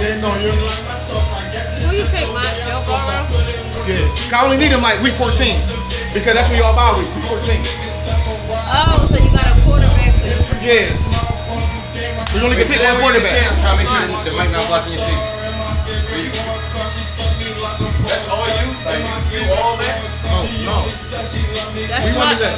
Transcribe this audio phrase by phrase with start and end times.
[0.00, 0.48] Depends on you.
[1.84, 2.56] Who you pick, Mike?
[2.64, 3.20] Joe Burrow?
[3.84, 4.32] Yeah.
[4.32, 5.36] I only need him like week 14
[6.16, 7.04] because that's when y'all buy week.
[7.20, 7.60] Week 14.
[8.64, 10.40] Oh, so you got a quarterback for you.
[10.64, 10.88] Yeah.
[12.32, 13.44] We only can pick one quarterback.
[13.60, 15.20] Try to make sure the mic not blocking your face.
[18.08, 18.72] That's all you?
[18.80, 20.00] Like you, you all that?
[20.32, 20.80] Oh, no.
[21.92, 22.56] That's We my, want that.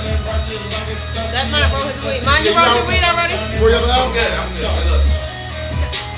[1.27, 2.23] that's my roll his weed.
[2.23, 3.35] Mine, you rolled your weed already?
[3.59, 4.15] Four y'all I'm out?
[4.15, 4.31] good.
[4.31, 4.47] I'm
[4.87, 5.22] good.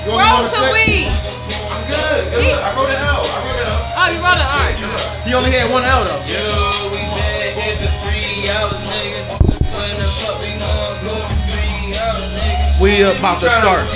[0.05, 1.09] Look, You only Roll some weed.
[1.09, 2.21] I'm good.
[2.29, 2.61] Good look.
[2.61, 3.25] I wrote it out.
[3.25, 3.81] I wrote it out.
[3.97, 4.45] Oh, you rolled it?
[4.45, 4.77] All right.
[4.77, 5.25] Good look.
[5.25, 6.21] He only had one L though.
[6.29, 9.33] Yo, we been here three hours, niggas.
[9.65, 12.77] When the fuck we gonna go three hours, niggas?
[12.77, 13.89] We about to start.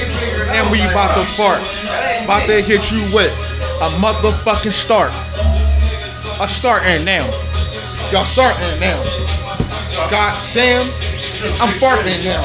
[0.49, 1.61] And we about to fart.
[2.25, 3.29] About to hit you with
[3.85, 5.13] a motherfucking start.
[6.41, 7.29] A start and now.
[8.09, 8.97] Y'all starting now.
[10.09, 10.81] God damn.
[11.61, 12.41] I'm farting now.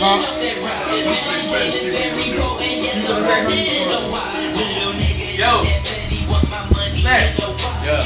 [0.00, 0.65] Huh?
[3.26, 3.34] Yo.
[7.02, 7.34] Matt.
[7.82, 7.98] Yeah.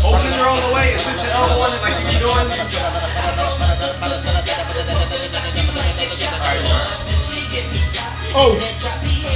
[0.00, 2.48] Open your all the way and sit your elbow on it like you be doing.
[8.36, 8.56] Oh.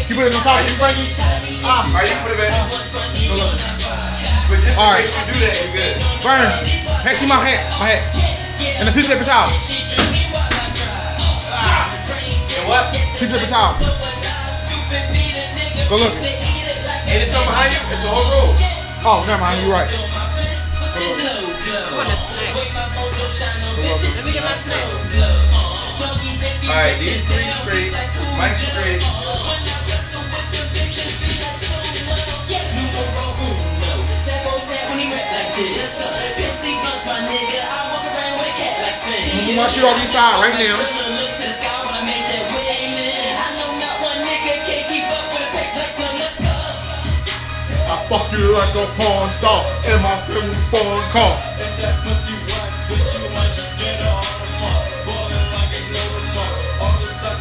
[0.09, 1.13] You put it in the pocket, Frankie?
[1.63, 1.85] Ah.
[1.93, 2.57] Alright, you put it back.
[4.49, 5.05] But just All right.
[5.05, 6.01] you do that, you good.
[6.25, 6.49] Burn.
[7.17, 7.69] See my hat.
[7.79, 8.01] My hat.
[8.81, 9.53] And a piece of paper towel.
[12.69, 12.93] And what?
[13.17, 13.73] Piece of paper towel.
[15.89, 16.13] Go look.
[17.09, 17.81] Ain't it something behind you?
[17.97, 18.53] It's a whole room.
[19.09, 19.65] Oh, never mind.
[19.65, 19.89] You're right.
[19.89, 19.97] I
[21.97, 22.53] want a snack.
[22.61, 24.85] Let me get my snack.
[26.69, 27.89] Alright, these three straight.
[28.37, 29.01] Mike straight.
[39.49, 41.08] Move my shit off the side right now.
[48.09, 51.37] Fuck you like a porn star in my favorite foreign car.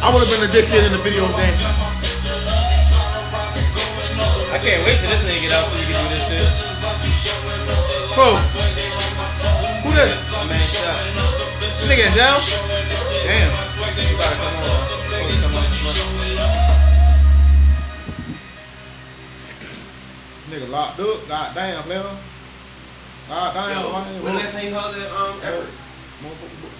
[0.04, 1.54] I would have been a dickhead in the video then.
[4.52, 6.44] I can't wait till this nigga get out so you can do this shit.
[8.12, 8.28] Who?
[9.88, 10.20] Who this?
[10.32, 11.00] My man shot.
[11.60, 12.36] This nigga in jail?
[13.24, 13.68] Damn.
[20.58, 21.28] Nigga locked up.
[21.28, 22.02] God damn, player.
[23.28, 24.22] God damn, Yo, man.
[24.24, 25.70] when last time you held the um effort?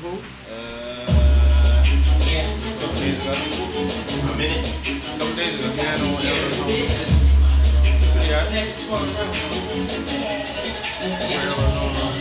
[0.02, 0.18] Who?
[0.50, 1.06] Uh,
[2.26, 3.30] yeah, a couple days ago.
[3.38, 4.58] A minute.
[4.58, 5.78] A couple days ago.
[5.78, 6.10] Yeah, I don't
[11.94, 12.18] want.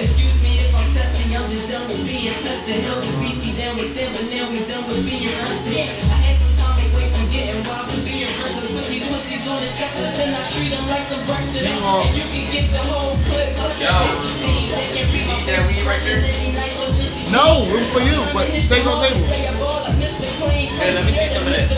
[0.00, 2.80] Excuse me if I'm testing, I'm just done with being tested.
[2.80, 6.00] Hell with BC down with them, and now we done with being arrested.
[6.08, 8.61] I had some time away from getting wild with being reckless.
[9.52, 11.60] Put these pussies on the checklist, and I treat them like some breakfast.
[11.60, 13.52] And you can get the whole clip.
[13.76, 13.92] Yo,
[15.44, 16.24] that weed right there?
[17.30, 19.28] No, it was for you, but stay on the table.
[20.80, 21.68] Hey, let me see some of that.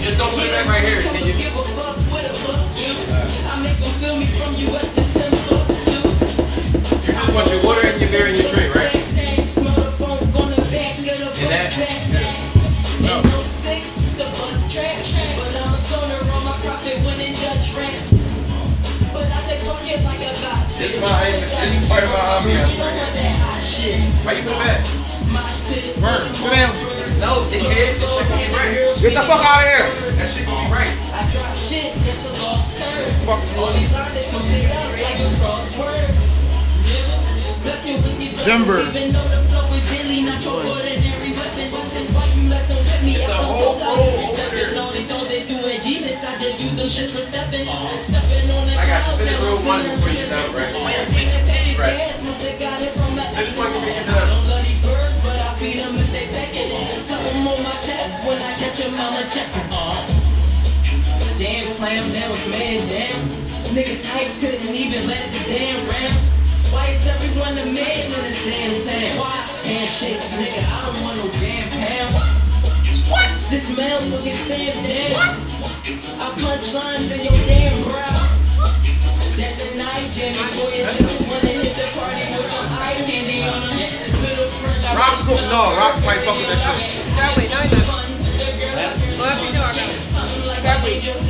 [0.00, 1.02] Just don't put it back right here.
[1.02, 1.34] Can you?
[1.34, 1.44] You
[7.04, 8.79] just want your water and your beer in your tray, right?
[20.80, 24.00] This is my this is part of my ambiance right here.
[24.24, 24.80] Why you put back?
[26.00, 26.24] Burn.
[26.32, 26.72] Sit down.
[27.20, 28.00] No, dickhead.
[28.00, 28.96] This shit gonna be right here.
[28.96, 29.92] Get the fuck out of here.
[30.16, 30.88] That shit gonna be right.
[38.46, 38.80] Denver.
[43.02, 44.72] It's a whole roll over there.
[44.74, 45.28] No, they don't.
[45.28, 45.82] They do it.
[45.82, 46.70] Jesus, I got you.
[49.18, 50.54] Finish roll one before you right?
[50.54, 50.69] Right.
[67.38, 69.18] Why is a man in this damn town?
[69.22, 69.38] Why?
[69.62, 72.10] Handshakes, nigga, I don't want no damn pound.
[73.06, 73.28] What?
[73.50, 75.14] This man looking stamped down.
[75.14, 75.30] What?
[76.18, 78.26] I punch lines in your damn brow.
[79.38, 83.46] That's a night Jimmy boy, you just wanna hit the party with some eye candy
[83.46, 84.98] on them.
[84.98, 85.38] Rock school.
[85.48, 86.90] No, Rock might fuck with that shit.
[87.14, 87.50] Got weed.
[87.50, 87.78] No, you
[89.54, 89.70] not.
[90.60, 91.22] Whatever you do, I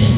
[0.00, 0.17] got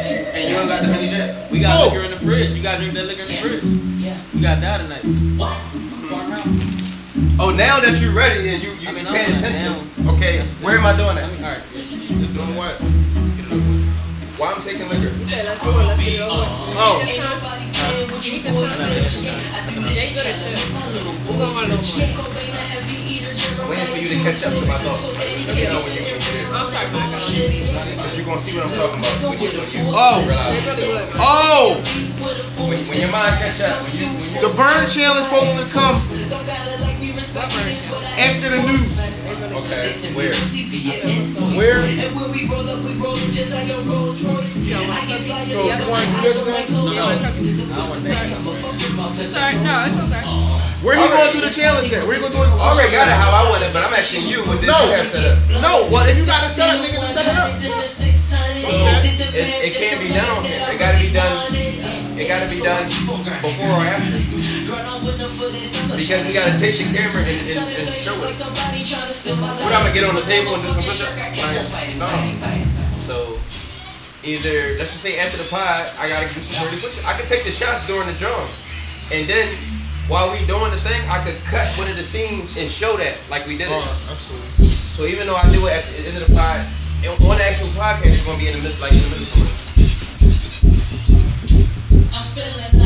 [0.33, 1.51] and you don't got the honey jet?
[1.51, 1.87] We got Oh.
[1.89, 2.51] liquor in the fridge.
[2.55, 3.63] You got to drink that liquor in the fridge.
[4.01, 4.17] Yeah.
[4.33, 5.03] We got that tonight.
[5.37, 5.53] Far
[6.33, 6.47] out.
[7.39, 9.73] Oh, now that you're ready and you you I mean, paying attention.
[10.05, 10.15] down.
[10.15, 11.39] Okay, where am I doing Let that?
[11.39, 11.61] me- All right.
[11.73, 12.79] yeah, Let's Doing what?
[12.81, 14.39] Let's get it over with.
[14.39, 15.11] Why I'm taking liquor?
[15.25, 15.75] Yeah, let's do it.
[15.75, 16.45] Let's get it over.
[16.77, 17.19] Oh, Jay
[23.69, 25.17] Waiting for you to catch up to my thoughts.
[25.17, 26.47] Let me know when you when you're there.
[26.53, 27.97] I'm sorry, Mike.
[27.97, 30.25] Cause you're gonna see what I'm talking about when you when you Oh.
[30.27, 30.63] realize.
[30.65, 31.15] They're really good.
[31.17, 31.81] oh,
[32.69, 35.65] When, when your mind catch up, when you when you the burn challenge supposed to
[35.73, 35.95] come
[37.17, 38.99] after the news.
[39.51, 40.33] okay, where?
[41.57, 41.79] Where?
[41.83, 44.55] And when we roll up, we roll it just like a Rolls Royce.
[44.57, 46.53] I get fly So like you a want I this so then?
[46.53, 46.97] like clothes.
[46.97, 46.99] I
[48.97, 49.29] want that.
[49.29, 50.61] Sorry, no, it's okay.
[50.81, 52.07] Where he gonna do the challenge at?
[52.07, 52.53] Where he gonna do his?
[52.53, 54.79] I already got it how I want it, but I'm asking you what did No.
[54.89, 55.37] you have set up?
[55.61, 57.59] No, well if you got it set up, nigga, then set it up.
[59.33, 59.37] It,
[59.69, 60.65] it can't be done on here.
[60.71, 61.53] It gotta be done.
[62.17, 64.17] It gotta be done before or after.
[65.97, 68.35] Because we gotta take the camera and, and, and show it.
[69.63, 71.15] What I'm gonna get on the table and do some push-ups?
[71.71, 72.07] Like, no.
[73.07, 73.39] So
[74.23, 77.05] either let's just say after the pod, I gotta do some 30 push-ups.
[77.05, 78.47] I can take the shots during the drum,
[79.11, 79.47] and then
[80.07, 83.17] while we doing the thing, I could cut one of the scenes and show that
[83.29, 83.77] like we did it.
[83.77, 84.15] Oh,
[84.97, 86.61] so even though I do it at the end of the pod,
[87.03, 89.25] and on the actual podcast, it's gonna be in the middle, like in the middle
[89.25, 89.57] somewhere.
[92.13, 92.80] I'm feeling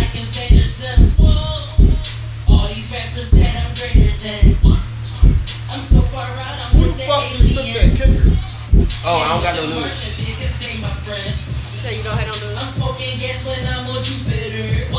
[9.06, 9.86] Oh, I don't got no news.
[9.86, 10.18] So
[11.94, 14.90] you don't head on I'm smoking gas when I'm on Jupiter.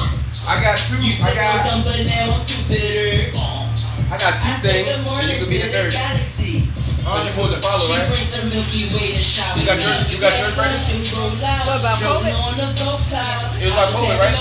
[0.47, 0.95] I got two.
[1.27, 1.67] I got.
[1.67, 3.35] Dumb, but now I'm stupider.
[4.07, 5.91] I got two things, and you could be the third.
[5.91, 6.63] Galaxy.
[6.63, 8.07] So oh, you supposed to follow, right?
[8.07, 9.59] brings her Milky Way to shower.
[9.59, 10.79] You got yours- you got yours ready?
[11.67, 12.31] What about COVID?
[12.31, 14.39] It was about COVID, right?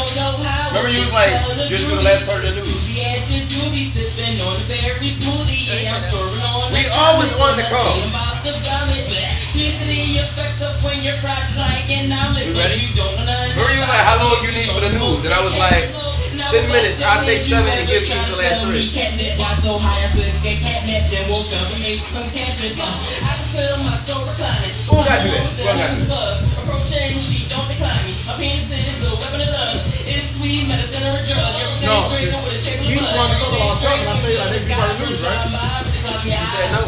[0.78, 1.34] Remember you was like,
[1.74, 2.86] just do the last part of the news.
[2.86, 3.42] We had to
[3.90, 5.74] sipping on a berry smoothie.
[5.74, 8.25] Yeah, I'm soaring on We always top, on the call.
[8.46, 9.10] To vomit.
[9.10, 12.46] Toxicity effects up when your fries like an omelet.
[12.46, 12.78] You ready?
[12.78, 15.26] You don't wanna Remember you like, how long you need for the news?
[15.26, 15.90] And I was like,
[16.54, 17.02] 10 minutes.
[17.02, 18.94] I'll take seven and give you the last three.
[18.94, 22.30] Catnip, got so high I took a catnip, then woke up and ate some.
[22.30, 24.78] I feel my soul reclining.
[24.94, 25.50] Who got do that?
[25.50, 26.38] Who got to do that?
[26.62, 28.14] Approaching, she don't decline me.
[28.30, 29.82] My penis is a weapon of love.
[30.06, 31.50] It's sweet medicine or a drug.
[31.82, 34.06] No, is great, but table you just wanted to talk about something.
[34.06, 35.50] I tell you like they be part of the news, right?
[36.22, 36.84] She said no.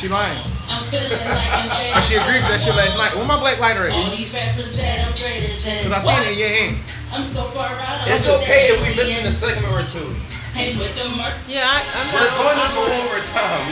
[0.00, 0.51] She lying.
[0.70, 3.12] I'm feeling like And she agreed with that shit last night.
[3.16, 4.12] Where my black lighter All at?
[4.14, 5.14] these rappers that I'm.
[5.14, 6.74] Cause I seen it in your hand.
[7.12, 8.06] I'm so far out.
[8.08, 10.08] It's okay if we missing a segment or two.
[10.56, 11.32] Hey, with the mark.
[11.48, 13.64] Yeah, I, I'm We're going to go over time.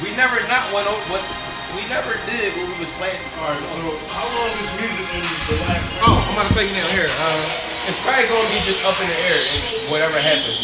[0.00, 1.24] We, we never not went over what
[1.74, 3.20] we never did what we was planning.
[3.40, 6.74] Alright, so how long is music in the last Oh, I'm about to tell you
[6.76, 6.88] now.
[6.92, 10.58] Here, uh, It's probably gonna be just up in the air and whatever happens.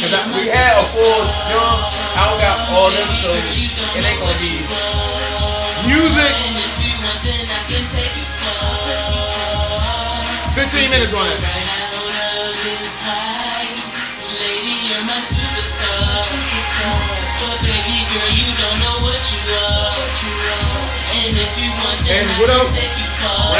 [0.00, 1.80] Cause I, we had a full jump.
[2.16, 4.64] I don't got all them, so it ain't gonna be.
[5.84, 6.32] music.
[10.56, 11.65] 15 minutes on it.
[17.40, 20.00] But baby girl, you don't know what you are.
[21.16, 22.72] And if you want, then And I what can else?
[22.76, 23.56] take you far.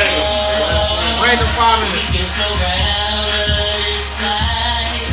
[1.22, 5.08] Random five We can flow right out of this life.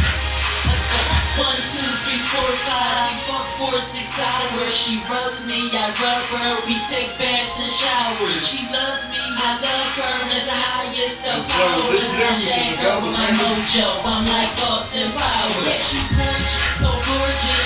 [0.68, 1.00] Let's go.
[1.48, 3.16] One, two, three, four, five.
[3.26, 4.52] Fuck four, six hours.
[4.60, 6.52] Where she rubs me, I rub her.
[6.68, 8.44] We take baths and showers.
[8.46, 10.16] She loves me, I love her.
[10.30, 12.06] There's the highest of powers.
[12.22, 13.88] I'm Shaq girl with my mojo.
[14.06, 15.66] I'm like Austin Powers.
[15.66, 17.02] Yeah, she's gorgeous, so gorgeous.
[17.02, 17.03] She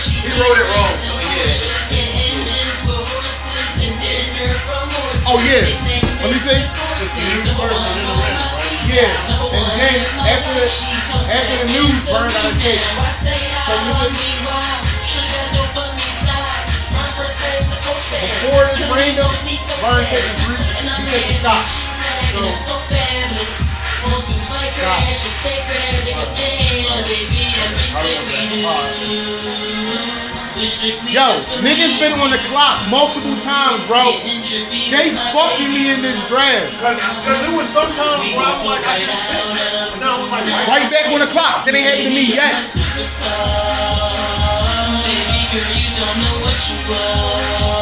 [0.07, 1.43] He wrote it wrong, makes so and yeah.
[1.43, 5.27] Porsches and engines with horses and dinner from Morton's.
[5.27, 5.67] Oh, yeah.
[6.23, 6.63] Let me see.
[7.03, 8.87] It's the new person in the ring, right?
[8.87, 9.51] Yeah.
[9.51, 12.79] And then after the after the news burned out of tape.
[13.67, 13.91] So you
[18.47, 18.87] Before
[24.11, 24.39] this
[25.67, 27.27] random burn tape is
[27.73, 30.17] re- you take the shot.
[30.57, 30.63] So
[31.05, 31.27] Yo,
[31.61, 34.17] niggas been on the clock multiple times, bro.
[34.89, 36.73] They fucking me in this draft.
[36.81, 40.01] Cause, cause it was sometimes where I was like, I can spit.
[40.01, 41.65] And like, Right back on the clock.
[41.65, 42.65] That ain't happened to me yet.
[45.53, 47.76] girl, you don't know what you are.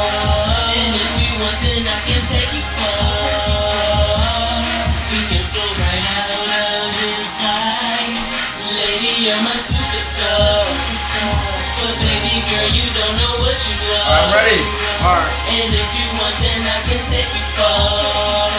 [12.49, 14.09] Girl, you don't know what you are.
[14.09, 14.61] I'm ready.
[15.01, 15.33] Alright.
[15.55, 18.49] And if you want, then I can take you far.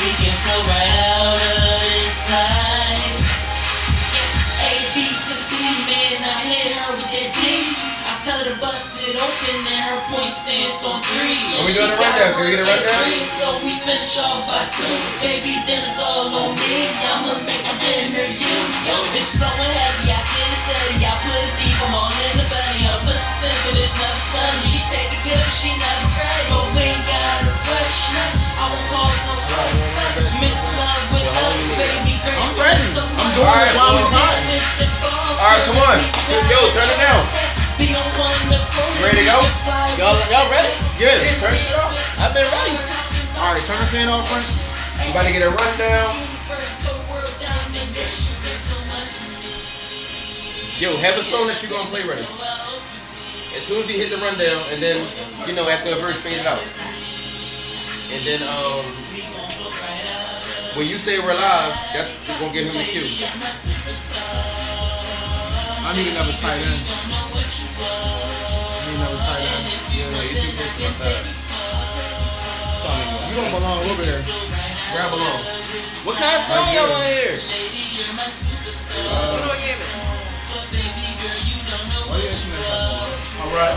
[0.00, 3.16] We can flow right out of this life.
[4.62, 5.52] A, B to the C,
[5.84, 7.42] man, I hit her with that D.
[8.06, 11.42] I tell her to bust it open and her point stands on three.
[11.58, 12.34] Are we doing a rundown?
[12.38, 13.02] Can we get a rundown?
[13.10, 14.96] Three, So we finish off by two.
[15.20, 16.86] Baby, dinner's all on me.
[17.02, 18.56] I'ma make my dinner you.
[18.86, 20.05] Yo, it's flowing heavy,
[25.66, 26.46] she never ready.
[26.46, 28.14] But we ain't got a rush.
[28.14, 29.78] I won't cause no fuss.
[30.38, 32.38] Miss love with us, baby girl.
[32.38, 32.86] I'm ready.
[32.86, 34.42] I'm doing Alright, it while we well, ride.
[35.42, 35.98] Alright, come on.
[36.46, 37.22] Yo, turn it down.
[39.02, 39.38] Ready to go?
[39.98, 40.70] Y'all, y'all ready?
[41.02, 41.18] Yeah.
[41.18, 41.92] Yeah, turn it off.
[42.16, 42.78] I've been ready.
[43.36, 44.46] Alright, turn the fan off, Frank.
[45.04, 46.14] You about to get a rundown.
[50.78, 52.55] Yo, have a song that you gonna play ready.
[53.56, 55.00] As soon as you hit the rundown, and then
[55.48, 56.60] you know after a verse, fade it out.
[58.12, 58.84] And then um,
[60.76, 63.08] when you say we're live, that's we're gonna give him the cue.
[65.80, 66.84] I need another tight end.
[66.84, 67.00] I
[68.84, 69.64] need another tight end.
[69.88, 71.24] Yeah, you too close to my side.
[73.30, 74.20] You don't belong over there.
[74.92, 75.40] Grab along.
[76.04, 77.40] What kind of song y'all want to hear?
[79.08, 80.05] All
[83.56, 83.72] right.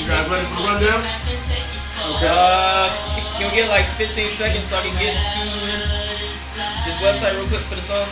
[0.00, 1.00] You guys ready for the rundown?
[2.26, 5.42] Uh, can, can we get like 15 seconds so I can get to
[6.84, 8.08] this website real quick for the song?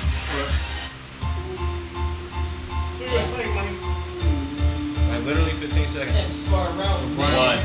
[5.10, 6.46] Like literally 15 seconds.
[6.48, 7.58] One,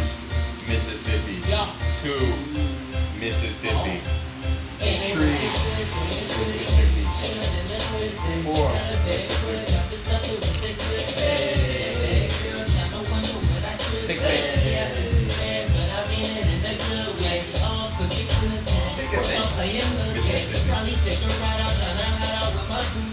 [0.67, 1.41] Mississippi.
[2.01, 2.33] Two,
[3.19, 4.01] Mississippi.
[5.13, 5.37] Three,
[6.49, 7.05] Mississippi.
[8.43, 8.71] Four,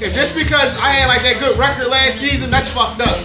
[0.03, 3.19] If just because I had like that good record last season, that's fucked up.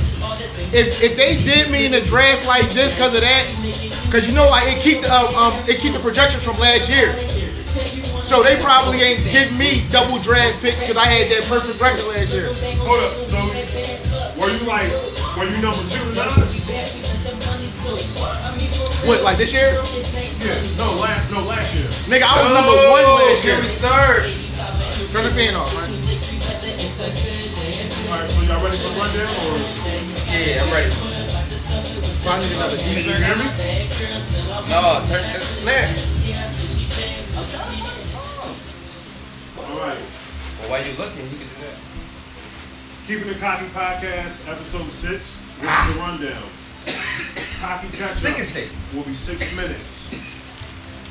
[0.69, 3.47] If, if they did me in the draft like this because of that,
[4.05, 6.89] because you know like it keep the uh, um it keep the projections from last
[6.89, 7.15] year.
[8.21, 12.05] So they probably ain't give me double draft picks because I had that perfect record
[12.07, 12.53] last year.
[12.83, 13.11] Hold up.
[13.11, 13.39] So,
[14.39, 14.91] were you like,
[15.35, 16.07] were you number two?
[19.05, 19.73] What like this year?
[19.73, 20.77] Yeah.
[20.77, 21.85] No, last, no, last year.
[22.09, 23.61] Nigga, I was number one oh, last Here year.
[23.61, 24.23] we start.
[25.13, 25.85] Turn the fan off, man.
[28.07, 28.29] All right.
[28.29, 29.57] So y'all ready for the rundown, or
[30.33, 30.91] Yeah, I'm ready.
[30.91, 33.45] So I need another can you hear me?
[34.67, 35.93] No, turn uh, the snap.
[39.57, 40.01] All right.
[40.59, 41.77] Well, while you looking, you can do that.
[43.05, 45.37] Keeping the Cocky Podcast, episode six.
[45.61, 46.43] This is the rundown.
[47.59, 48.69] Cocky catch Sick up as sick.
[48.93, 50.13] will be six minutes.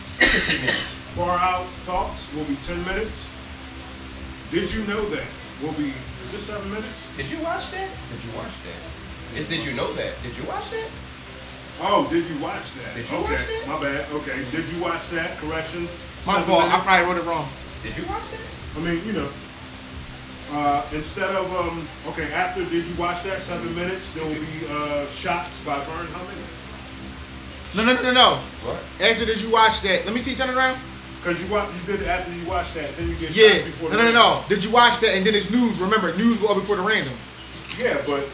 [0.04, 0.61] Sick as sick.
[0.61, 0.71] man.
[1.14, 3.28] Far out thoughts will be ten minutes.
[4.50, 5.25] Did you know that?
[5.62, 5.92] Will be.
[6.23, 7.06] Is this seven minutes?
[7.16, 7.88] Did you watch that?
[8.12, 9.38] Did you watch that?
[9.38, 10.14] Is, did you know that?
[10.23, 10.88] Did you watch that?
[11.80, 12.95] Oh, did you watch that?
[12.95, 13.64] Did you okay, watch that?
[13.66, 14.11] my bad.
[14.12, 15.37] Okay, did you watch that?
[15.38, 15.88] Correction.
[16.26, 16.64] My Seven fault.
[16.64, 17.49] I probably wrote it wrong.
[17.83, 18.76] Did you watch that?
[18.76, 19.28] I mean, you know.
[20.50, 24.12] Uh, instead of um, okay, after did you watch that seven minutes?
[24.12, 26.06] There will be uh, shots by Vern.
[26.06, 26.40] How many?
[27.74, 28.36] No, no, no, no, no.
[28.64, 28.78] What?
[29.00, 30.04] After did you watch that?
[30.04, 30.34] Let me see.
[30.36, 30.78] Turn around.
[31.20, 33.48] Because you watch, you did it after you watch that, then you get Yeah.
[33.54, 33.90] shots before.
[33.90, 34.44] No, the no, no, no.
[34.48, 35.16] Did you watch that?
[35.16, 35.78] And then it's news.
[35.80, 37.14] Remember, news go up before the random.
[37.78, 38.30] Yeah, but the shots.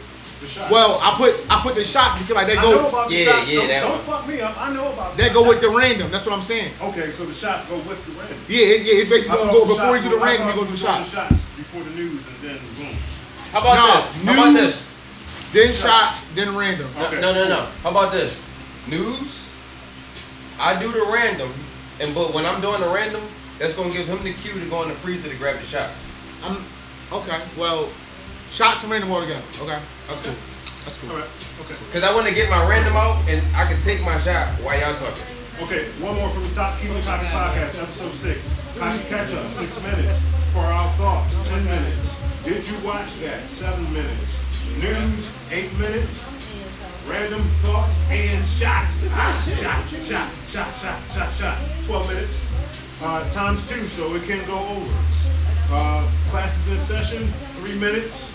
[0.71, 3.15] Well, I put I put the shots because like they I know go about the
[3.15, 3.51] Yeah, shots.
[3.51, 4.55] yeah, don't, that don't fuck me up.
[4.61, 5.17] I know about.
[5.17, 6.11] they the go with the random.
[6.11, 6.73] That's what I'm saying.
[6.81, 8.37] Okay, so the shots go with the random.
[8.47, 8.93] Yeah, it, yeah.
[9.01, 10.47] It's basically gonna go before you do the I random.
[10.47, 11.09] You thought go do the you were doing shots.
[11.11, 12.95] shots before the news, and then boom.
[13.51, 14.23] How about No, this?
[14.25, 14.61] How about news.
[14.61, 15.53] this?
[15.53, 16.25] Then shots.
[16.35, 16.89] Then random.
[16.97, 17.21] Okay.
[17.21, 17.65] No, no, no.
[17.83, 18.39] How about this?
[18.87, 19.47] News.
[20.59, 21.51] I do the random,
[21.99, 23.21] and but when I'm doing the random,
[23.59, 25.93] that's gonna give him the cue to go in the freezer to grab the shots.
[26.43, 26.63] I'm
[27.11, 27.39] okay.
[27.57, 27.89] Well,
[28.51, 29.41] shots and random all together.
[29.61, 30.35] Okay, that's cool.
[30.83, 31.11] That's cool.
[31.11, 31.29] All right.
[31.61, 31.75] Okay.
[31.91, 34.79] Cause I want to get my random out, and I can take my shot while
[34.79, 35.23] y'all talking.
[35.61, 35.85] Okay.
[36.01, 36.79] One more from the top.
[36.79, 38.55] Keep the Cocky Podcast, episode six.
[38.77, 40.19] Cocky catch up, six minutes.
[40.51, 42.15] For our thoughts, ten minutes.
[42.43, 43.49] Did you watch that?
[43.49, 44.39] Seven minutes.
[44.79, 46.25] News, eight minutes.
[47.07, 48.95] Random thoughts and shots.
[49.11, 51.87] Ah, shots, shots, shots, shots, shots, shots.
[51.87, 52.41] Twelve minutes.
[53.01, 54.93] Uh, times two, so it can go over.
[55.71, 58.31] Uh, classes in session, three minutes.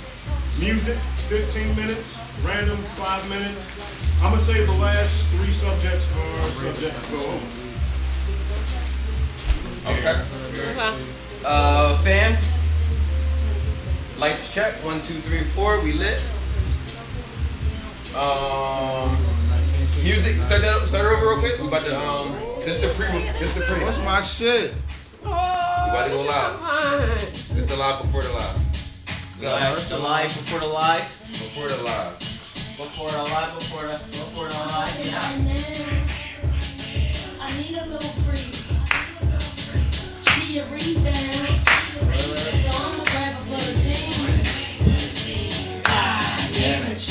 [0.59, 0.99] Music,
[1.29, 2.19] 15 minutes.
[2.45, 3.69] Random, 5 minutes.
[4.21, 7.47] I'm going to say the last three subjects are subject to go over.
[9.87, 10.25] Okay.
[10.53, 11.05] Okay.
[11.45, 12.37] Uh, fan.
[14.19, 14.75] Lights check.
[14.85, 15.81] One, two, three, four.
[15.81, 16.21] We lit.
[18.17, 19.17] Um,
[20.03, 20.43] music.
[20.43, 20.88] Start that.
[20.88, 21.61] Start it over real quick.
[21.61, 22.33] We about to um.
[22.65, 23.07] This the pre.
[23.38, 23.85] This the pre.
[23.85, 24.75] What's my shit?
[25.25, 26.61] Oh, about to go live.
[26.61, 27.57] fine.
[27.57, 28.88] This the live before the live.
[29.40, 31.02] Live, the live before the live.
[31.30, 32.18] Before the live.
[32.18, 35.07] Before the live, before the before the live.
[35.07, 35.23] Yeah.
[37.40, 38.50] I need a little free.
[40.33, 41.49] She a rebound.
[42.62, 44.12] So I'ma grab her for the team.
[45.87, 47.07] Ah, damage.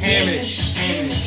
[0.00, 0.58] Hamage.
[0.74, 1.10] Hamage.
[1.10, 1.19] What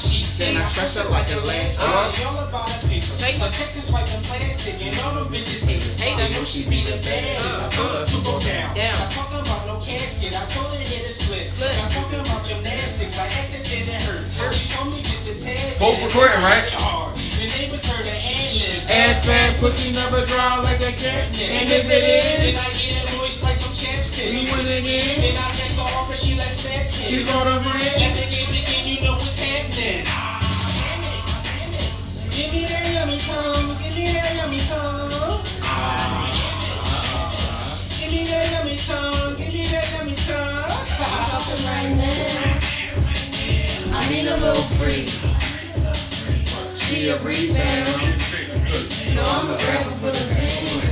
[0.00, 0.38] sheets.
[0.38, 1.74] Then I stretch her like a leg.
[1.78, 3.14] Uh, all about her paper.
[3.18, 3.50] Take Her.
[3.50, 5.92] Texas white and plastic, and all them bitches hate her.
[6.02, 7.46] Hate I know she be the baddest.
[7.46, 8.74] I told her to go down.
[8.74, 8.94] Down.
[8.94, 10.34] I talking about no casket.
[10.34, 11.48] I told her hit a split.
[11.48, 11.70] Split.
[11.70, 13.18] I talking about gymnastics.
[13.18, 14.54] I accident it hurt.
[14.54, 15.78] She told me just a tad.
[15.78, 17.09] Both recording, right?
[17.40, 17.52] Hard.
[17.52, 18.84] The was her the ad-libs.
[18.90, 21.32] Ass fat, pussy never dry like a cat.
[21.40, 24.28] And if it Then I get it moist like some chapstick.
[24.28, 25.20] we win again.
[25.20, 27.80] Then I take her off and she like snap She gonna bring.
[27.96, 30.04] Let the game begin, you know what's happening.
[32.28, 35.40] Give me that yummy tongue, give me that yummy tongue.
[37.96, 40.76] Give me that yummy tongue, give me that yummy tongue.
[41.00, 42.60] Talking right now.
[43.96, 45.19] I need a little free.
[47.00, 47.88] She a rebound.
[47.88, 49.56] So I'ma
[50.00, 50.84] for the team.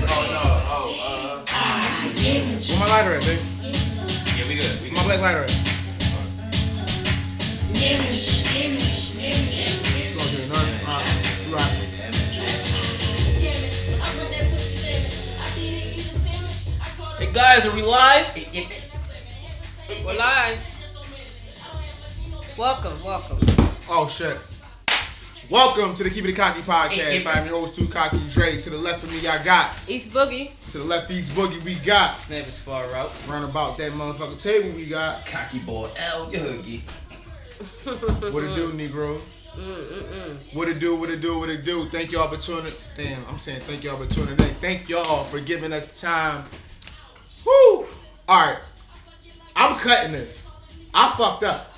[1.50, 2.71] Ah, damage.
[2.71, 3.38] Where my lighter at, babe?
[3.61, 4.81] Yeah, we good.
[4.81, 5.50] We Where my black lighter at?
[7.75, 8.43] Damage.
[8.43, 8.88] Damage.
[9.12, 10.81] She's gonna do nothing.
[10.88, 11.12] Alright,
[11.53, 11.73] right.
[17.18, 18.27] Hey guys, are we live?
[20.07, 20.59] We're live.
[22.57, 23.40] Welcome, welcome.
[23.90, 24.38] Oh shit.
[25.51, 27.25] Welcome to the Keep It Cocky podcast.
[27.25, 28.61] I'm your host, Too Cocky Dre.
[28.61, 29.75] To the left of me, I got.
[29.89, 30.51] East Boogie.
[30.73, 32.19] To the left, East Boogie, we got.
[32.19, 33.13] Snap is far out.
[33.27, 35.25] Round about that motherfucking table, we got.
[35.25, 36.31] Cocky boy L.
[36.31, 36.81] You hoogie.
[38.33, 39.23] What it do, Negroes?
[40.53, 41.89] What it do, what it do, what it do.
[41.89, 42.75] Thank y'all for tuning.
[42.95, 44.55] Damn, I'm saying thank y'all for tuning in.
[44.57, 46.45] Thank y'all for giving us time.
[47.47, 47.87] Woo!
[48.29, 48.59] Alright.
[49.57, 50.47] I'm cutting this.
[50.93, 51.73] I fucked up.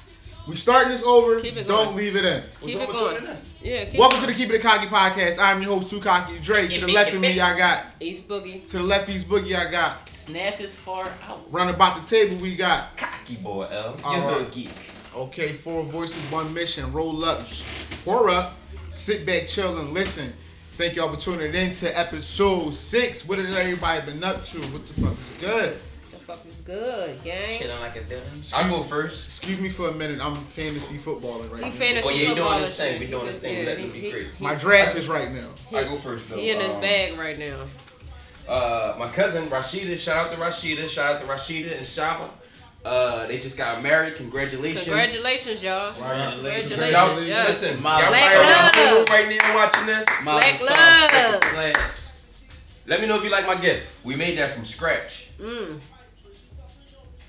[0.49, 1.41] We starting this over.
[1.41, 1.97] Keep it Don't going.
[1.97, 2.43] leave it in.
[2.63, 3.37] Keep up it with going.
[3.61, 3.85] Tuning in?
[3.85, 5.38] Yeah, keep Welcome to the Keep It Cocky podcast.
[5.38, 6.68] I'm your host, Too Cocky Dre.
[6.68, 7.87] To the left of me, I got.
[8.01, 8.68] East Boogie.
[8.70, 10.09] To the left, East Boogie, I got.
[10.09, 11.44] Snap is far out.
[11.51, 12.96] Round about the table, we got.
[12.96, 13.96] Cocky boy L.
[13.96, 14.51] You All right.
[14.51, 14.70] hoogie.
[15.14, 16.92] Okay, four voices, one mission.
[16.92, 17.46] Roll up,
[18.05, 18.57] pour up,
[18.90, 20.33] sit back, chill, and listen.
[20.77, 23.27] Thank y'all for tuning in to episode six.
[23.29, 24.59] What has everybody been up to?
[24.68, 25.79] What the fuck is good?
[26.31, 27.59] The fuck is good, gang?
[27.59, 28.25] Shit on like a villain.
[28.55, 29.29] I'll go first.
[29.29, 30.21] Excuse me for a minute.
[30.25, 31.77] I'm fantasy footballing right He now.
[31.77, 32.93] fantasy Oh, yeah, you doing this thing.
[32.93, 33.01] shit.
[33.01, 33.55] We doing this thing.
[33.57, 34.27] just- Let yeah, them be he- great.
[34.37, 35.49] he- My draft is right now.
[35.77, 36.37] I go first though.
[36.37, 37.66] He in his Um, bag right now.
[38.49, 42.29] Uh, my cousin Rashida, shout out to Rashida, shout out to Rashida and Shaba.
[42.85, 44.14] Uh, they just got married.
[44.16, 44.85] Congratulations.
[44.85, 45.93] Congratulations, y'all.
[45.95, 46.69] Congratulations.
[46.69, 46.93] Congratulations.
[46.93, 47.45] Y'all, yeah.
[47.45, 49.09] listen, My y'all black probably love.
[49.09, 50.07] right now watching this.
[50.23, 51.90] Black love.
[52.87, 53.87] Let me know if you like my gift.
[54.05, 55.27] We made that from scratch.
[55.40, 55.81] Mm.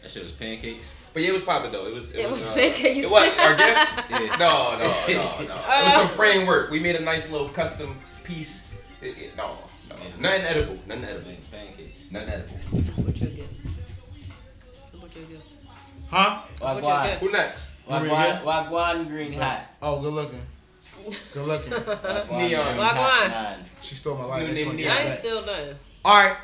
[0.01, 0.97] That shit was pancakes.
[1.13, 1.85] But yeah, it was popping though.
[1.87, 2.09] It was.
[2.11, 2.39] It, It was.
[2.39, 3.05] was uh, pancakes.
[3.05, 4.09] It was our gift.
[4.09, 4.35] Yeah.
[4.37, 5.61] No, no, no, no.
[5.79, 6.71] It was some framework.
[6.71, 8.67] We made a nice little custom piece.
[9.01, 9.57] It- it- no,
[9.89, 10.77] no, nothing edible.
[10.87, 11.31] Nothing edible.
[11.51, 12.11] Pancakes.
[12.11, 12.55] Nothing edible.
[13.03, 13.47] What you get?
[14.99, 15.41] What you get?
[16.09, 16.41] Huh?
[16.59, 17.17] What Wagwan.
[17.19, 17.71] Who next?
[17.87, 18.43] Wagwan.
[18.43, 19.75] Wagwan green hat.
[19.81, 20.41] Oh, good looking.
[21.33, 21.71] Good looking.
[22.37, 22.77] Neon.
[22.77, 23.57] Wagwan.
[23.81, 24.47] She stole my life.
[24.47, 24.97] New name, That's Neon.
[24.97, 25.75] I ain't still done.
[26.05, 26.37] All right.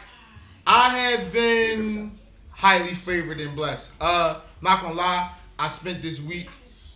[0.65, 2.17] I have been
[2.58, 3.91] highly favored and blessed.
[4.02, 6.50] Uh, not gonna lie, I spent this week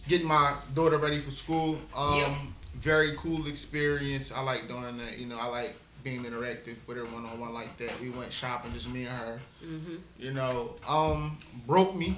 [0.08, 1.80] getting my daughter ready for school.
[1.96, 2.36] Um, Yeah.
[2.76, 4.32] very cool experience.
[4.32, 5.18] I like doing that.
[5.20, 7.92] You know, I like being interactive with her one on one like that.
[8.02, 9.40] We went shopping, just me and her.
[9.64, 9.96] Mm-hmm.
[10.18, 12.18] You know, um, broke me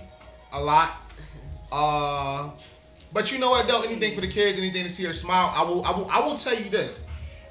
[0.52, 0.92] a lot.
[1.72, 2.52] Uh,
[3.14, 3.68] but you know what?
[3.68, 5.52] Though anything for the kids, anything to see her smile.
[5.56, 5.84] I will.
[5.84, 6.08] I will.
[6.12, 7.02] I will tell you this.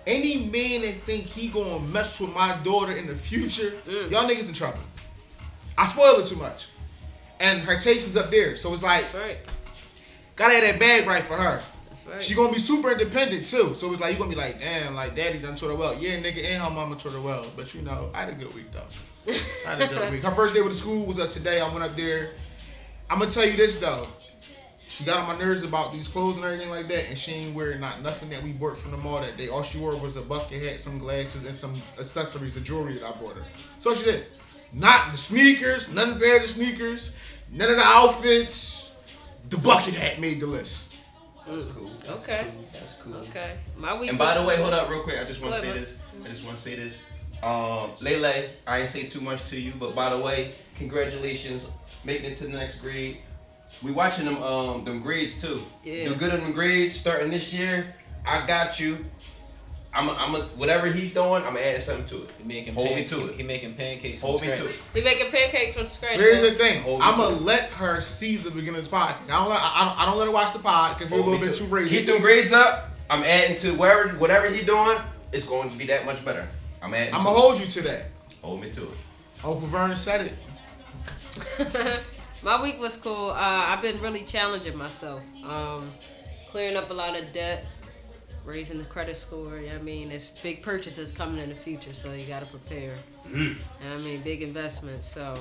[0.07, 4.13] Any man that think he gonna mess with my daughter in the future, Mm.
[4.13, 4.79] y'all niggas in trouble.
[5.77, 6.67] I spoil it too much,
[7.41, 8.57] and her taste is up there.
[8.57, 9.39] So it's like, right.
[10.37, 11.63] gotta have that bag right for her.
[11.89, 12.23] That's right.
[12.23, 13.75] She gonna be super independent too.
[13.75, 15.97] So it's like you gonna be like, damn, like daddy done taught her well.
[15.99, 17.47] Yeah, nigga, and her mama taught her well.
[17.55, 19.33] But you know, I had a good week though.
[19.67, 20.23] I had a good week.
[20.23, 21.61] Her first day with the school was uh, today.
[21.61, 22.31] I went up there.
[23.11, 24.07] I'm gonna tell you this though.
[24.89, 27.55] She got on my nerves about these clothes and everything like that, and she ain't
[27.55, 29.49] wearing not nothing that we bought from the mall that day.
[29.49, 33.05] All she wore was a bucket hat, some glasses, and some accessories, the jewelry that
[33.05, 33.45] I bought her.
[33.81, 34.27] So she did.
[34.73, 37.15] Not the sneakers, none of the pair of sneakers,
[37.51, 38.93] none of the outfits.
[39.51, 40.95] The bucket hat made the list.
[41.47, 41.91] That's cool.
[42.09, 42.47] Okay.
[42.73, 43.17] That's cool.
[43.17, 43.57] Okay.
[43.77, 44.09] My week.
[44.09, 45.19] And by the way, hold up real quick.
[45.19, 45.99] I just want to say this.
[46.25, 47.03] I just want to say this.
[47.43, 51.67] Um, Lele, I ain't say too much to you, but by the way, congratulations,
[52.05, 53.19] making it to the next grade.
[53.83, 55.63] We watching them um them grades too.
[55.83, 56.09] Yeah.
[56.09, 57.95] Do good in them grades starting this year.
[58.25, 59.05] I got you.
[59.95, 62.31] I'm a, I'm a, whatever he doing, I'm adding something to it.
[62.39, 63.35] He making Hold me to he, it.
[63.37, 64.61] He making pancakes from Hold me scratch.
[64.61, 64.81] to it.
[64.95, 66.15] He making pancakes from scratch.
[66.15, 66.83] So here's the thing.
[66.83, 67.43] Hold me I'm to gonna it.
[67.43, 69.17] let her see the beginning of this podcast.
[69.29, 71.23] I don't let I don't, I don't let her watch the pod because we're a
[71.25, 71.71] little bit too it.
[71.71, 71.91] crazy.
[71.99, 72.89] Keep them grades up.
[73.11, 74.97] I'm adding to wherever whatever he doing.
[75.31, 76.49] It's going to be that much better.
[76.81, 77.13] I'm adding.
[77.13, 78.05] I'm to gonna hold you to that.
[78.41, 78.89] Hold me to it.
[79.45, 80.33] Uncle Vern said
[81.59, 82.01] it.
[82.43, 83.31] My week was cool.
[83.31, 85.21] Uh, I've been really challenging myself.
[85.45, 85.93] Um,
[86.51, 87.67] clearing up a lot of debt,
[88.45, 89.57] raising the credit score.
[89.57, 92.41] You know what I mean, it's big purchases coming in the future, so you got
[92.41, 92.97] to prepare.
[93.31, 95.07] You know what I mean, big investments.
[95.09, 95.39] So,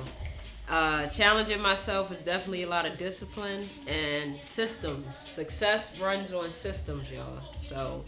[0.70, 5.16] uh, challenging myself is definitely a lot of discipline and systems.
[5.16, 7.42] Success runs on systems, y'all.
[7.60, 8.06] So,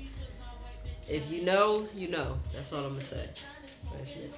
[1.10, 2.38] if you know, you know.
[2.54, 3.30] That's all I'm gonna say.
[3.98, 4.34] That's it.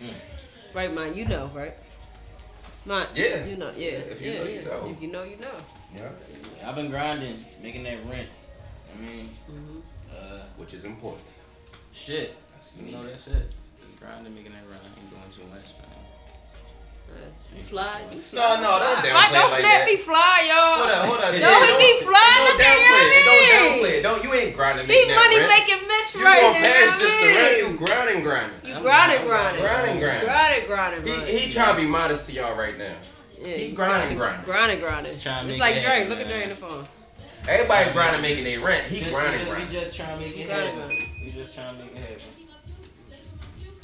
[0.00, 0.12] Mm.
[0.74, 1.14] Right, man.
[1.14, 1.74] You know, right?
[2.86, 3.08] Mine.
[3.14, 3.44] Yeah.
[3.44, 3.72] You know.
[3.76, 3.88] Yeah.
[3.88, 4.90] If you yeah, know, you know.
[4.94, 5.56] If you know, you know.
[5.94, 6.10] Yeah.
[6.64, 8.28] I've been grinding, making that rent.
[8.92, 9.82] I mean, Mhm.
[10.12, 11.24] uh, Which is important.
[11.92, 12.36] shit.
[12.78, 13.50] You know that's it.
[13.82, 14.82] Just grinding, making that rent.
[14.84, 15.88] I ain't doing too much, man.
[17.56, 18.06] You fly.
[18.12, 18.38] You fly.
[18.38, 19.86] No, no, don't downplay Mike, it don't like snap that.
[19.90, 20.78] me fly, y'all.
[20.78, 21.32] Hold up, hold up.
[21.34, 22.30] Don't Yeah, hit me fly.
[22.38, 23.24] Don't Look at downplay it.
[23.26, 24.02] Don't downplay it.
[24.06, 24.86] Don't you ain't grinding.
[24.86, 25.48] He making money rent.
[25.50, 26.68] making Mitch You right going now.
[26.70, 27.56] past just the rent.
[27.58, 28.58] You grinding, grinding.
[28.70, 29.98] You I'm grinding, grinding, grinding.
[29.98, 30.66] grinding, grinding.
[30.70, 32.94] Grinding, grinding, He, he trying to be modest to y'all right now.
[33.42, 34.44] Yeah, he grinding, grinding.
[34.44, 35.10] Grinding, grinding.
[35.12, 35.90] Just trying to It's like it Dre.
[36.06, 36.42] happen, Look at Dre man.
[36.44, 36.86] in the phone.
[37.50, 38.86] Everybody grinding, making their rent.
[38.86, 39.72] He Just- grinding, we, just, grinding.
[39.72, 40.88] we just trying to make it happen.
[41.24, 42.22] We just trying to make it happen.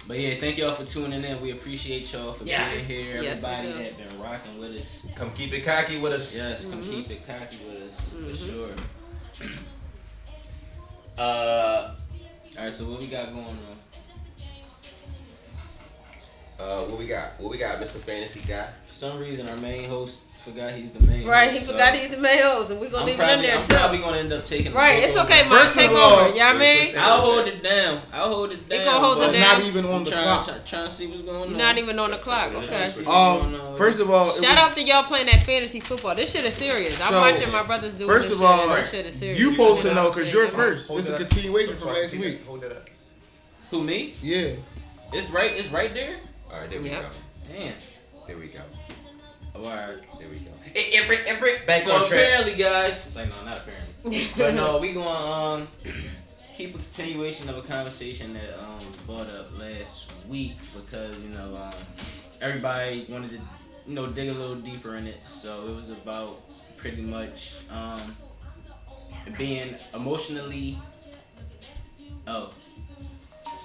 [0.07, 1.40] But yeah, thank y'all for tuning in.
[1.42, 2.70] We appreciate y'all for Yeah.
[2.72, 3.20] being here.
[3.20, 3.79] Yes, Everybody do.
[3.79, 5.09] that been rocking with us.
[5.16, 6.33] Come keep it cocky with us.
[6.33, 6.90] Yes, come Mhm.
[6.92, 8.31] keep it cocky with us Mhm.
[8.31, 9.50] for sure.
[11.18, 11.94] Uh,
[12.59, 13.79] All right, so what we got going on?
[16.59, 17.40] uh, what we got?
[17.40, 17.98] What we got, Mr.
[17.98, 18.68] Fantasy Guy?
[18.87, 21.26] For some reason, our main host forgot he's the main.
[21.26, 23.37] Right, he host, so forgot he's the males, and we're gonna I'm leave probably, it
[23.38, 23.74] in there I'm too.
[23.74, 24.72] probably gonna end up taking.
[24.72, 25.50] the Right, it's okay, Mom.
[25.50, 26.28] First Take all- over.
[26.28, 26.94] You know what I mean?
[26.96, 28.02] I'll hold it down.
[28.12, 28.85] I'll hold it down.
[28.85, 29.59] gonna hold it down.
[29.59, 30.44] Not even on I'm the trying, clock.
[30.46, 31.48] trying, trying to see what's going on.
[31.50, 32.52] You're not even on the clock.
[32.52, 32.61] Okay.
[32.66, 35.42] to see what's going Um, first of all, Shout was- out to y'all playing that
[35.42, 36.14] fantasy football.
[36.14, 37.00] This shit is serious.
[37.02, 38.82] I'm So, watching my brothers do First of all, shit.
[38.82, 39.40] This shit is serious.
[39.40, 40.90] you supposed to know know what I'm because you're first.
[40.90, 42.46] It's a continuation from last week.
[42.46, 42.88] Hold it up.
[43.70, 44.14] who me?
[44.22, 44.50] Yeah.
[45.12, 45.52] It's right.
[45.52, 46.16] It's right there.
[46.52, 47.02] All right, there we Yep.
[47.02, 47.09] go.
[47.56, 47.72] Damn.
[48.28, 48.61] There we go.
[49.64, 50.18] All right.
[50.18, 50.50] There we go.
[50.74, 52.20] Every, every, back so on track.
[52.20, 55.68] apparently, guys, it's like no, not apparently, but no, we gonna um
[56.56, 61.56] keep a continuation of a conversation that um brought up last week because you know
[61.56, 61.72] um
[62.40, 63.40] everybody wanted to
[63.86, 66.42] you know dig a little deeper in it, so it was about
[66.76, 68.14] pretty much um
[69.38, 70.78] being emotionally
[72.28, 72.52] oh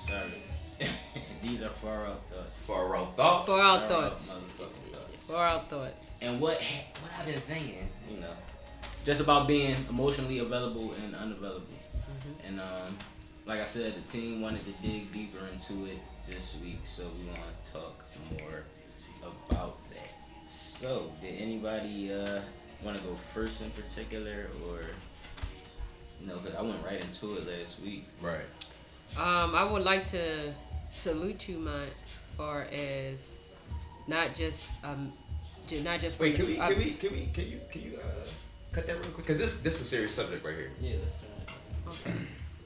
[0.07, 0.41] sorry
[1.43, 2.65] these are far out thoughts.
[2.65, 3.47] Far out thoughts.
[3.47, 4.33] Far out thoughts.
[4.33, 4.80] motherfucking thoughts For
[5.35, 6.11] our thoughts.
[6.21, 8.33] and what what I've been thinking, you know,
[9.05, 11.67] just about being emotionally available and unavailable.
[11.95, 12.47] Mm-hmm.
[12.47, 12.97] And um,
[13.45, 17.27] like I said, the team wanted to dig deeper into it this week, so we
[17.29, 18.63] want to talk more
[19.49, 20.49] about that.
[20.49, 22.41] So, did anybody uh,
[22.83, 24.81] want to go first in particular, or
[26.19, 28.05] you know, because I went right into it last week.
[28.21, 28.41] Right.
[29.17, 30.53] Um, I would like to
[30.93, 31.85] salute you, my
[32.37, 33.39] far as
[34.07, 35.11] not just um,
[35.71, 38.07] ju- not just Wait, can we, can we, can we, can you, can you, uh,
[38.71, 39.25] cut that real quick?
[39.27, 40.71] Cause this, this is a serious subject right here.
[40.81, 40.95] Yeah,
[41.85, 42.15] that's right.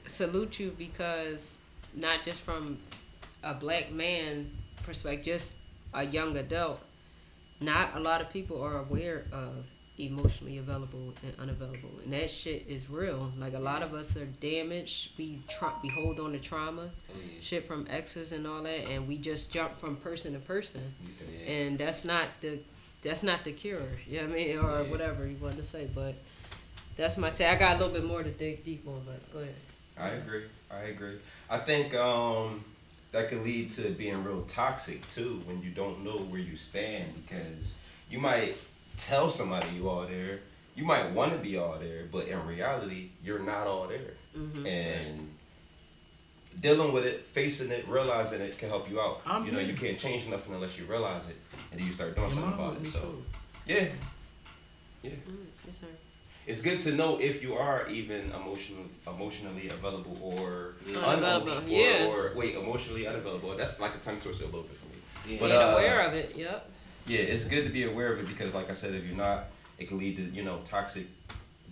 [0.06, 1.58] salute you because
[1.94, 2.78] not just from
[3.42, 4.50] a black man
[4.82, 5.52] perspective, just
[5.94, 6.80] a young adult.
[7.60, 9.64] Not a lot of people are aware of
[9.98, 13.32] emotionally available and unavailable, and that shit is real.
[13.38, 15.12] Like a lot of us are damaged.
[15.16, 19.08] We tra- we hold on to trauma, Oh, shit from exes and all that, and
[19.08, 21.50] we just jump from person to person, Yeah.
[21.50, 22.58] and that's not the
[23.02, 23.80] that's not the cure.
[24.08, 24.90] You know what I mean, or Yeah.
[24.90, 26.14] whatever you want to say, but.
[26.96, 27.48] That's my take.
[27.48, 29.54] I got a little bit more to dig deep on, but go ahead.
[29.98, 30.44] I agree.
[30.70, 31.18] I agree.
[31.50, 32.64] I think um,
[33.12, 37.12] that could lead to being real toxic too when you don't know where you stand
[37.26, 37.74] because
[38.10, 38.54] you might
[38.96, 40.40] tell somebody you all there.
[40.74, 44.14] You might want to be all there, but in reality, you're not all there.
[44.36, 44.66] Mm-hmm.
[44.66, 45.28] And
[46.60, 49.20] dealing with it, facing it, realizing it can help you out.
[49.26, 51.36] I'm you know, you can't change nothing unless you realize it,
[51.76, 52.86] and then you start doing something about it.
[52.86, 53.24] So, too.
[53.66, 53.84] yeah,
[55.04, 55.12] Mm,
[55.66, 55.86] yes, sir.
[56.46, 62.06] it's good to know if you are even emotional, emotionally available or Unavailable, unemotion- yeah.
[62.06, 63.56] or, or wait, emotionally unavailable.
[63.56, 65.34] That's like a tongue twister a little bit for me.
[65.34, 65.36] Yeah.
[65.40, 66.34] But, Being uh, aware of it.
[66.34, 66.70] Yep.
[67.06, 69.44] Yeah, it's good to be aware of it because, like I said, if you're not,
[69.78, 71.06] it can lead to you know toxic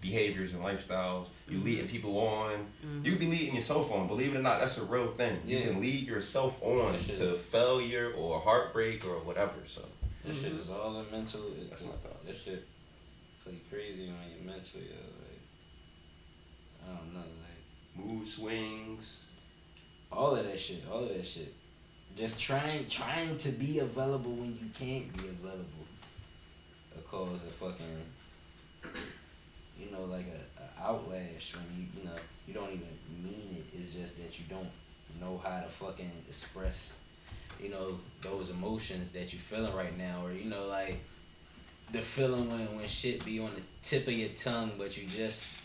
[0.00, 1.26] behaviors and lifestyles.
[1.48, 1.64] You Mm-hmm.
[1.64, 2.66] leading people on.
[3.02, 4.06] You can be leading yourself on.
[4.06, 5.40] Believe it or not, that's a real thing.
[5.44, 5.58] Yeah.
[5.58, 9.54] You can lead yourself on to failure or heartbreak or whatever.
[9.66, 9.82] So
[10.24, 10.72] That shit is mm-hmm.
[10.72, 11.42] all a mental.
[11.68, 12.24] That's my thought.
[12.26, 12.66] That shit
[13.44, 14.96] play crazy when you're mental, yo.
[14.96, 15.42] Uh, like,
[16.87, 19.20] I don't know, like mood swings.
[20.10, 21.52] all of that shit, all of that shit.
[22.16, 25.84] Just trying, trying to be available when you can't be available.
[26.96, 28.02] It cause a fucking,
[29.78, 32.88] you know, like a, a outlash when you, you know, you don't even
[33.22, 33.78] mean it.
[33.78, 34.68] It's just that you don't
[35.20, 36.94] know how to fucking express,
[37.64, 41.00] you know, those emotions that you're feeling right now, or you know, like
[41.92, 45.57] the feeling when when shit be on the tip of your tongue, but you just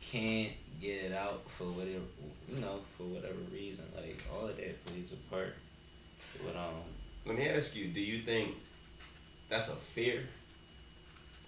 [0.00, 2.04] can't get it out for whatever
[2.52, 3.84] you know for whatever reason.
[3.96, 5.54] Like all of that plays a part.
[6.44, 6.74] But um,
[7.24, 8.54] Let me ask you: Do you think
[9.48, 10.22] that's a fear?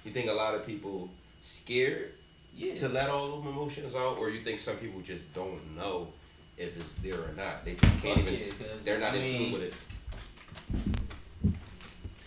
[0.04, 1.10] You think a lot of people
[1.42, 2.12] scared
[2.56, 6.08] yeah, to let all those emotions out, or you think some people just don't know
[6.58, 7.64] if it's there or not?
[7.64, 8.34] They just can't Fuck even.
[8.34, 9.74] yeah, 'cause, they're not I in tune with it.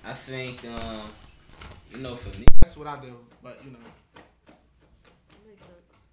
[0.03, 1.07] I think um,
[1.91, 3.17] you know for me, That's what I do.
[3.43, 3.79] But you know,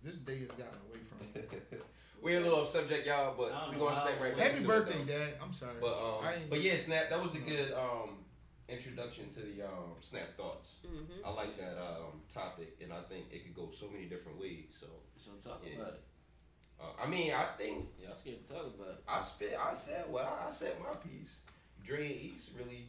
[0.02, 1.48] this day has gotten away from me.
[2.22, 4.52] we a little off subject, y'all, but we know gonna how- snap right back.
[4.52, 5.07] Happy birthday, It.
[5.07, 5.33] Dad.
[5.42, 5.74] I'm sorry.
[5.81, 7.09] but um, but yeah, snap.
[7.11, 8.11] That was a good um
[8.68, 10.68] introduction to the um snap thoughts.
[10.87, 11.24] Mm-hmm.
[11.24, 14.76] I like that um topic, and I think it could go so many different ways.
[14.78, 15.81] So, so talk Yeah.
[15.81, 16.00] about it.
[16.81, 19.05] Uh, I mean, I think Y'all scared to talk about it.
[19.09, 19.53] I spit.
[19.59, 21.41] I said what I, I said my piece.
[21.85, 22.85] Dre and East really,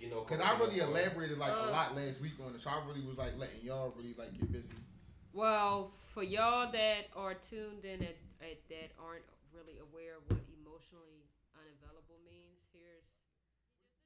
[0.00, 2.70] you know, Cause I really elaborated like Uh, a lot last week on it, so
[2.70, 4.68] I really was like letting y'all really like get busy.
[5.32, 10.40] Well, for y'all that are tuned in at, at that aren't really aware of what
[10.56, 13.04] emotionally unavailable means, here's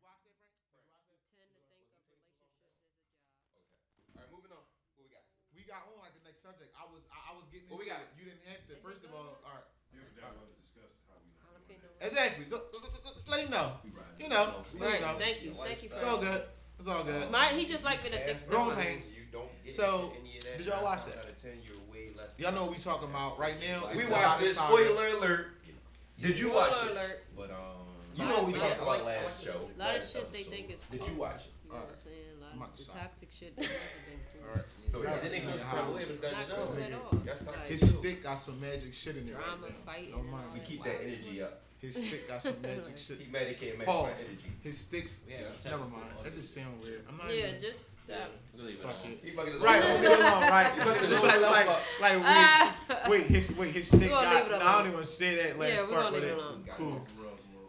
[0.69, 3.65] tend to think of relationships as a job.
[4.13, 4.61] All right, moving on.
[4.93, 5.25] What we got?
[5.57, 6.69] We got on like the next subject.
[6.77, 7.05] I was
[7.75, 7.99] I, I was getting What we got?
[8.01, 8.09] it.
[8.15, 8.73] You didn't have to.
[8.79, 9.67] First of all, all right.
[9.91, 11.99] Yeah, but that wasn't discussed how we not doing Jalapeno.
[11.99, 12.07] that.
[12.07, 12.43] Exactly.
[12.47, 12.55] So,
[13.27, 13.67] let him know.
[13.83, 14.63] You know.
[14.79, 14.99] Right.
[14.99, 15.15] him know.
[15.19, 15.51] Thank you.
[15.59, 16.41] Thank you for It's all good.
[16.79, 17.31] It's all good.
[17.31, 18.35] My, he just like me to think.
[18.39, 19.11] Ask Grown for pains.
[19.11, 20.57] You don't get So, any of that.
[20.59, 21.19] did y'all watch that?
[21.19, 23.87] out of ten, you're way less Y'all know what we talking about right now.
[23.95, 24.55] We watched this.
[24.57, 25.47] Spoiler alert.
[26.21, 26.95] Did you watch Spoiler it?
[26.95, 27.23] alert.
[27.35, 29.51] But um, You know we Lot- talked about like- I last show.
[29.51, 31.51] A lot of last shit they think is Did you watch it?
[31.65, 32.35] You know what I'm saying?
[32.39, 34.19] A lot of the toxic shit has been
[34.95, 35.03] cool.
[35.03, 36.81] Yeah, then they see come how- from Williams done Not it cool up.
[36.81, 37.19] at all.
[37.25, 37.41] That's.
[37.45, 39.75] Like, His stick got some magic shit in it right drama, now.
[39.85, 40.45] fighting, Don't mind.
[40.53, 41.61] We keep that energy up.
[41.81, 43.19] His stick got some magic shit.
[43.19, 44.09] Keep Medicaid, Medicaid Pause.
[44.25, 44.49] energy.
[44.63, 45.19] His sticks.
[45.29, 46.03] Yeah, Never mind.
[46.23, 47.01] That just sound weird.
[47.09, 47.27] I'm not.
[47.29, 48.29] Yeah, even, just stop.
[48.55, 49.19] We'll leave it Fuck it.
[49.23, 50.71] He fucking his Right, own leave it alone, right?
[50.77, 54.33] You fucking Just his like, like, like, wait, wait, his, wait, his stick got.
[54.35, 56.27] leave it Nah, I don't even say that last Yeah, we're part gonna leave it
[56.29, 56.37] it.
[56.37, 56.65] alone.
[56.77, 57.07] Cool.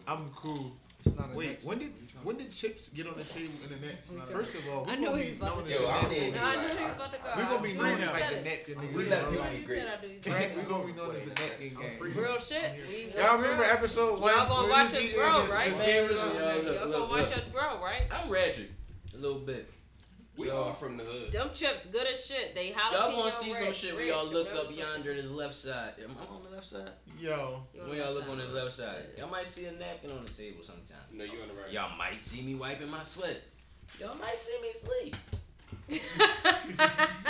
[0.08, 0.72] I'm cool.
[1.06, 1.92] It's not a Wait, next- when did
[2.22, 4.10] when did chips get on the table in the next?
[4.32, 5.86] First of all, we I knew gonna he be was about known to as Yo,
[5.86, 6.10] the I napkin.
[6.18, 7.28] didn't No, I knew he was about to go.
[7.36, 8.44] We gonna be known as like the it.
[8.44, 9.10] napkin Free niggas.
[9.10, 9.52] left As me soon Right?
[9.54, 10.08] as you said I do.
[10.08, 10.24] you Right?
[10.48, 10.68] said We it.
[10.68, 12.00] gonna be known as the napkin gang.
[12.00, 13.14] Real shit.
[13.16, 14.34] Y'all remember episode one?
[14.34, 15.70] Y'all gonna watch us grow, right?
[15.70, 16.90] this Man, sandwich look, on the y'all napkin?
[16.90, 18.02] gonna watch us grow, right?
[18.10, 18.70] I'm ratchet.
[19.14, 19.70] A little bit.
[20.36, 21.32] We all from the hood.
[21.32, 22.54] Them chips good as shit.
[22.54, 24.94] They jalapeno Y'all wanna see some shit where y'all look up the fuck.
[24.94, 25.92] yonder this left side.
[26.02, 26.90] Am I on the left side?
[27.18, 30.24] Yo, You When y'all look on this left side, y'all might see a napkin on
[30.24, 30.98] the table sometime.
[31.12, 31.72] No, you on the right.
[31.72, 33.40] Y'all might see me wiping my sweat.
[33.98, 35.16] Y'all might see me sleep.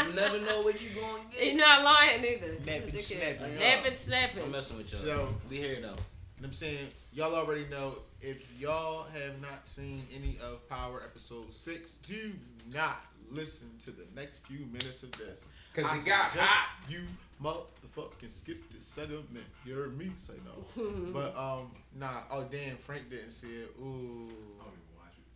[0.07, 1.57] You never know what you gonna He's get.
[1.57, 2.57] not lying either.
[2.64, 3.37] Napping, Dickhead.
[3.38, 3.59] snapping.
[3.59, 5.01] Napping, I'm messing with y'all.
[5.03, 5.95] So- we here though.
[6.42, 7.97] I'm saying y'all already know.
[8.23, 12.33] If y'all have not seen any of Power episode six, do
[12.72, 13.00] not
[13.31, 15.42] listen to the next few minutes of this.
[15.74, 16.70] 'Cause I it got hot.
[16.88, 17.02] You
[17.42, 19.44] motherfucking skip this segment.
[19.64, 20.83] You heard me say no.
[21.12, 22.22] but um, nah.
[22.31, 23.74] Oh damn, Frank didn't see it.
[23.79, 24.31] Ooh.
[24.61, 25.26] I don't even watch it.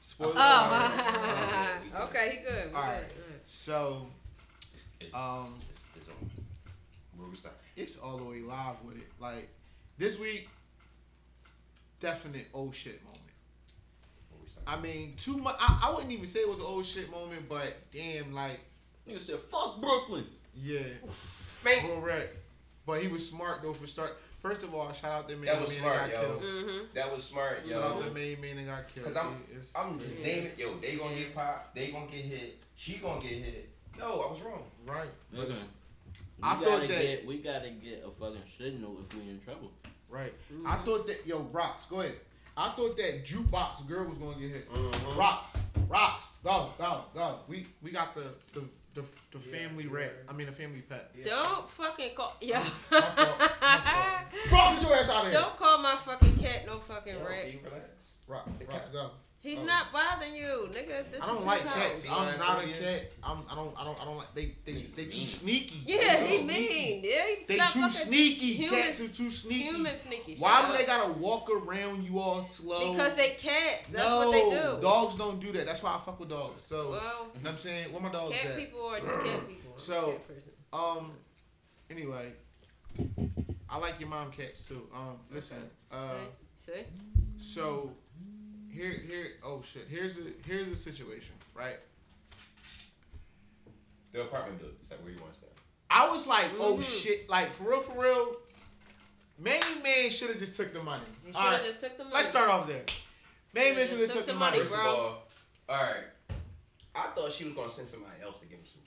[0.00, 0.32] Spoiler.
[0.36, 2.08] Oh, alert.
[2.08, 2.74] okay, he good.
[2.74, 3.04] All right.
[3.46, 4.06] So
[5.12, 6.30] um, it's, it's on.
[7.16, 7.28] Where
[7.76, 9.06] it's all the way live with it.
[9.20, 9.48] Like
[9.98, 10.48] this week,
[12.00, 13.20] definite old shit moment.
[14.66, 14.96] Where we start?
[14.96, 15.56] I mean, too much.
[15.60, 18.60] I, I wouldn't even say it was an old shit moment, but damn, like,
[19.08, 20.24] Nigga said, "Fuck Brooklyn."
[20.56, 20.80] yeah,
[21.64, 22.34] Man, correct.
[22.86, 24.16] But he was smart though for start.
[24.42, 26.28] First of all, shout out the main That was man smart, that got yo.
[26.28, 26.42] killed.
[26.42, 26.84] Mm-hmm.
[26.94, 29.06] that was smart, Shout out the main man that got killed.
[29.06, 30.26] Cause I'm, It's- I'm just Yeah.
[30.26, 30.50] naming.
[30.58, 31.74] Yo, they gonna get popped.
[31.74, 32.58] They gonna get hit.
[32.76, 33.70] She gonna get hit.
[33.98, 34.62] No, I was wrong.
[34.86, 35.08] right.
[35.32, 35.60] Listen, we
[36.42, 39.70] I gotta thought that- get we gotta get a fucking signal if we in trouble.
[40.10, 40.32] Right.
[40.66, 42.14] I thought that yo, Rocks, go ahead.
[42.56, 44.70] I thought that jukebox girl was gonna get hit.
[44.72, 45.16] Mhm.
[45.16, 45.56] Rocks,
[45.88, 47.38] Rocks, go, go, go.
[47.48, 48.62] We we got the the
[48.94, 50.12] the, the family rat.
[50.28, 51.10] I mean the family pet.
[51.24, 52.36] Don't fucking call.
[52.40, 52.54] Yo.
[52.54, 53.38] My fault.
[53.60, 54.16] My fault.
[54.52, 55.40] Rock, get your ass out of here.
[55.40, 57.44] Don't call my fucking cat no fucking Yo, rat.
[57.46, 57.84] be relax.
[58.28, 59.10] Rock, Rocks, go.
[59.44, 59.64] He's Oh.
[59.64, 61.10] not bothering you, nigga.
[61.12, 62.04] This I don't is like his cats.
[62.06, 62.32] house.
[62.32, 62.78] I'm not a Yeah.
[62.78, 63.12] cat.
[63.22, 63.42] I'm.
[63.50, 63.78] I don't.
[63.78, 64.00] I don't.
[64.00, 64.34] I don't like.
[64.34, 64.56] They.
[64.64, 64.86] They.
[64.96, 65.26] They too mean.
[65.26, 65.82] sneaky.
[65.84, 66.68] Yeah, They too he sneaky.
[66.74, 67.04] mean.
[67.04, 68.54] Yeah, he They not too sneaky.
[68.54, 69.64] Human- Cats are too sneaky.
[69.64, 70.36] Human sneaky.
[70.38, 72.92] Why shut do they gotta walk around you all slow?
[72.92, 73.90] Because they cats.
[73.90, 74.80] That's no, what they do.
[74.80, 75.66] dogs don't do that.
[75.66, 76.62] That's why I fuck with dogs.
[76.62, 77.92] So, Well, you know what I'm saying?
[77.92, 78.56] Where my dogs cat at?
[78.56, 79.74] people are cat people.
[79.78, 80.42] So- cat.
[80.72, 81.12] Um.
[81.90, 82.32] Anyway,
[83.68, 84.88] I like your mom cats too.
[84.94, 85.18] Um.
[85.30, 85.70] Listen.
[85.92, 86.14] Uh.
[86.56, 86.72] See?
[86.72, 86.84] See?
[87.36, 87.90] So,
[88.74, 89.26] here, here.
[89.44, 89.86] Oh shit.
[89.88, 91.34] Here's a here's a situation.
[91.54, 91.78] Right.
[94.12, 94.76] The apartment building.
[94.82, 95.52] Is that where you want to start?
[95.90, 96.82] I was like, oh Mhm.
[97.02, 97.28] shit.
[97.28, 98.36] Like for real, for real.
[99.38, 101.02] Main man should have just took the money.
[101.26, 102.14] You should have right, just took the money.
[102.16, 102.84] Let's start off there.
[103.52, 104.58] Main man Should've should have just took the the money.
[104.58, 104.92] money, First bro.
[104.92, 105.22] of all,
[105.68, 106.04] all right.
[106.94, 108.83] I thought she was gonna send somebody else to give him some cheeks.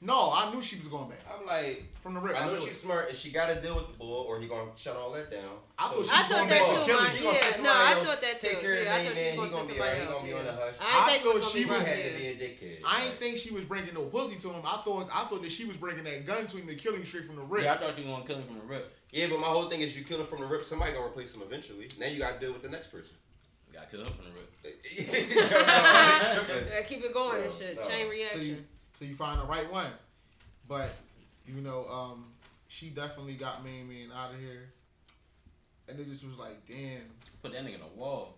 [0.00, 2.36] No, I knew she was going back I'm like, from the rip.
[2.38, 2.80] I know knew she's it.
[2.80, 5.30] smart and she got to deal with the bull, or he gonna shut all that
[5.30, 5.56] down.
[5.78, 7.04] I thought she I was thought going that back too, to killing.
[7.04, 7.16] man.
[7.16, 8.60] He gonna Yeah, send no, I thought that Take too.
[8.60, 9.36] care of Yeah, I the thought she man.
[9.38, 10.00] was He gonna gonna be send alright.
[10.02, 10.74] He gonna be on the hush.
[10.80, 12.28] I I think thought she was- He had to Ross, be yeah.
[12.28, 12.78] a dickhead.
[12.84, 14.62] I ain't think she was bringing no pussy to him.
[14.66, 17.04] I thought I thought that she was bringing that gun to him to kill him
[17.06, 17.64] straight from the rip.
[17.64, 18.92] Yeah, I thought you were gonna kill him from the rip.
[19.10, 20.64] Yeah, but my whole thing is you kill him from the rip.
[20.66, 21.88] Somebody gonna replace him eventually.
[21.98, 23.14] Now you gotta deal with the next person.
[23.72, 24.50] Got killed from the rip.
[24.94, 27.78] Yeah, keep it going and shit.
[27.88, 28.66] Chain reaction.
[29.00, 29.90] You so you find the right one,
[30.68, 30.90] but
[31.46, 32.26] you know, um,
[32.68, 34.70] she definitely got main man out of here,
[35.88, 37.00] and it just was like, damn.
[37.42, 38.36] Put that nigga in the wall.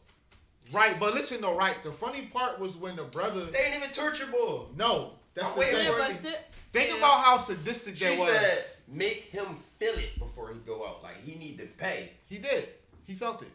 [0.72, 1.76] Right, but listen though, right.
[1.84, 3.44] The funny part was when the brother.
[3.46, 4.70] They ain't even torture bull.
[4.76, 5.84] No, that's I'm the thing.
[5.84, 6.18] yeah, for but it.
[6.18, 6.34] still,
[6.72, 6.96] Think yeah.
[6.96, 8.28] about how sadistic She that was.
[8.32, 9.46] said make him
[9.78, 11.02] feel it before he go out.
[11.02, 12.10] Like he need to pay.
[12.28, 12.68] He did.
[13.06, 13.48] He felt it.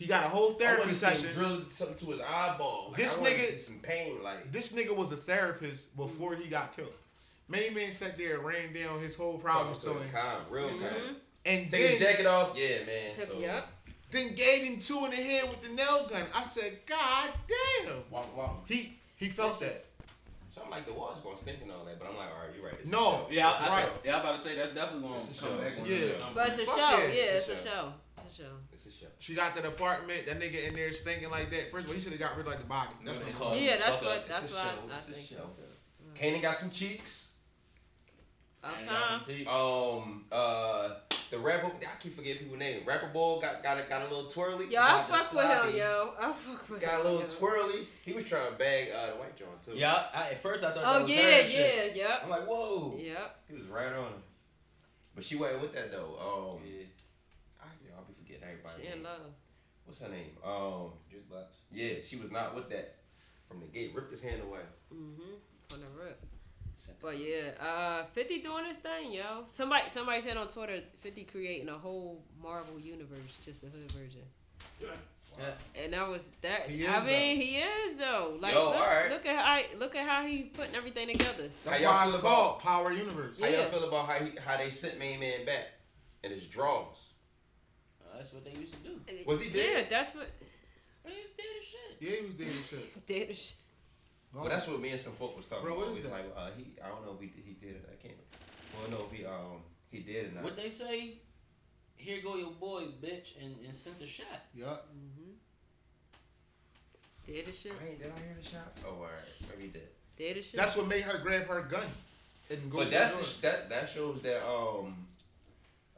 [0.00, 1.34] He got a whole I therapy wanna see him session.
[1.34, 2.86] drill something to his eyeball.
[2.88, 4.22] Like, This I nigga- see some pain.
[4.22, 6.94] Like This nigga was a therapist before he got killed.
[7.48, 10.22] Main man sat there and ran down his whole problems to talking him, to him
[10.24, 10.80] calm, real Mhm.
[10.80, 11.16] calm.
[11.44, 12.56] and Take his then, jacket off.
[12.56, 13.14] Yeah, man.
[13.14, 13.68] Took, so, yep.
[14.10, 16.26] then gave him two in the head with the nail gun.
[16.34, 18.10] I said, God damn.
[18.10, 18.62] Wow, wow.
[18.66, 19.84] He he felt That's that.
[20.54, 22.40] So I'm like, the wall's going to stink and all that, but I'm like, all
[22.46, 22.74] right, you're right.
[22.74, 23.26] It's No.
[23.30, 23.92] Yeah, It's a I, I, show.
[24.04, 25.58] yeah, I'm about to say that's definitely gonna come show.
[25.58, 25.78] back.
[25.78, 25.98] on Yeah.
[25.98, 26.28] the show.
[26.34, 26.98] But it's a Fuck show.
[26.98, 27.70] yeah, Yeah, it's it's a a show.
[27.80, 27.92] show.
[28.16, 28.52] It's a show.
[29.20, 29.32] It's a show.
[29.32, 30.26] She got to the apartment.
[30.26, 31.70] That nigga in there stinking like that.
[31.70, 32.88] First of all, he should have got rid of like the body.
[33.04, 33.58] That's what I'm calling.
[33.62, 33.64] it.
[33.64, 34.28] Yeah, that's what up.
[34.28, 34.78] that's It's a what I, show.
[34.92, 35.42] I It's a think so show.
[35.42, 36.20] too.
[36.20, 37.28] Kanan got some cheeks.
[38.62, 39.20] Up And time.
[39.44, 40.90] got Um, uh,
[41.30, 42.82] the rapper, I keep forgetting people's name.
[42.84, 44.66] Rapper ball got got a, got a little twirly.
[44.66, 45.32] Yo, I Got the fuck
[45.64, 46.12] with him, yo.
[46.20, 47.26] I fuck with Got a little yo.
[47.28, 47.88] twirly.
[48.02, 49.72] He was trying to bag uh, the white John too.
[49.78, 51.96] Yeah, I, at first I thought that Oh was yeah, her and shit.
[51.96, 52.20] yeah, yep.
[52.24, 52.98] I'm like, whoa.
[53.00, 53.36] Yep.
[53.48, 54.12] He was right on.
[55.14, 56.16] But she wasn't with that though.
[56.58, 56.84] Um, Yeah,
[57.62, 58.14] I, you know, I'll be
[58.74, 58.92] forgetting everybody.
[58.94, 59.32] She in love.
[59.84, 60.30] What's her name?
[60.44, 61.46] Um, jukebox.
[61.72, 62.96] yeah, she was not with that.
[63.48, 64.60] From the gate, ripped his hand away.
[64.94, 65.74] Mm-hmm.
[65.74, 66.20] On the rip.
[67.02, 69.44] But yeah, uh, Fifty doing this thing, yo.
[69.46, 74.20] Somebody, somebody said on Twitter, Fifty creating a whole Marvel universe, just the hood version.
[74.80, 74.88] Yeah.
[75.82, 76.68] And that was that.
[76.68, 78.36] He I is, mean, he is though.
[78.40, 79.10] Like, Yo, look, alright.
[79.10, 81.48] look at how look at how he putting everything together.
[81.64, 83.40] That's How y'all why feel it's about- called Power Universe.
[83.40, 85.68] How y'all feel about how he, how they sent Main Man back
[86.24, 86.96] in his draws?
[88.20, 89.00] That's what they used to do.
[89.24, 89.70] Was he dead?
[89.72, 90.28] Yeah, that's what.
[91.06, 91.96] They did as shit.
[92.00, 92.78] Yeah, he was dead as shit.
[92.84, 93.54] It's dead as shit.
[94.34, 95.96] Go But that's what me and some folk was talking Bro, what about.
[95.96, 96.12] is that?
[96.12, 97.88] like, uh, he, I don't know if he, he did it.
[97.90, 98.18] I can't.
[98.76, 100.44] Well, no, if he um he did or not.
[100.44, 101.14] What they say?
[101.96, 104.26] Here go your boy, bitch, and, and sent the shot.
[104.54, 104.86] Yup.
[104.92, 105.32] Mm-hmm.
[107.32, 107.72] Dead as shit.
[107.82, 108.76] I ain't did I hear the shot?
[108.84, 109.88] Oh, all right, maybe he did.
[110.18, 110.60] Dead as shit.
[110.60, 111.86] That's what made her grab her gun
[112.50, 114.94] and go But to that's the the, sh- that that shows that um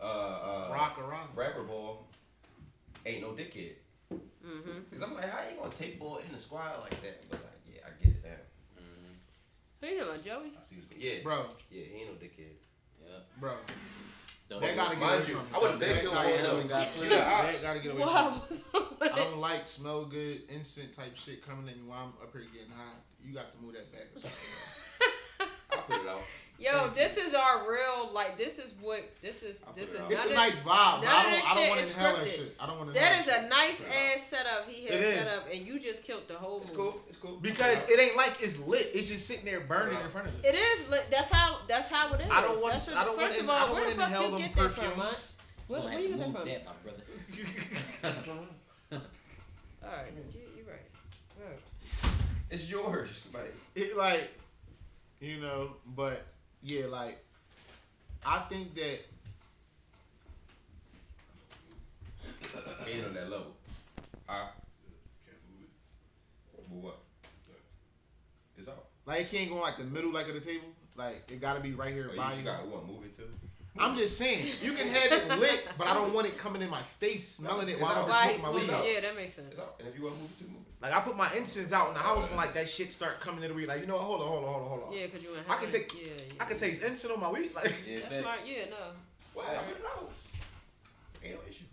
[0.00, 1.28] uh uh rock around.
[1.36, 2.06] rapper ball
[3.06, 3.74] ain't no dickhead.
[4.12, 4.70] mm-hmm.
[4.92, 7.28] Cause I'm like, how you gonna take ball in the squad like that?
[7.30, 8.30] But like, yeah, I get it now.
[9.80, 10.52] Who you talking about, Joey?
[10.56, 12.54] I see what's yeah, Bro, yeah, he ain't no dickhead.
[13.02, 13.18] Yeah.
[13.40, 13.54] bro.
[14.48, 16.36] Don't They gotta get Mind away you, from I would've They been to gotta him
[16.36, 16.56] get though.
[16.58, 17.60] away- got He got They ops.
[17.62, 18.40] gotta get away from Wow, it.
[18.50, 19.16] what's wrong with I it?
[19.16, 22.70] don't like smell good, instant type shit coming at me while I'm up here getting
[22.70, 22.98] high.
[23.24, 24.38] You got to move that back or something.
[25.72, 26.22] I'll put it out.
[26.62, 28.38] Yo, this is our real like.
[28.38, 29.60] This is what this is.
[29.66, 30.02] I'll This is it.
[30.10, 31.80] It's a none nice of- vibe, but I none of don't, this I don't want
[31.80, 32.36] is to inhale that scripted.
[32.36, 32.56] shit.
[32.60, 35.66] I don't want to That is a nice ass setup he had set up, and
[35.66, 36.82] you just killed the whole It's movie.
[36.82, 37.02] cool.
[37.08, 37.36] It's cool.
[37.42, 38.90] Because it ain't like it's lit.
[38.94, 40.44] It's just sitting there burning in front of us.
[40.44, 40.88] It is.
[40.88, 41.06] lit.
[41.10, 41.58] That's how.
[41.68, 42.30] That's how it is.
[42.30, 42.74] I don't want.
[42.74, 43.26] That's I don't want.
[43.28, 44.84] First to of all, I don't where the to fuck inhale you get that from.
[45.68, 46.48] Where, Gonna where you have get that from?
[46.48, 47.02] that, my brother.
[48.92, 50.86] All right, you, you're right.
[51.40, 52.12] Right.
[52.50, 53.28] It's yours.
[53.34, 54.30] Like it like
[55.20, 56.22] you know but
[56.62, 57.18] yeah like
[58.24, 59.00] i think that
[62.88, 63.46] ain't on that level.
[64.26, 64.46] Huh?
[66.70, 66.98] Well, what?
[68.56, 68.84] It's out.
[69.06, 70.68] Like it can't go like the middle like of the table.
[70.96, 72.38] Like it gotta be right here Oh, by you, you.
[72.40, 72.86] you got what?
[72.86, 73.24] Move it too.
[73.78, 76.68] I'm just saying, you can have it lit, but I don't want it coming in
[76.68, 78.70] my face, smelling it while I'm smoking my weed.
[78.70, 78.84] out.
[78.86, 79.54] Yeah, that makes sense.
[79.78, 80.82] And if you want to move it too, move it.
[80.82, 83.42] Like I put my incense out in the house when like that shit start coming
[83.44, 83.66] in the weed.
[83.68, 84.02] Like you know, what?
[84.02, 84.92] hold on, hold on, hold on, hold on.
[84.92, 86.42] Yeah, cause you in I can take- Yeah, yeah.
[86.42, 87.54] I can taste incense on my weed.
[87.54, 88.40] Like Yeah, That's smart.
[88.44, 88.76] Yeah, no.
[89.32, 89.46] What?
[89.48, 90.10] I put it out.
[91.24, 91.64] Ain't no issue.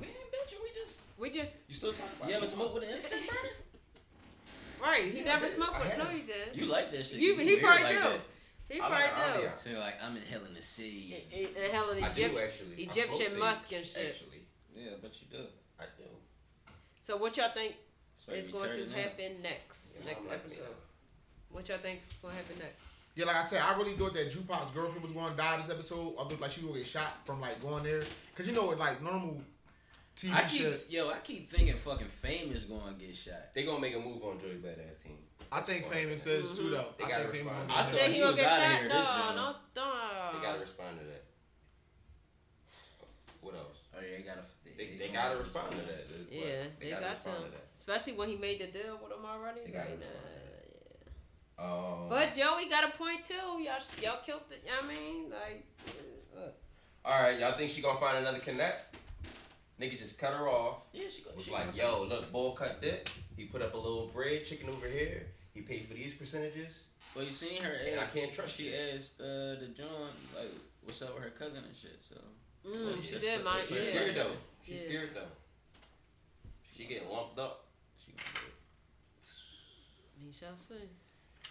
[0.00, 1.02] Man, bitch, we just.
[1.18, 3.38] We just You still talking about You ever smoke with an incense burner?
[4.80, 5.12] right.
[5.12, 5.98] He Yeah, never smoked with.
[5.98, 6.54] No, he did.
[6.54, 7.20] You like that shit.
[7.20, 8.02] You, You he probably like do.
[8.02, 8.20] that.
[8.68, 9.48] He I like probably do.
[9.56, 11.14] So like, I'm inhaling the sage.
[11.36, 12.72] And and hell of I do Egypt, actually.
[12.72, 14.08] I smoke Egyptian sage, musk and shit.
[14.08, 14.42] Actually,
[14.74, 15.44] Yeah, but you do.
[15.78, 16.04] I do.
[17.02, 17.74] So what y'all think
[18.16, 18.98] That's why is you going to turning up.
[18.98, 19.98] happen next?
[20.00, 20.60] Yeah, next I like episode.
[20.60, 20.66] me.
[21.50, 22.80] What y'all think is going to happen next?
[23.16, 25.70] Yeah, like I said, I really thought that Jupac's girlfriend was going to die this
[25.70, 26.14] episode.
[26.18, 28.02] I looked like she was going to get shot from like going there.
[28.34, 29.40] Cause you know, with like normal
[30.16, 33.52] TV I keep shit, yo, I keep thinking fucking famous going to get shot.
[33.54, 35.18] They gonna make a move on Joey Badass team.
[35.52, 36.86] I think Famous says too though.
[36.98, 37.68] They I gotta think Famous respond.
[37.68, 37.98] gonna I thought that.
[38.00, 38.70] Think he he gonna was get outta shot?
[38.80, 39.36] here No, this round.
[39.36, 39.54] no,
[40.34, 41.24] They gotta respond to that.
[43.40, 43.76] What else?
[43.96, 44.40] Oh yeah, they gotta.
[44.76, 46.08] They, they gotta respond to that.
[46.08, 46.26] dude.
[46.30, 46.48] What?
[46.48, 47.14] Yeah, they, got to.
[47.14, 47.66] respond to that.
[47.74, 49.60] Especially when he made the deal with him already.
[49.66, 50.30] They gotta Like, nah, respond
[51.58, 51.64] yeah.
[51.64, 53.34] Um, But Joey got a point too.
[53.34, 54.64] Y'all, y'all killed it.
[54.64, 55.66] You know what I mean, like,
[56.36, 58.96] uh, all right, y'all think she gonna find another connect?
[59.80, 60.78] Nigga just cut her off.
[60.92, 61.36] Yeah, she got.
[61.36, 63.10] Was she like, gonna- yo, look, bull cut dick.
[63.36, 65.26] He put up a little bread, chicken over here.
[65.54, 66.80] He paid for these percentages.
[67.14, 67.70] Well, you seen her?
[67.88, 68.74] And I can't trust She you.
[68.74, 70.50] asked uh, the John like,
[70.82, 72.16] "What's up with her cousin and shit?" So
[72.68, 73.62] mm, Well, she that's did the- mind.
[73.68, 73.90] She's Yeah.
[73.90, 74.32] scared though.
[74.66, 74.88] She's Yeah.
[74.88, 75.28] scared though.
[76.76, 77.66] She getting lumped up.
[78.04, 80.26] she gonna do it.
[80.26, 80.88] We shall see.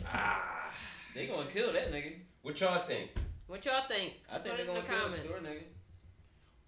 [0.06, 0.74] Ah.
[1.16, 2.16] They gonna kill that nigga.
[2.42, 3.12] What y'all think?
[3.48, 4.16] What y'all think?
[4.30, 5.18] I think they it in gonna the kill comments.
[5.20, 5.64] the store nigga.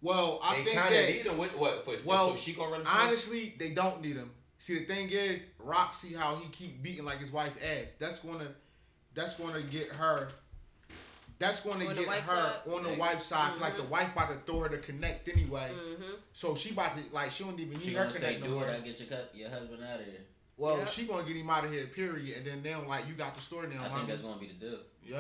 [0.02, 1.38] Well, I they think kind of that need him.
[1.38, 1.58] What?
[1.58, 1.84] What?
[1.86, 2.86] For, Well, so she gonna run.
[2.88, 4.32] honestly, they don't need him.
[4.66, 7.94] See, the thing is, Raq see how he keep beating like his wife ass.
[8.00, 8.48] That's gonna,
[9.14, 10.30] that's gonna get her.
[11.38, 12.74] That's gonna On get her side?
[12.74, 13.62] on the wife side.
[13.62, 15.70] Like the wife about to throw her to connect anyway.
[15.72, 16.14] Mm-hmm.
[16.34, 18.48] So she about to like she don't even She need her gonna say, connect no
[18.48, 18.70] "Do it, more.
[18.72, 20.22] I get your cut, your husband out of here."
[20.58, 20.88] Well, Yep.
[20.88, 21.86] she gonna get him out of here.
[21.86, 22.38] Period.
[22.38, 23.84] And then now like you got the story now.
[23.84, 23.96] I homie.
[23.98, 24.80] think that's gonna be the deal.
[25.04, 25.12] Yep.
[25.14, 25.20] Know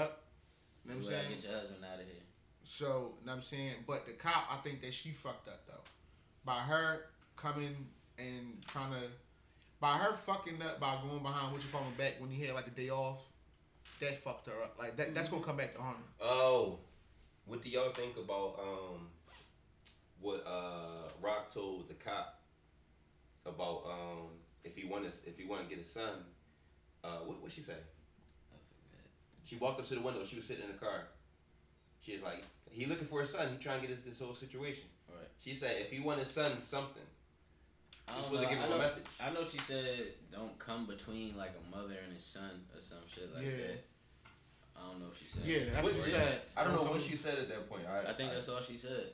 [0.85, 1.29] what I'm Do it, I saying?
[1.35, 2.15] get your husband out of here.
[2.63, 3.73] So, know what I'm saying?
[3.85, 5.83] But the cop, I think that she fucked up though.
[6.45, 7.01] By her
[7.35, 7.75] coming
[8.17, 9.07] and trying to
[9.85, 12.55] by her fucking up by going behind what you call him back when he had
[12.55, 13.23] like the day off,
[13.99, 14.75] that fucked her up.
[14.79, 16.25] Like that that's gonna come back to harm her.
[16.25, 16.79] Oh,
[17.45, 19.09] what do y'all think about um
[20.19, 22.41] what uh Raq told the cop
[23.45, 24.29] about um
[24.63, 26.13] if he wanted if he wanted to get his son?
[27.03, 27.77] Uh, what what she say?
[29.43, 30.25] She walked up to the window.
[30.25, 31.03] She was sitting in the car.
[32.01, 33.49] She was like, "He looking for his son.
[33.51, 35.27] He trying to get this, this whole situation." Right.
[35.43, 37.03] She said, "If he want his son something,
[38.07, 38.41] I don't know.
[38.41, 39.03] to give I him a message.
[39.19, 42.99] I know she said don't come between like a mother and his son or some
[43.13, 43.51] shit like Yeah.
[43.67, 43.85] that.
[44.77, 45.43] I don't know if she said.
[45.45, 46.41] Yeah, that's what What- she said.
[46.57, 47.85] I don't know what she said at that point.
[47.87, 49.13] I, I think I- that's all she said.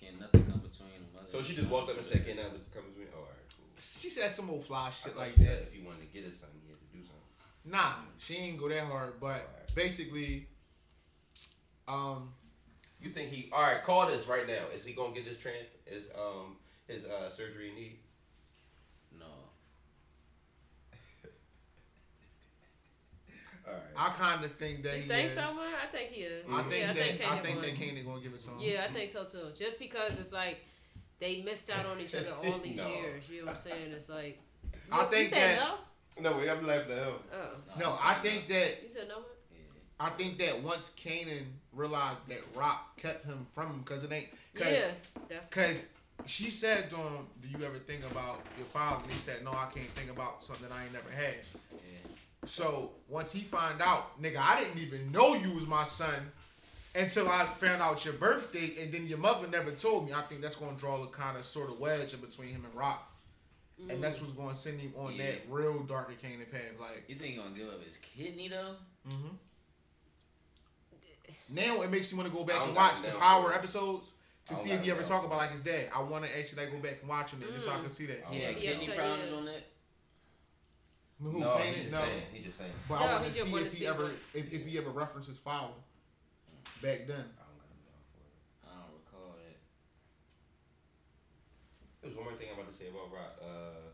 [0.00, 1.28] Can't nothing come between a mother.
[1.30, 3.18] So and she just son, walked up and said, that- "Can nothing come between?" Oh,
[3.18, 3.66] all right, cool.
[3.78, 5.46] She said some old fly shit thought like she that.
[5.46, 7.70] said if you wanted to get his son, he had to do something.
[7.70, 9.20] Nah, she ain't go that hard.
[9.20, 10.48] But basically,
[11.86, 12.32] um,
[13.02, 13.48] You think he?
[13.52, 14.68] All right, call this right now.
[14.74, 15.66] Is he gonna get this trans?
[15.86, 16.56] Is um
[16.90, 17.98] his uh surgery need?
[19.18, 19.26] No.
[23.66, 23.82] All right.
[23.96, 25.34] I kind of think that You he think is.
[25.34, 25.74] so, man?
[25.82, 26.48] I think he is.
[26.50, 27.64] I think yeah, that I think I think would.
[27.66, 28.58] that Kanan gonna give it to him.
[28.60, 29.46] Yeah, I think so too.
[29.56, 30.58] Just because it's like
[31.20, 32.88] they missed out on each other all these No.
[32.88, 33.24] years.
[33.30, 33.92] You know what I'm saying?
[33.92, 34.38] It's like
[34.90, 35.78] I you, think you said that-
[36.22, 37.14] No, we have laughing at him.
[37.30, 37.38] no.
[37.38, 39.16] Oh, No, I'm I saying think that you said no.
[39.16, 39.24] man?
[39.52, 40.06] Yeah.
[40.06, 44.28] I think that once Kanan realized that Raq kept him from him because it ain't
[44.54, 44.90] cause, Yeah,
[45.28, 45.86] that's cause
[46.26, 49.52] she said to him, "Do you ever think about your father?" And he said, "No,
[49.52, 51.34] I can't think about something I ain't never had."
[51.72, 52.10] Yeah.
[52.44, 56.32] So once he find out, nigga, I didn't even know you was my son
[56.94, 60.12] until I found out your birthday, and then your mother never told me.
[60.12, 62.74] I think that's gonna draw a kind of sort of wedge in between him and
[62.74, 62.98] Raq,
[63.88, 65.26] and that's what's gonna send him on Yeah.
[65.26, 66.78] that real darker Kanan path.
[66.80, 68.76] Like, You think he gonna give up his kidney though?
[69.08, 69.28] hmm
[71.48, 74.12] now it makes me want to go back and watch the Power episodes
[74.50, 75.08] to I don't see if he it ever now.
[75.08, 75.88] talk about like his dad.
[75.94, 77.80] I want to actually like go back and watch him just so I Mm.
[77.82, 78.18] can see that.
[78.32, 78.94] Yeah, yeah, kidney yeah.
[78.96, 79.64] problems on that.
[81.22, 82.02] Who, no, he just No.
[82.04, 82.22] saying.
[82.32, 82.72] He just saying.
[82.88, 85.38] But No, I want to just see if he ever if, if he ever references
[85.38, 85.74] Fowler
[86.82, 87.24] back then.
[87.36, 88.34] I don't got him down for it.
[88.64, 89.56] I don't recall that.
[92.02, 93.36] There's one more thing I'm about to say about Raq.
[93.42, 93.90] Uh,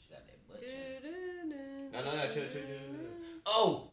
[0.00, 0.62] She got that butt.
[1.92, 3.06] no, no, no, chill, chill, chill, chill.
[3.46, 3.88] Oh,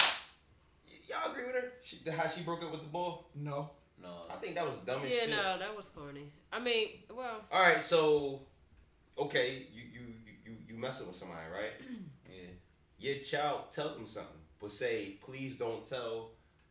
[0.87, 1.73] Y- y'all agree with her?
[2.03, 3.15] She, how she broke up with the boy?
[3.35, 3.69] No.
[4.01, 4.09] No.
[4.31, 5.29] I think that was dumb as Yeah, shit.
[5.29, 6.31] no, that was corny.
[6.51, 8.41] I mean, well, All right, so
[9.17, 11.73] okay, you you you you, you messing with somebody, right?
[12.29, 12.47] Yeah.
[13.13, 16.29] Your child tell them something, but say, please don't tell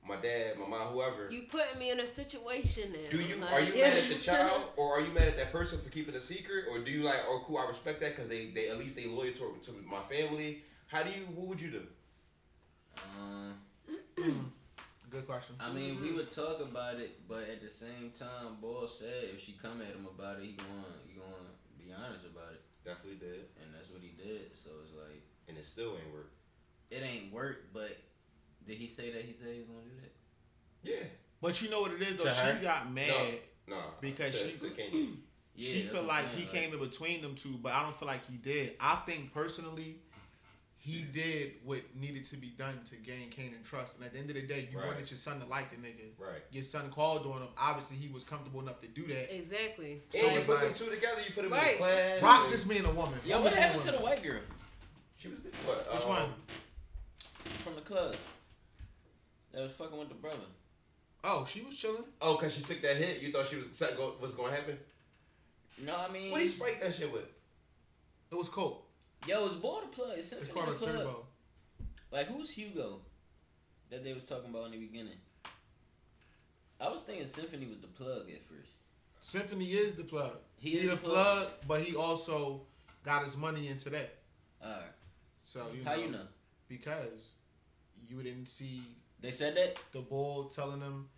[0.08, 1.28] my dad, my mom, whoever.
[1.30, 3.10] you putting me in a situation now.
[3.10, 5.52] do you like- are you mad at the child or are you mad at that
[5.52, 8.28] person for keeping a secret or do you like oh cool I respect that because
[8.30, 11.60] they they at least they loyal to, to my family how do you what would
[11.60, 11.82] you do
[13.18, 13.54] Um,
[15.10, 15.56] Good question.
[15.58, 19.40] I mean, we would talk about it, but at the same time, Ball said if
[19.44, 22.62] she come at him about it, he going he going to be honest about it,
[22.84, 24.50] definitely did and that's what he did.
[24.54, 26.30] So it's like and it still ain't work
[26.90, 27.96] it ain't work, but
[28.66, 30.12] did he say that he said he was gonna do that?
[30.82, 31.08] yeah
[31.40, 32.30] But you know what it is though.
[32.30, 32.58] To She her?
[32.62, 33.10] got mad.
[33.68, 34.70] no Because to, she- to
[35.56, 37.96] Yeah, she that's feel like he saying, came in between them two, but I don't
[37.96, 38.76] feel like he did.
[38.80, 39.96] I think personally,
[40.82, 43.94] he did what needed to be done to gain Kanan trust.
[43.96, 44.86] And at the end of the day, you Right.
[44.88, 46.08] wanted your son to like the nigga.
[46.18, 47.48] right Your son called on him.
[47.58, 49.34] Obviously, he was comfortable enough to do that.
[49.34, 50.00] Exactly.
[50.10, 51.72] So and you put like- them two together you put them in Right.
[51.78, 53.20] the class Raq and- just being a woman.
[53.26, 54.40] Yo, Woman what happened to the white girl
[55.18, 56.32] she was the, what, Which um, one?
[57.62, 58.16] from the club
[59.52, 60.38] that was fucking with the brother?
[61.22, 62.04] Oh, she was chilling.
[62.22, 64.56] oh because she took that hit you thought she was something go, was going to
[64.56, 64.78] happen
[65.76, 67.26] No, I mean, what do you spike that shit with
[68.30, 68.86] It was coke.
[69.26, 70.12] Yo, it's Ball the plug.
[70.18, 70.92] It's It's called a plug.
[70.98, 71.26] turbo.
[72.10, 73.00] Like who's Hugo
[73.90, 75.18] that they was talking about in the beginning?
[76.80, 78.70] I was thinking Symphony was the plug at first.
[79.20, 80.32] Symphony is the plug.
[80.58, 81.50] He He, is the the plug, plug.
[81.68, 82.62] but he also
[83.04, 84.14] got his money into that.
[84.64, 84.82] Alright.
[85.42, 86.26] So you How know, you know?
[86.68, 87.32] Because
[88.08, 88.82] you didn't see
[89.20, 89.76] They said that?
[89.92, 91.08] the ball telling him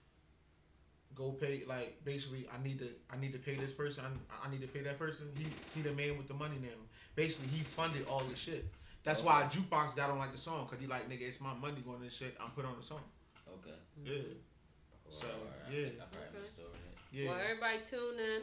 [1.14, 4.50] go pay like basically I need to I need to pay this person I, I
[4.50, 5.44] need to pay that person he
[5.74, 6.68] he the man with the money now
[7.14, 8.64] basically he funded all this shit.
[9.04, 11.82] That's why jukebox got on like the song because he like nigga it's my money
[11.84, 12.36] going to this shit.
[12.40, 13.00] I'm put on the song.
[13.48, 13.76] Okay.
[14.04, 14.22] yeah.
[15.10, 15.84] So, Alright, I yeah.
[15.88, 16.52] think I probably missed
[17.12, 18.42] yeah, Well, everybody tune in.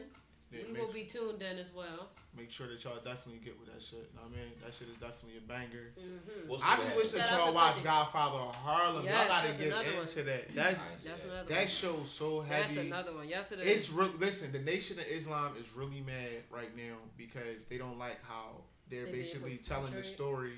[0.52, 2.10] Yeah, we make, will be tuned in as well.
[2.36, 4.88] make sure that y'all definitely get with that shit know what I mean that shit
[4.90, 6.50] is definitely a banger Mm-hmm.
[6.50, 9.58] We'll I what just wish that y'all to watch Godfather of Harlem Yes, y'all gotta
[9.58, 10.02] get another one.
[10.02, 11.30] into that that's I ain't see That's that.
[11.32, 11.68] another that one.
[11.68, 12.62] show's so heavy.
[12.62, 13.28] That's another one.
[13.30, 13.68] Yes, it is.
[13.68, 14.12] It's real.
[14.20, 18.62] Listen, the Nation of Islam is really mad right now because they don't like how
[18.90, 20.54] they're They basically telling the story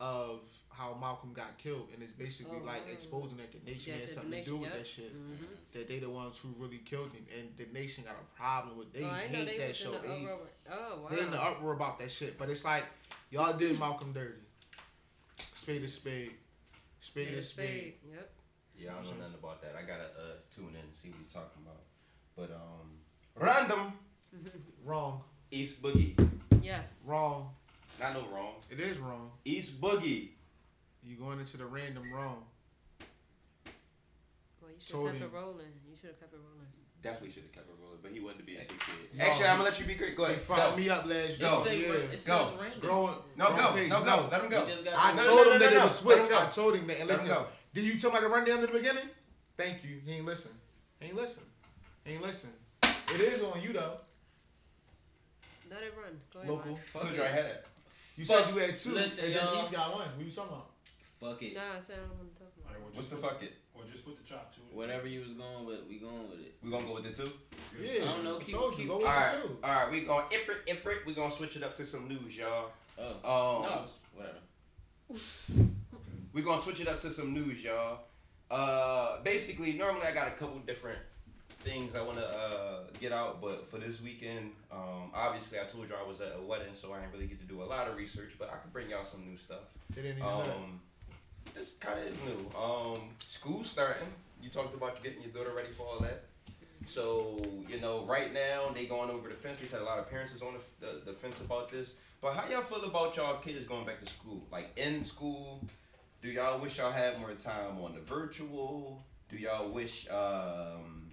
[0.00, 0.40] of
[0.70, 4.10] how Malcolm got killed, and it's basically Oh, like exposing that the Nation Yes, had
[4.14, 4.78] something Nation, to do with yep.
[4.78, 5.12] that shit.
[5.14, 5.46] Mhm.
[5.72, 8.92] That they the ones who really killed him, and the Nation got a problem with.
[8.92, 9.92] They oh, I didn't know hate they that show.
[9.92, 10.26] the they,
[10.70, 11.08] oh, wow.
[11.10, 12.84] They're in the uproar about that shit, but it's like
[13.30, 14.34] y'all did Malcolm dirty.
[15.54, 16.32] Spade is spade.
[17.00, 17.66] Spade Spade is is spade.
[17.68, 17.94] spade.
[18.14, 18.30] Yep.
[18.78, 19.74] Yeah, I don't know nothing about that.
[19.76, 21.82] I gotta uh, tune in and see what you're talking about.
[22.36, 22.90] But um,
[23.36, 23.92] random
[24.84, 25.22] Wrong.
[25.50, 26.14] East Boogie,
[26.62, 27.02] Yes.
[27.06, 27.50] Wrong.
[27.98, 28.54] not no wrong.
[28.70, 29.32] It is wrong.
[29.44, 30.28] East Boogie.
[31.10, 32.44] You going into the random wrong.
[34.62, 35.22] Well, you should have kept him.
[35.26, 35.66] it rolling.
[35.90, 36.70] You should have kept it rolling.
[37.02, 38.94] Definitely should have kept it rolling, but he wanted to be a big kid.
[39.18, 40.14] No, Actually, I'm gonna let you be great.
[40.16, 40.42] Go He ahead.
[40.42, 41.48] fucked me up last Go.
[41.48, 41.58] year.
[41.58, 41.92] It say, yeah.
[42.14, 42.46] it Go.
[42.46, 42.80] says random.
[42.80, 43.72] Growing, No, go.
[43.72, 43.90] pains.
[43.90, 44.28] No, go.
[44.30, 44.94] Let him You go.
[44.96, 45.84] I No, told no, him no, that no, it no.
[45.86, 46.16] was switch.
[46.18, 46.38] Let him go.
[46.38, 47.00] I told him that.
[47.00, 47.46] And Let him listen, go.
[47.74, 49.08] did you tell me to run down to the beginning?
[49.56, 49.98] Thank you.
[50.06, 50.52] He ain't listen.
[51.00, 51.42] He ain't listen.
[52.04, 52.50] He ain't listen.
[52.84, 53.96] It is on you though.
[55.70, 56.20] Let it run.
[56.32, 56.50] Go ahead.
[56.50, 56.70] Local.
[56.72, 56.80] Mike.
[56.86, 57.16] Fuck Told it.
[57.18, 57.66] you I had it.
[58.16, 58.44] You Fuck.
[58.44, 59.62] said you had two, Listen, and then y'all.
[59.62, 60.06] he's got one.
[60.16, 60.69] What you talking about?
[61.20, 61.54] Fuck it.
[61.54, 62.72] Nah, I said I don't want to talk All about.
[62.72, 63.52] right, well, What's just the fuck it?
[63.74, 64.74] Or just put the chop to it.
[64.74, 66.54] Whatever you was going with, we going with it.
[66.62, 67.30] We gonna go with it too.
[67.80, 68.02] Yeah.
[68.04, 68.78] I don't know, I keep- told you.
[68.78, 69.92] keep- Go All with right, the all two.
[69.92, 71.06] We gonna imprint, imprint.
[71.06, 72.70] We gonna switch it up to some news, y'all.
[72.98, 73.04] Oh.
[73.06, 74.38] Um, no, I was- whatever.
[76.32, 78.00] We're gonna switch it up to some news, y'all.
[78.50, 80.98] Uh, basically, normally I got a couple different
[81.60, 85.98] things I wanna uh, get out, but for this weekend, um, obviously I told y'all
[86.04, 87.96] I was at a wedding, so I didn't really get to do a lot of
[87.96, 89.58] research, but I could bring y'all some new stuff.
[89.94, 90.56] They didn't even know that.
[90.56, 90.80] Um,
[91.54, 92.58] this kind of new.
[92.58, 94.08] Um, school starting.
[94.42, 96.24] You talked about getting your daughter ready for all that.
[96.86, 99.60] So you know, right now they going over the fence.
[99.60, 101.90] We said a lot of parents is on the, the, the fence about this.
[102.20, 104.42] But how y'all feel about y'all kids going back to school?
[104.52, 105.62] Like in school,
[106.22, 109.02] do y'all wish y'all had more time on the virtual?
[109.30, 111.12] Do y'all wish um,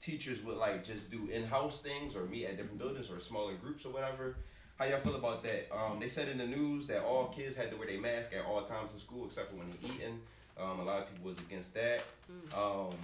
[0.00, 3.84] teachers would like just do in-house things or meet at different buildings or smaller groups
[3.84, 4.36] or whatever?
[4.76, 5.68] How y'all feel about that?
[5.72, 8.44] Um, they said in the news that all kids had to wear their mask at
[8.44, 10.20] all times in school except for when they're eating.
[10.58, 12.02] Um, a lot of people was against that.
[12.56, 12.96] Um,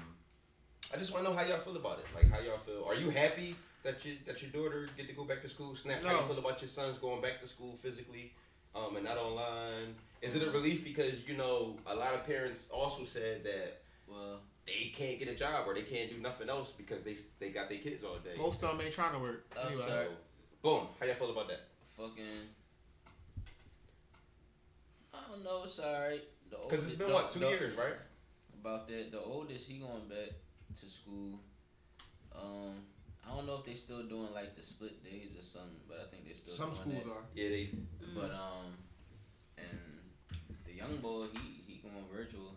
[0.93, 2.07] I just want to know how y'all feel about it.
[2.15, 2.85] Like how y'all feel.
[2.89, 3.55] Are you happy
[3.85, 5.77] that your that your daughter get to go back to school?
[5.77, 6.03] Snap.
[6.03, 8.33] How you feel about your sons going back to school physically,
[8.75, 9.95] um, and not online?
[10.23, 14.41] Is it a relief because you know a lot of parents also said that Well,
[14.67, 17.69] they can't get a job or they can't do nothing else because they they got
[17.69, 18.37] their kids all day.
[18.37, 19.47] Most of them ain't trying to work.
[19.57, 19.83] I'll Anyway.
[19.83, 20.09] start.
[20.09, 20.30] So,
[20.63, 20.87] boom.
[20.99, 21.61] How y'all feel about that?
[22.01, 22.25] fucking.
[25.13, 25.63] I don't know.
[25.65, 26.25] It's alright.
[26.51, 27.95] Because it's been what two years, right?
[28.61, 30.33] About that, the oldest he going back
[30.81, 31.39] to school.
[32.35, 32.75] Um,
[33.27, 36.11] I don't know if they still doing like the split days or something, but I
[36.11, 36.55] think they still.
[36.55, 37.11] Some doing schools that.
[37.11, 37.25] are.
[37.35, 37.71] Yeah, they.
[38.03, 38.15] Mm.
[38.15, 38.75] But um,
[39.59, 42.55] and the young boy, he he going virtual.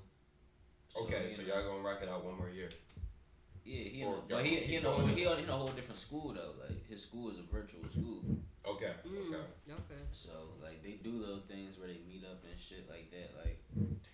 [0.96, 2.70] Okay, you so know, y'all gonna rock it out one more year.
[3.66, 6.00] Yeah, he in, a- but he he in a whole he in a whole different
[6.00, 6.52] school though.
[6.62, 8.22] Like his school is a virtual school,
[8.68, 8.92] Okay.
[9.08, 9.28] Mm.
[9.28, 9.44] Okay.
[9.72, 10.02] Okay.
[10.12, 13.32] so like they do little things where they meet up and shit like that.
[13.40, 13.60] Like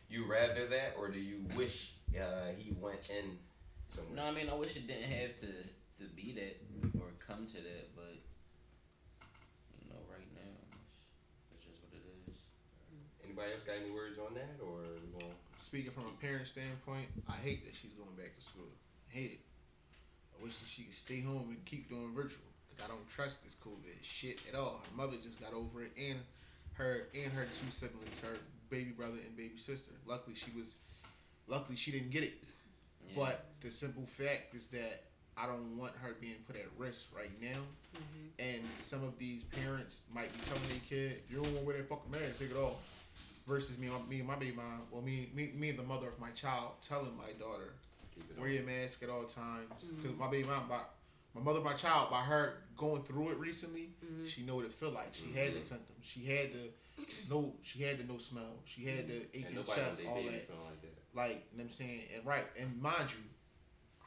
[0.10, 3.38] You rather that, or do you wish uh, he went in
[3.90, 4.16] somewhere?
[4.16, 5.48] no, I mean I wish it didn't have to
[6.00, 6.56] to be that
[7.02, 8.16] or come to that, but
[9.82, 12.38] you know right now it's, it's just what it is.
[13.26, 14.86] Anybody else got any words on that, or
[15.18, 15.26] we?
[15.58, 18.72] Speaking from a parent standpoint, I hate that she's going back to school.
[19.10, 19.40] I hate it.
[20.40, 23.44] I wish that she could stay home and keep doing virtual because I don't trust
[23.44, 24.82] this COVID shit at all.
[24.84, 26.20] Her mother just got over it, and
[26.74, 28.38] her and her two siblings, her
[28.70, 29.92] baby brother and baby sister.
[30.06, 30.78] Luckily, she was.
[31.48, 32.44] Luckily, she didn't get it.
[33.08, 33.14] Yeah.
[33.16, 35.04] But the simple fact is that
[35.36, 37.60] I don't want her being put at risk right now.
[37.96, 38.40] Mm-hmm.
[38.40, 41.78] And some of these parents might be telling their kid, "You don't want to wear
[41.78, 42.76] that fucking mask, take it off."
[43.48, 46.20] Versus me, me and my baby mom, well, me, me, me and the mother of
[46.20, 47.74] my child telling my daughter,
[48.28, 48.56] Keep it wear on.
[48.56, 49.70] your mask at all times.
[49.80, 50.20] Because mm-hmm.
[50.20, 50.80] my baby mom, by
[51.36, 54.26] my mother, my child, by her going through it recently, mm-hmm.
[54.26, 55.14] she know what it feel like.
[55.14, 55.62] She had the mm-hmm.
[55.62, 56.00] symptoms.
[56.02, 57.54] She had the no.
[57.62, 58.58] She had the no smell.
[58.66, 60.02] She had the And aching nobody chest.
[60.08, 60.26] All that.
[60.26, 60.96] like that.
[61.16, 62.02] Like, you know what I'm saying?
[62.16, 63.24] And right, and mind you,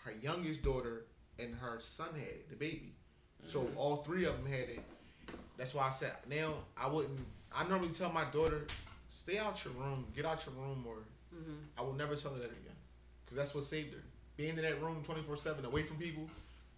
[0.04, 1.06] her youngest daughter
[1.38, 2.94] and her son had it, the baby.
[3.44, 4.80] So all three of them had it.
[5.56, 7.18] That's why I said now I wouldn't.
[7.54, 8.66] I normally tell my daughter,
[9.08, 10.96] stay out your room, get out your room, or
[11.78, 12.72] I will never tell her that again,
[13.33, 14.01] because that's what saved her.
[14.37, 16.24] Being in that room 24 seven, away from people,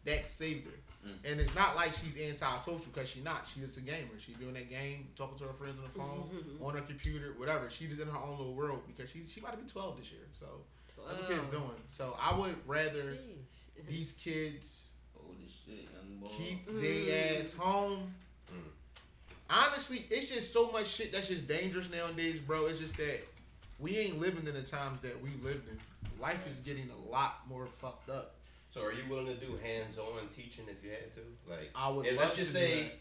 [0.04, 1.08] that saved her.
[1.08, 1.32] Mm.
[1.32, 3.46] And it's not like she's anti-social, because she's not.
[3.52, 4.14] She's just a gamer.
[4.18, 6.64] She's doing that game, talking to her friends on the phone, mm-hmm, mm-hmm.
[6.64, 7.68] on her computer, whatever.
[7.70, 10.10] She's just in her own little world because she she about to be 12 this
[10.12, 10.22] year.
[10.38, 10.46] So
[11.06, 11.82] that's what kids doing.
[11.88, 13.86] So I would rather Sheesh.
[13.88, 16.28] these kids Holy shit, young boy.
[16.36, 17.40] keep their mm.
[17.40, 18.14] ass home.
[18.52, 18.70] Mm.
[19.50, 22.66] Honestly, it's just so much shit that's just dangerous nowadays, bro.
[22.66, 23.20] It's just that
[23.78, 25.78] we ain't living in the times that we lived in.
[26.20, 28.34] Life is getting a lot more fucked up.
[28.72, 31.20] So, are you willing to do hands-on teaching if you had to?
[31.48, 32.92] Like, I would and love let's just to say,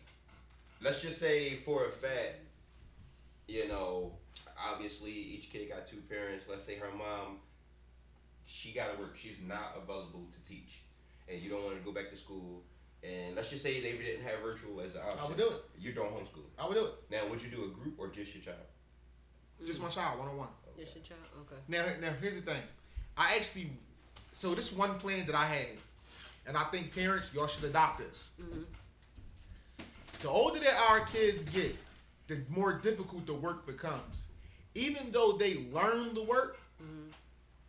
[0.82, 2.42] let's just say for a fact,
[3.48, 4.12] you know,
[4.64, 6.46] obviously each kid got two parents.
[6.50, 7.38] Let's say her mom,
[8.48, 9.16] she got to work.
[9.18, 10.82] She's not available to teach,
[11.28, 12.62] and you don't want to go back to school.
[13.04, 15.20] And let's just say they didn't have virtual as an option.
[15.26, 15.64] I would do it.
[15.78, 16.46] You're doing homeschool.
[16.58, 16.94] I would do it.
[17.12, 18.64] Now, would you do a group or just your child?
[19.66, 20.48] Just my child, one on one.
[20.78, 21.22] Just your child.
[21.42, 21.60] Okay.
[21.68, 22.62] Now, now here's the thing.
[23.18, 23.70] I actually,
[24.32, 25.68] so this one plan that I had,
[26.48, 28.30] and I think parents, y'all should adopt this.
[30.22, 31.76] The older that our kids get,
[32.28, 34.22] the more difficult the work becomes.
[34.76, 36.58] Even though they learn the work,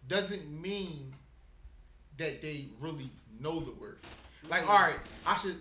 [0.09, 1.13] doesn't mean
[2.19, 3.09] that they really
[3.41, 4.01] know the work.
[4.49, 4.95] Like, all right,
[5.27, 5.57] I should.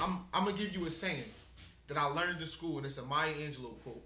[0.00, 0.20] I'm.
[0.32, 1.24] I'm gonna give you a saying
[1.88, 4.02] that I learned in school, and it's a Maya Angelou quote.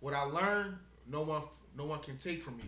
[0.00, 0.76] What I learned,
[1.10, 1.42] no one,
[1.76, 2.64] no one can take from me.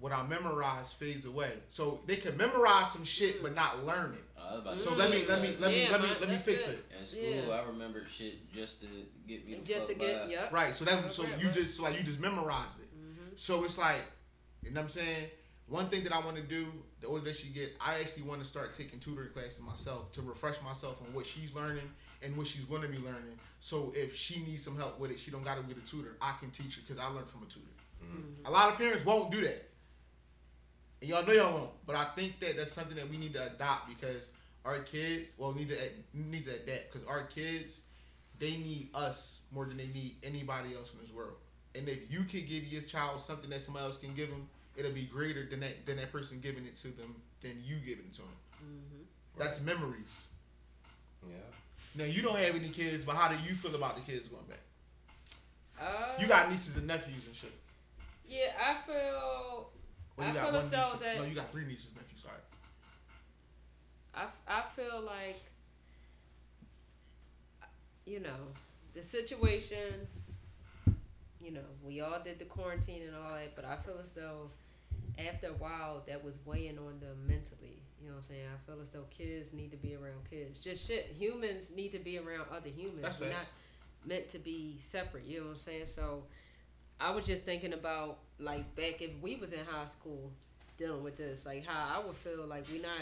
[0.00, 1.50] What I memorize fades away.
[1.68, 4.24] So they can memorize some shit, but not learn it.
[4.40, 6.28] I was about to So let me, let me, let me, Yeah, let me, let
[6.28, 6.74] me fix good.
[6.74, 6.84] it.
[7.00, 7.60] In school, Yeah.
[7.60, 8.86] I remembered shit just to
[9.26, 10.30] get me the Just to fuck get by.
[10.30, 10.52] yep.
[10.52, 10.76] Right.
[10.76, 12.88] So that's so you just so like you just memorized it.
[12.94, 13.30] Mm-hmm.
[13.34, 14.00] So it's like,
[14.62, 15.26] you know what I'm saying?
[15.66, 16.66] One thing that I want to do,
[17.00, 20.22] the older that she get, I actually want to start taking tutoring classes myself to
[20.22, 21.90] refresh myself on what she's learning
[22.22, 23.36] and what she's going to be learning.
[23.60, 26.16] So if she needs some help with it, she don't got to get a tutor.
[26.22, 27.66] I can teach her because I learned from a tutor.
[28.04, 28.46] Mm-hmm.
[28.46, 29.68] A lot of parents won't do that,
[31.00, 31.86] and y'all know y'all won't.
[31.86, 34.28] But I think that that's something that we need to adopt because
[34.64, 35.76] our kids, well, need to
[36.14, 37.80] need to adapt because our kids,
[38.38, 41.34] they need us more than they need anybody else in this world.
[41.74, 44.46] And if you can give your child something that somebody else can give them,
[44.76, 48.04] it'll be greater than that than that person giving it to them than you giving
[48.06, 48.36] it to them.
[49.38, 50.24] That's memories.
[51.28, 51.36] Yeah.
[51.94, 54.44] Now you don't have any kids, but how do you feel about the kids going
[54.46, 54.58] back?
[55.80, 57.52] Uh, You got nieces and nephews and shit.
[58.28, 59.70] Yeah, I feel.
[60.18, 61.00] Well, you I got feel one niece.
[61.00, 62.22] that No, you got three nieces nephews.
[62.22, 62.34] Sorry.
[64.14, 65.40] I, I feel like
[68.06, 68.40] you know
[68.94, 69.76] the situation
[71.44, 74.48] you know we all did the quarantine and all that but i feel as though
[75.18, 78.70] after a while that was weighing on them mentally you know what i'm saying i
[78.70, 82.18] feel as though kids need to be around kids just shit humans need to be
[82.18, 83.52] around other humans That's we're facts.
[84.06, 86.22] not meant to be separate you know what i'm saying so
[87.00, 90.30] i was just thinking about like back if we was in high school
[90.78, 92.92] dealing with this like how i would feel like we not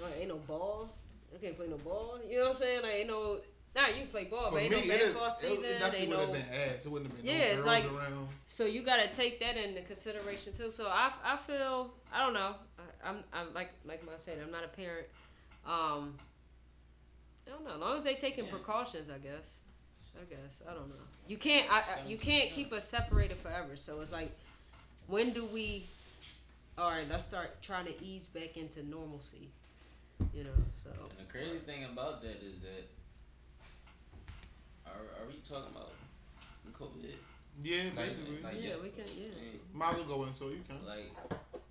[0.00, 0.88] no, ain't no ball.
[1.32, 2.18] I can't play no ball.
[2.28, 2.82] You know what I'm saying?
[2.82, 3.36] Like ain't no.
[3.76, 5.64] Nah, you can play ball, For but ain't me, no it, basketball it, season.
[5.64, 6.20] it ain't definitely would no.
[6.26, 6.84] have been ass.
[6.86, 8.28] It wouldn't have been Yeah, no it's like- around.
[8.48, 10.70] So you gotta take that into consideration too.
[10.72, 12.54] So I, I feel I don't know.
[12.78, 15.06] I, I'm I'm like like I said I'm not a parent.
[15.64, 16.14] Um,
[17.46, 17.74] I don't know.
[17.74, 18.50] As long as they taking Yeah.
[18.50, 19.58] precautions, I guess.
[20.20, 20.94] I guess I don't know.
[21.28, 21.70] You can't.
[21.72, 23.76] I, I, you can't keep us separated forever.
[23.76, 24.30] So it's like,
[25.08, 25.84] when do we?
[26.76, 29.48] All right, let's start trying to ease back into normalcy.
[30.34, 30.50] You know.
[30.82, 32.84] So And the crazy thing about that is that
[34.86, 34.92] are
[35.22, 35.92] are we talking about
[36.78, 37.14] COVID?
[37.62, 38.30] Yeah, Not basically.
[38.32, 38.82] even- not yeah, yet.
[38.82, 39.04] we can.
[39.16, 39.28] Yeah.
[39.72, 40.84] Might as well go in so you can.
[40.86, 41.10] Like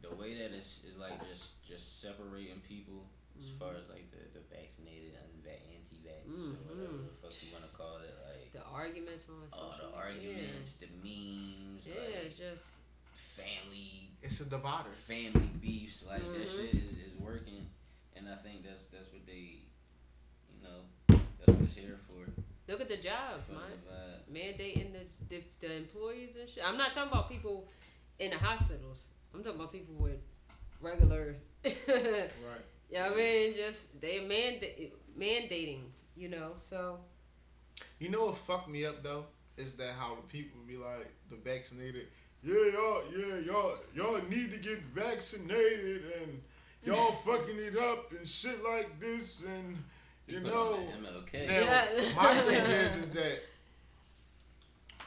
[0.01, 3.03] the way that it's is like just just separating people
[3.39, 3.57] as Mm-hmm.
[3.59, 5.49] far as like the, the vaccinated and the
[6.25, 6.77] anti-vax or Mhm.
[6.77, 8.15] whatever the fuck you want to call it.
[8.27, 10.31] Like The arguments on all social the media.
[10.33, 12.65] arguments, the memes, Yeah, like it's just
[13.35, 14.91] family It's a divider.
[14.91, 16.05] family beefs.
[16.05, 16.55] Like that Mhm.
[16.55, 17.67] shit is, is working,
[18.15, 19.57] and I think that's that's what they,
[20.53, 22.25] you know, that's what it's here for.
[22.71, 24.23] look at the jobs, for man.
[24.31, 26.63] mandating the, the the employees and shit.
[26.63, 27.67] I'm not talking about people
[28.19, 29.03] in the hospitals.
[29.33, 30.19] I'm talking about people with
[30.79, 31.35] regular.
[31.65, 32.29] Right.
[32.89, 35.83] yeah, I mean, just they manda- mandating,
[36.15, 36.51] you know.
[36.69, 36.97] So
[37.99, 39.25] You know what fucked me up though
[39.57, 42.07] is that how the people be like the vaccinated.
[42.43, 46.41] Yeah, y'all, yeah, y'all, y'all need to get vaccinated and
[46.83, 49.77] y'all fucking it up and shit like this and
[50.27, 50.73] you put know.
[50.77, 51.47] them MLK.
[51.47, 52.13] Now, Yeah.
[52.15, 53.39] my thing is, is that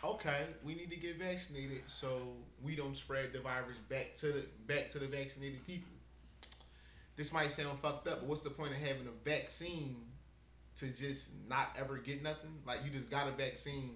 [0.04, 2.22] okay, we need to get vaccinated so
[2.64, 5.88] we don't spread the virus back to the back to the vaccinated people.
[7.16, 9.96] This might sound fucked up, but what's the point of having a vaccine
[10.78, 12.50] to just not ever get nothing?
[12.66, 13.90] Like you just got a vaccine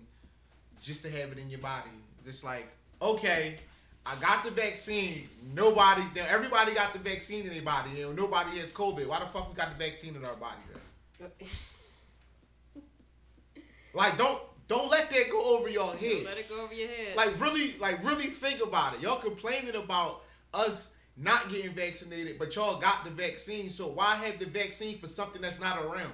[0.80, 1.90] just to have it in your body.
[2.24, 2.66] Just like,
[3.00, 3.56] okay,
[4.04, 5.28] I got the vaccine.
[5.54, 7.90] Nobody, now everybody got the vaccine in their body.
[7.96, 9.06] You know, nobody has COVID.
[9.06, 11.40] Why the fuck we got the vaccine in our body?
[13.92, 16.24] Like don't don't let that go over your head.
[16.24, 17.16] let it go over your head.
[17.16, 19.00] Like really, like really think about it.
[19.00, 20.22] Y'all complaining about
[20.54, 23.68] us not getting vaccinated, but y'all got the vaccine.
[23.68, 26.12] So why have the vaccine for something that's not around?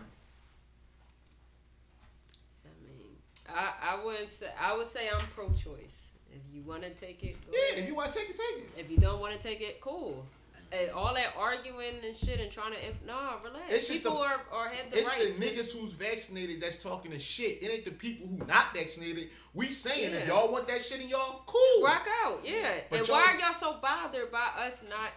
[2.64, 3.16] I mean,
[3.56, 6.08] I I wouldn't say I would say I'm pro-choice.
[6.32, 7.82] If you want to take it, go Yeah, ahead.
[7.84, 8.70] if you want to take it, take it.
[8.76, 10.26] If you don't want to take it, cool.
[10.72, 13.72] And all that arguing and shit and trying to, inf- nah, relax.
[13.72, 15.32] It's just People the- are, are had the It's right.
[15.34, 17.62] the niggas who's vaccinated that's talking the shit.
[17.62, 19.28] It ain't the people who not vaccinated.
[19.54, 21.84] We saying if y'all want that shit in y'all, cool.
[21.84, 22.80] rock out, yeah.
[22.90, 25.10] But and why are y'all so bothered by us not?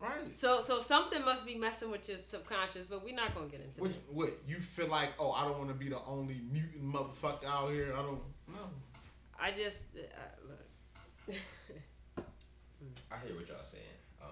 [0.00, 0.34] Right.
[0.34, 3.80] So so something must be messing with your subconscious, but we're not gonna get into
[3.80, 4.12] What, that.
[4.14, 5.10] what you feel like?
[5.18, 7.92] Oh, I don't want to be the only mutant motherfucker out here.
[7.94, 8.20] I don't.
[8.48, 8.58] No.
[9.40, 11.36] I just uh, look.
[13.10, 13.84] I hear what y'all saying.
[14.22, 14.28] Um,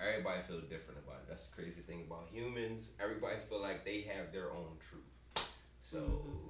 [0.00, 1.28] everybody feel different about it.
[1.28, 2.88] That's the crazy thing about humans.
[3.02, 5.46] Everybody feel like they have their own truth.
[5.80, 5.98] So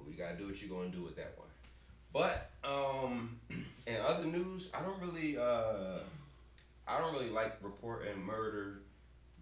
[0.07, 1.47] you gotta do what you're gonna do with that one.
[2.11, 3.37] But um,
[3.87, 5.99] in other news, I don't really, uh,
[6.89, 8.79] I don't really like reporting murder,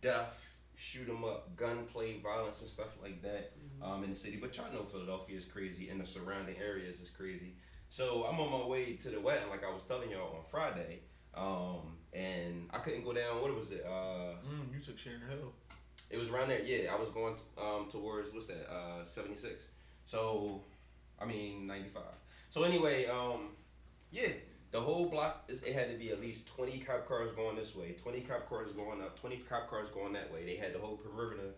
[0.02, 0.42] death,
[0.76, 4.38] shoot 'em up, gunplay, violence, and stuff like that um, in the city.
[4.42, 7.54] But y'all know Philadelphia is crazy, and the surrounding areas is crazy.
[7.90, 11.00] So I'm on my way to the wedding, like I was telling y'all on Friday,
[11.36, 13.42] um, and I couldn't go down.
[13.42, 13.86] What was it?
[13.86, 15.54] Uh, Mm, you took Sharon Hill.
[16.10, 16.62] it was around there.
[16.62, 18.70] Yeah, I was going um, towards what's that?
[18.72, 19.64] Uh, 76.
[20.06, 20.62] So,
[21.22, 22.04] I mean 95.
[22.50, 23.50] So anyway, um,
[24.12, 24.30] yeah,
[24.72, 27.76] the whole block is, it had to be at least 20 cop cars going this
[27.76, 30.46] way, 20 cop cars going up, 20 cop cars going that way.
[30.46, 31.50] They had the whole perimeter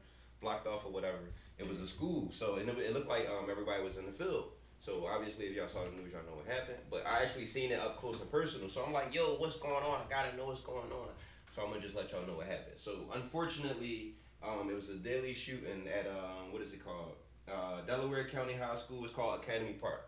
[0.41, 1.17] blocked off or whatever.
[1.57, 4.51] It was a school, so it, it looked like um, everybody was in the field.
[4.79, 6.77] So obviously, if y'all saw the news, y'all know what happened.
[6.89, 8.69] But I actually seen it up close and personal.
[8.69, 10.01] So I'm like, yo, what's going on?
[10.01, 11.09] I gotta know what's going on.
[11.53, 12.77] So I'm gonna just let y'all know what happened.
[12.77, 17.15] So unfortunately, um, it was a deadly shooting at um, what is it called?
[17.51, 19.03] Uh, Delaware County High School.
[19.03, 20.07] It's called Academy Park.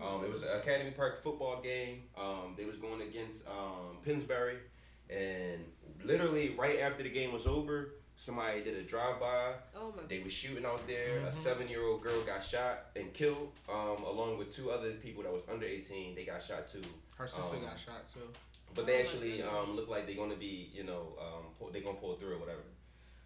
[0.00, 2.02] Um, it was an Academy Park football game.
[2.18, 4.56] Um, they was going against um, Pennsbury,
[5.10, 5.60] and
[6.04, 9.52] literally right after the game was over, somebody did a drive by.
[9.76, 9.92] Oh.
[10.08, 11.18] They was shooting out there.
[11.28, 15.22] A seven year old girl got shot and killed, um, along with two other people
[15.24, 16.14] that was under eighteen.
[16.14, 16.82] They got shot too.
[17.16, 18.20] Her sister Um, got shot too.
[18.74, 21.70] But Oh they my actually um, look like they're gonna be, you know, um, pull,
[21.70, 22.62] they gonna pull through or whatever.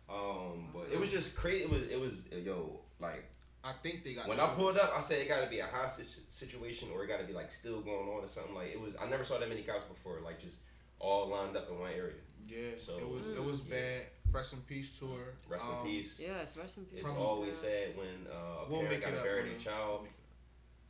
[0.08, 1.64] Um, but it was just crazy.
[1.64, 2.12] It was, it was,
[2.44, 3.24] yo, like
[3.66, 4.28] I think they got.
[4.28, 7.08] when I pulled up, I said it got to be a hostage situation or it
[7.08, 8.54] got to be like still going on or something.
[8.54, 10.18] Like it was, I never saw that many cops before.
[10.24, 10.56] Like just
[11.00, 12.12] all lined up in one area.
[12.48, 13.74] Yeah, So, it was it was yeah.
[13.76, 14.02] bad.
[14.32, 15.32] Rest in peace to her.
[15.48, 16.16] Rest Um, in peace.
[16.20, 17.00] Yes, rest in peace.
[17.00, 19.48] It's From- always sad when uh, a We'll parent make got it to up bury
[19.50, 20.06] their child.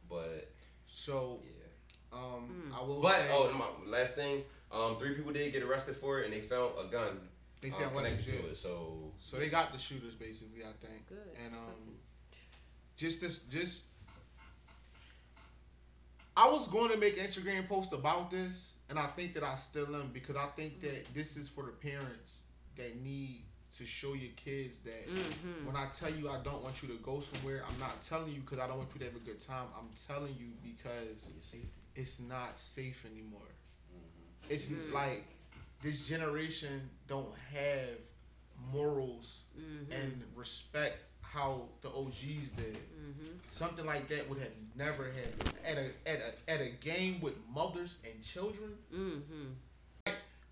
[0.09, 0.49] But
[0.89, 2.19] So yeah.
[2.19, 2.77] um, Mm.
[2.79, 3.53] I will But say oh,
[3.87, 6.85] my last thing, um, three people did get arrested for it, and they found a
[6.91, 7.21] gun
[7.63, 8.25] they um, found weapons.
[8.25, 8.57] connected to it.
[8.57, 10.63] So So they got the shooters basically.
[10.63, 11.09] I think.
[11.09, 11.29] Good.
[11.45, 11.96] And um,
[12.97, 13.83] just this just.
[16.37, 19.57] I was going to make an Instagram post about this, and I think that I
[19.57, 22.41] still am because I think that this is for the parents
[22.77, 23.41] that need
[23.79, 25.65] to show your kids that Mhm.
[25.65, 28.41] when I tell you I don't want you to go somewhere, I'm not telling you
[28.41, 29.69] because I don't want you to have a good time.
[29.79, 31.31] I'm telling you because
[31.95, 33.49] it's not safe anymore.
[34.49, 34.93] It's Mhm.
[34.93, 35.25] like
[35.83, 37.99] this generation don't have
[38.73, 39.91] morals Mhm.
[39.91, 40.99] and respect
[41.37, 42.75] how the OGs did.
[42.75, 43.39] Mhm.
[43.49, 47.35] Something like that would have never happened at a at a at a game with
[47.55, 48.77] mothers and children.
[48.93, 49.55] Mhm.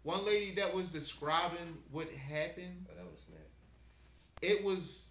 [0.02, 2.86] One lady that was describing what happened.
[4.42, 5.06] It was.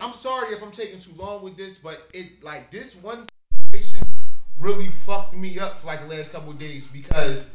[0.00, 3.26] I'm sorry if I'm taking too long with this, but it like this one
[3.70, 4.02] situation
[4.58, 7.50] really fucked me up for like the last couple of days because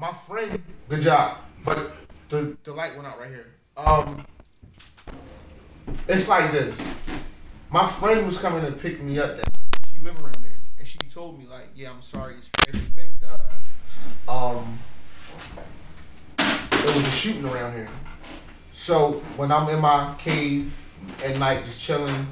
[0.00, 0.62] my friend.
[0.88, 1.90] Good job, but
[2.30, 3.52] the the light went out right here.
[3.76, 4.26] Um,
[6.08, 6.86] it's like this.
[7.70, 9.78] My friend was coming to pick me up that night.
[9.92, 13.24] She live around there, and she told me like, "Yeah, I'm sorry, it's traffic backed
[13.24, 13.52] up."
[14.28, 14.78] Um,
[16.36, 17.88] there was a shooting around here.
[18.70, 20.80] So when I'm in my cave
[21.24, 22.28] at night, just chilling,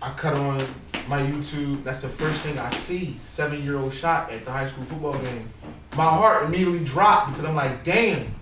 [0.00, 0.66] I cut on
[1.08, 1.84] my YouTube.
[1.84, 3.18] That's the first thing I see.
[3.26, 5.48] Seven year old shot at the high school football game.
[5.96, 8.34] My heart immediately dropped because I'm like, damn,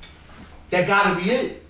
[0.70, 1.62] that gotta be it.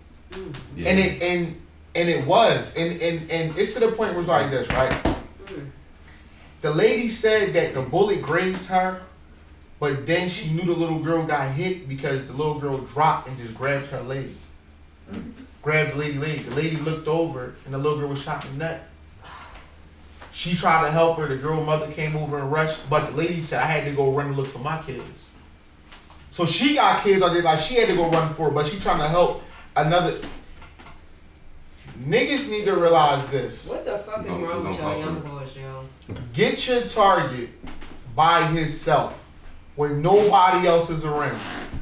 [0.77, 0.89] Yeah.
[0.89, 1.61] And it and
[1.95, 2.75] and it was.
[2.77, 5.17] And and and it's to the point where it's like this, right?
[6.61, 9.03] The lady said that the bullet grazed her,
[9.79, 13.37] but then she knew the little girl got hit because the little girl dropped and
[13.37, 14.31] just grabbed her leg.
[15.61, 16.45] Grabbed the lady leg.
[16.47, 18.83] The lady looked over and the little girl was shot in the neck.
[20.33, 21.29] She tried to help her.
[21.29, 24.11] The girl mother came over and rushed, but the lady said I had to go
[24.11, 25.31] run and look for my kids.
[26.31, 28.67] So she got kids out there like she had to go run for it, but
[28.67, 29.43] she trying to help
[29.77, 30.19] another.
[31.99, 33.69] Niggas need to realize this.
[33.69, 36.15] What the fuck is We gon- wrong with y'all young for boys, yo?
[36.33, 37.51] Get your target
[38.17, 39.29] by himself
[39.77, 41.39] when nobody else is around.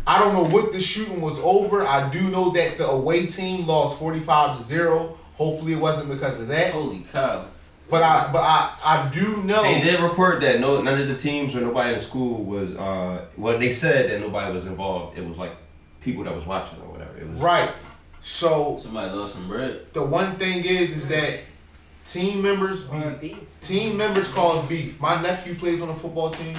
[0.06, 1.86] I don't know what the shooting was over.
[1.86, 5.16] I do know that the away team lost 45 to 0.
[5.36, 6.72] Hopefully it wasn't because of that.
[6.72, 7.46] Holy cow.
[7.88, 11.16] But I but I I do know They did report that no none of the
[11.16, 15.18] teams or nobody in school was uh well they said that nobody was involved.
[15.18, 15.52] It was like
[16.00, 17.16] people that was watching or whatever.
[17.18, 17.70] It was right.
[18.24, 19.92] So Somebody lost some bread.
[19.92, 21.40] the one thing is is that
[22.04, 23.38] team members be beef.
[23.60, 25.00] Team members cause beef.
[25.00, 26.56] My nephew plays on the football team.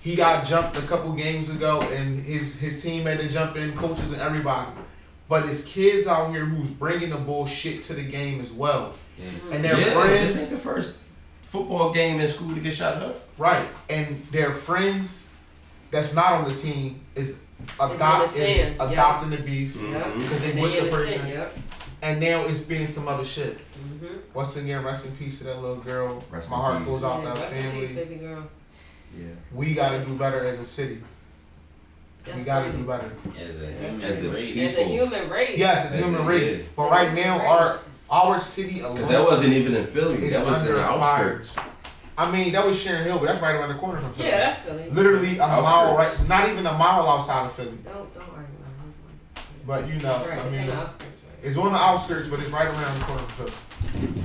[0.00, 3.76] He got jumped a couple games ago, and his his team had to jump in,
[3.76, 4.70] coaches and everybody.
[5.28, 8.94] But it's kids out here who's bringing the bullshit to the game as well,
[9.50, 10.98] and their yeah, This friends, ain't the first
[11.42, 13.28] football game in school to get shot up.
[13.38, 13.66] right?
[13.90, 15.28] And their friends
[15.90, 17.42] that's not on the team is
[17.80, 18.90] adopt It's in the is stands, yeah.
[18.90, 19.84] adopting the beef Yep.
[19.84, 20.18] Mhm.
[20.22, 21.58] because they They with the understand, person, yep.
[22.02, 23.58] and now it's being some other shit.
[23.58, 24.06] Mm-hmm.
[24.34, 26.24] Once again, rest in peace to that little girl.
[26.30, 26.86] Rest My heart peace.
[26.88, 27.80] goes out to Yeah, her rest family.
[27.86, 28.44] peace, baby girl.
[29.16, 29.26] Yeah.
[29.52, 30.98] We got to do better as a city.
[32.36, 32.78] we got to crazy.
[32.78, 33.12] do better.
[33.38, 34.56] As a human As a race.
[34.58, 35.58] As a human race.
[35.58, 36.56] Yes, it's a human race.
[36.58, 36.64] yeah.
[36.76, 37.88] But right now, our race.
[38.10, 38.96] our city alone.
[38.98, 40.28] Cause that wasn't even in Philly.
[40.30, 41.40] That was in under the fire.
[41.40, 41.54] outskirts.
[42.18, 44.28] I mean, that was Sharon Hill, but that's right around the corner from Philly.
[44.28, 44.88] Yeah, that's Philly.
[44.90, 45.64] Literally a mile,
[45.98, 46.18] Outskirts.
[46.20, 46.28] right?
[46.28, 47.70] Not even a mile outside of Philly.
[47.84, 48.48] Don't don't argue.
[49.66, 51.38] But you know, Right, I it's in mean, the outskirts, right?
[51.46, 54.24] it's on the outskirts, but it's right around the corner from Philly.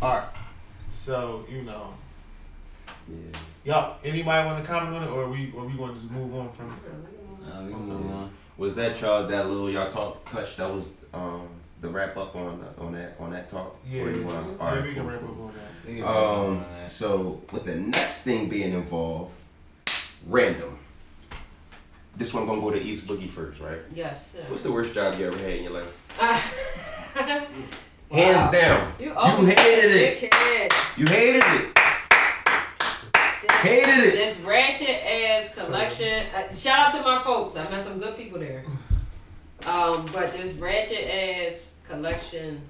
[0.00, 0.28] All right.
[0.90, 1.94] So you know,
[3.08, 3.16] Yeah.
[3.64, 3.96] y'all.
[4.04, 6.34] Anybody want to comment on it, or are we, or we going to just move
[6.34, 6.74] on from it?
[7.52, 8.30] Uh, we can move on.
[8.56, 11.48] Was that y'all that little y'all talk touch that was um
[11.82, 13.76] the wrap up on the, on that on that talk?
[13.86, 15.30] Yeah, Or you wanna- yeah, alright, we can cool, wrap cool.
[15.30, 15.86] up on that.
[15.86, 16.90] We can move on Um, that.
[16.92, 19.32] so with the next thing being involved,
[20.28, 20.78] random.
[22.16, 23.78] This one gonna go to East Boogie first, right?
[23.94, 24.32] Yes.
[24.32, 24.38] sir.
[24.48, 25.88] What's the worst job you ever had in your life?
[28.12, 28.18] Wow.
[28.18, 28.92] Hands down.
[29.00, 30.30] You, You hated it.
[30.30, 30.98] dickhead.
[30.98, 31.74] You hated it.
[33.40, 34.12] This, Hated it.
[34.12, 36.26] This ratchet ass collection.
[36.34, 37.56] Uh, shout out to my folks.
[37.56, 38.64] I met some good people there.
[39.66, 42.60] Um, but this ratchet ass collection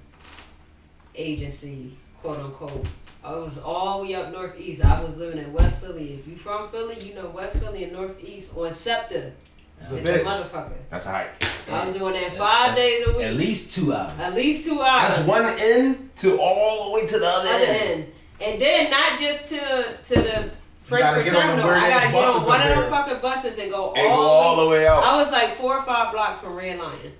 [1.15, 2.85] agency, quote unquote.
[3.23, 4.83] I was all the way up northeast.
[4.83, 6.13] I was living in West Philly.
[6.13, 9.31] If you from Philly, you know West Philly and northeast on Scepter.
[9.79, 10.23] It's a It's a bitch.
[10.25, 10.73] motherfucker.
[10.89, 11.43] That's a hike.
[11.71, 13.25] I was doing that five days a week.
[13.25, 14.13] At least two hours.
[14.19, 15.15] At least two hours.
[15.15, 17.91] That's one end to all the way to the other other end.
[18.03, 18.11] end.
[18.41, 19.57] And then not just to
[20.03, 20.51] to the gotta
[20.83, 21.69] Frankford get on the terminal.
[21.69, 24.21] I gotta get on one up of them fucking buses and go And all, go
[24.21, 25.01] all the way out.
[25.03, 27.13] I was like four or five blocks from Red Lion.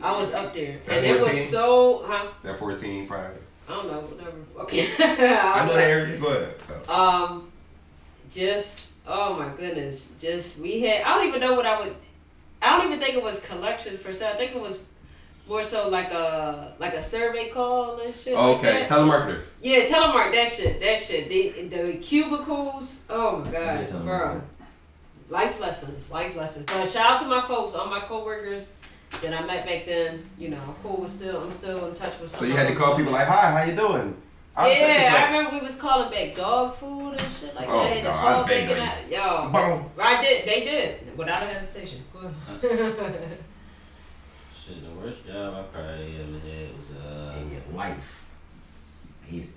[0.00, 2.04] I was up there, That and it was so.
[2.06, 2.28] Huh?
[2.42, 3.36] That 14 probably.
[3.68, 4.00] I don't know.
[4.00, 4.36] Whatever.
[4.60, 4.88] Okay.
[4.98, 6.18] I know that area.
[6.18, 6.88] Go ahead.
[6.88, 7.50] Um,
[8.30, 11.02] just oh my goodness, just we had.
[11.02, 11.94] I don't even know what I would.
[12.62, 14.30] I don't even think it was collections per se.
[14.30, 14.78] I think it was
[15.48, 18.36] more so like a like a survey call and shit.
[18.36, 18.88] Okay, that.
[18.88, 19.42] telemarketer.
[19.60, 20.80] Yeah, telemark that shit.
[20.80, 21.28] That shit.
[21.28, 23.04] The the cubicles.
[23.10, 24.04] Oh my god, telemark.
[24.04, 24.42] bro.
[25.30, 26.10] Life lessons.
[26.10, 26.70] Life lessons.
[26.70, 28.70] So shout out to my folks, all my coworkers.
[29.22, 30.28] That I met back then.
[30.38, 31.42] You know, I'm cool with still.
[31.42, 32.30] I'm still in touch with.
[32.30, 34.16] So you had to call people like, "Hi, how you doing?"
[34.56, 37.82] I'm Yeah, such." I remember we was calling back dog food and shit like Oh,
[37.82, 37.88] that.
[37.92, 39.08] Had to God, call I'd bang back and on that.
[39.10, 39.90] Yo, Boom.
[40.00, 40.46] I did.
[40.46, 42.02] They did without a hesitation.
[44.60, 47.34] Shit, the worst job I probably ever had was uh.
[47.40, 48.26] In your life,
[49.22, 49.50] I hated it.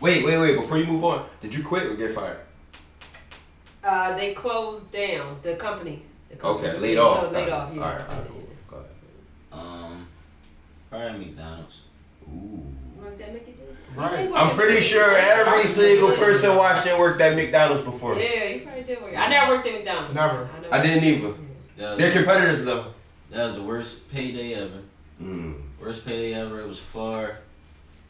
[0.00, 0.54] Wait, wait, wait!
[0.56, 2.38] Before you move on, did you quit or get fired?
[3.82, 6.02] uh, they closed down the company.
[6.30, 6.68] The company.
[6.68, 7.22] Okay, laid off.
[7.22, 7.74] So laid off.
[7.74, 7.82] Yeah.
[7.82, 8.48] All right, all right, cool.
[8.70, 8.88] Go ahead.
[9.52, 10.06] Um,
[10.90, 11.82] probably McDonald's.
[12.28, 12.62] Ooh.
[13.02, 13.76] Worked at Mickey did?
[13.96, 14.30] Right.
[14.34, 18.14] I'm pretty sure every single person watched and worked at McDonald's before.
[18.16, 19.16] Yeah, you probably did work.
[19.16, 20.14] I never worked at McDonald's.
[20.14, 20.48] Never.
[20.70, 21.34] I, I didn't either.
[21.78, 22.92] That was, They're competitors though.
[23.30, 24.80] that was the worst payday ever.
[25.22, 25.60] Mm.
[25.80, 26.60] Worst payday ever.
[26.60, 27.38] It was far.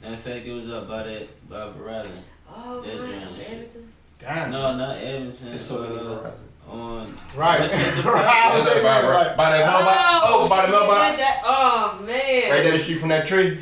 [0.03, 2.19] In fact, it was up by that by Verizon.
[2.51, 3.05] Oh, That wow.
[3.39, 3.93] Edmonton.
[4.19, 4.51] Damn.
[4.51, 5.49] No, not Edmonton.
[5.53, 6.33] It's so many uh, Verizon.
[6.69, 7.61] On Right.
[7.61, 8.25] What's this right.
[8.25, 9.97] I was By, thinking like, by the mailbox.
[10.25, 11.17] Oh, by the mailbox.
[11.17, 11.43] did that.
[11.45, 12.51] Oh man.
[12.51, 13.59] Right down the street from that tree.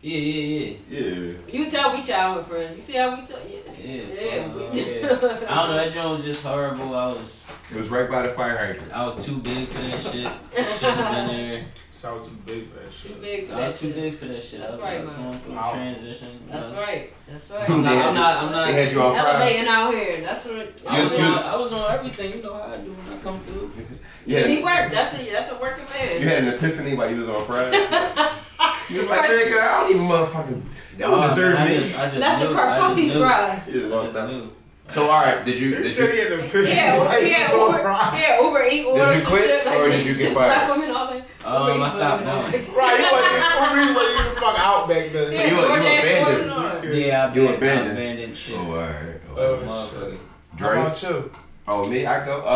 [0.00, 1.00] Yeah, yeah, yeah.
[1.00, 1.32] Yeah.
[1.50, 2.76] You tell we childhood friends.
[2.76, 3.40] You see how we tell?
[3.46, 3.58] Yeah.
[3.76, 5.46] Yeah, Yeah, we uh, yeah.
[5.48, 5.74] I don't know.
[5.74, 6.94] That joint was just horrible.
[6.94, 8.90] I was, It was right by the fire hydrant.
[8.92, 10.32] I was too big for that shit.
[10.78, 11.64] Shouldn't have been there.
[11.90, 13.20] sounds too big for that Too shit.
[13.20, 14.60] big for I that was too big for that shit.
[14.60, 15.22] That's I was, right, I was man.
[15.30, 15.70] going through Wow.
[15.70, 16.40] a transition.
[16.50, 16.80] That's know.
[16.80, 17.12] right.
[17.28, 17.68] That's right.
[17.70, 17.92] I'm not.
[18.06, 18.42] I'm not.
[18.44, 18.66] I'm not.
[18.68, 19.34] They had you on fries.
[19.34, 20.12] Elevating out here.
[20.22, 20.72] That's what.
[20.88, 22.36] I was, You- on, I was on everything.
[22.38, 23.70] You know how I do when I come through.
[24.26, 24.92] Yeah, he worked.
[24.92, 26.20] That's a that's a working man.
[26.20, 27.72] You had an epiphany while you was on fries.
[28.90, 30.62] you was like, nigga, I don't even motherfucking.
[30.98, 31.78] They don't Nah, deserve man, I me.
[31.80, 33.20] just, I just That's the knew, part I from just these knew.
[33.20, 33.66] fries.
[33.68, 34.30] You just I walked just out.
[34.30, 34.52] knew.
[34.90, 35.76] So all right, did you?
[35.76, 36.70] He Did said you he had an epiphany.
[36.74, 37.82] Yeah, while yeah, Uber,
[38.18, 39.66] yeah, Uber eat orders you quit, shit.
[39.66, 40.48] Like, or did you get just fired?
[40.48, 41.16] left them and all that.
[41.44, 42.66] Um, Uber I Eats stopped orders.
[42.68, 42.76] going.
[42.78, 43.94] Right, he wasn't.
[43.94, 45.32] One you the fuck out back then.
[45.32, 46.26] Yeah, you you abandoned.
[46.26, 46.84] orders and all that.
[46.94, 47.92] Yeah, I You abandoned, abandoned.
[47.98, 48.56] Abandoned shit.
[48.56, 49.20] Oh, all right.
[49.36, 50.18] Oh, Motherfucker.
[50.52, 50.86] How Drake.
[50.86, 51.30] about you?
[51.68, 52.06] Oh, me?
[52.06, 52.46] I go.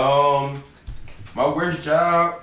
[0.55, 0.65] Um,
[1.35, 2.42] my worst job.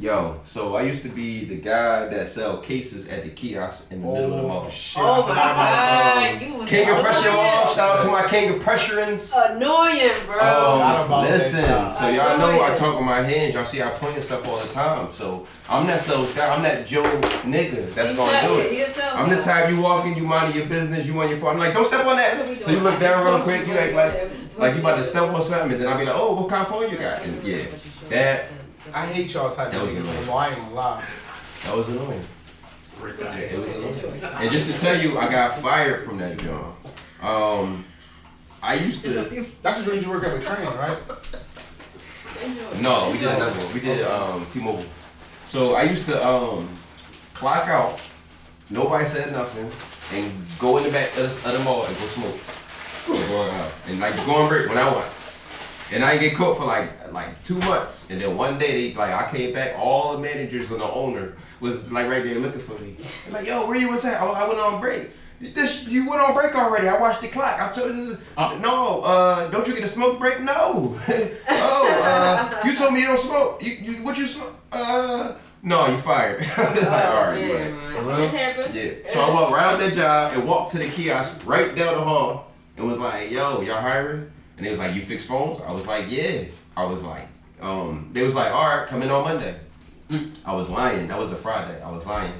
[0.00, 4.00] Yo, so I used to be the guy that sell cases at the kiosk in
[4.00, 4.70] the middle of the mall.
[4.70, 5.02] shit.
[5.02, 7.40] Oh my forgot about god, you was King of Prussia Mall.
[7.40, 7.74] annoying.
[7.76, 9.34] Shout out to my King of Pressurins.
[9.50, 10.38] Annoying, bro.
[10.38, 11.92] forgot Um, about that listen, guy.
[11.92, 13.52] so y'all know I talk with my hands.
[13.52, 15.12] Y'all see I point and stuff all the time.
[15.12, 16.48] So I'm that sales guy.
[16.54, 17.02] I'm that Joe
[17.44, 18.72] nigga that's He gonna do it.
[18.72, 21.36] a sales I'm the type you walk in, you minding your business, you on your
[21.36, 21.50] phone.
[21.56, 22.64] I'm like, don't step on That's what we that.
[22.64, 25.24] So you look I down real quick, you act like like you about to step
[25.24, 27.20] on something, and then I'll be like, oh, what kind of phone you got?
[27.22, 27.64] And yeah,
[28.08, 28.46] that
[28.94, 30.28] I hate y'all type of was niggas annoying.
[30.30, 31.04] I ain't gonna lie.
[31.64, 32.24] that was annoying.
[33.00, 33.94] Break Yeah, it was annoying.
[33.94, 34.26] Enjoy.
[34.26, 36.74] And just to tell you, I got fired from that job.
[37.22, 37.84] Um,
[38.62, 39.10] I used to.
[39.62, 40.98] That's the dreams you work at with train, right?
[42.80, 43.36] No, we did Enjoy.
[43.36, 43.74] another one.
[43.74, 44.84] We did um, T-Mobile.
[45.46, 46.68] So I used to um,
[47.34, 48.00] clock out.
[48.70, 49.68] Nobody said nothing,
[50.16, 52.38] and go in the back of the, of the mall and go smoke.
[53.08, 53.72] And go out.
[53.88, 55.06] And like go on break when I want.
[55.92, 58.10] And I get caught for like like two months.
[58.10, 61.34] And then one day they like I came back, all the managers and the owner
[61.60, 62.96] was like right there looking for me.
[62.98, 64.20] They're like, yo, where you was at?
[64.20, 65.10] Oh, I went on break.
[65.40, 66.86] This you went on break already.
[66.86, 67.60] I watched the clock.
[67.60, 70.40] I told you no, uh, don't you get a smoke break?
[70.40, 70.96] No.
[71.48, 73.62] oh, uh, you told me you don't smoke.
[73.62, 74.54] You, you what you smoke?
[74.72, 76.40] Uh no, you fired.
[76.56, 78.32] Like, all right, yeah, whatever.
[78.32, 78.70] man.
[78.72, 78.90] Yeah.
[79.08, 82.00] So I walked right out that job and walked to the kiosk right down the
[82.00, 84.30] hall and was like, yo, y'all hiring?
[84.60, 85.58] And they was like, you fix phones?
[85.62, 86.44] I was like, yeah.
[86.76, 87.26] I was like,
[87.62, 89.58] um, they was like, all right, come in on Monday.
[90.44, 91.08] I was lying.
[91.08, 91.80] That was a Friday.
[91.82, 92.34] I was lying.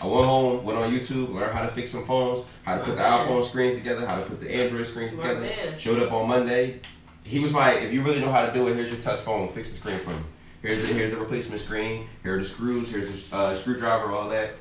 [0.00, 2.96] I went home, went on YouTube, learned how to fix some phones, how to put
[2.96, 5.46] the iPhone screens together, how to put the Android screens together.
[5.76, 6.80] Showed up on Monday.
[7.24, 9.46] He was like, if you really know how to do it, here's your touch phone.
[9.48, 10.20] Fix the screen for me.
[10.62, 12.06] Here's the here's the replacement screen.
[12.22, 12.90] Here are the screws.
[12.90, 14.12] Here's the uh, screwdriver.
[14.12, 14.52] All that.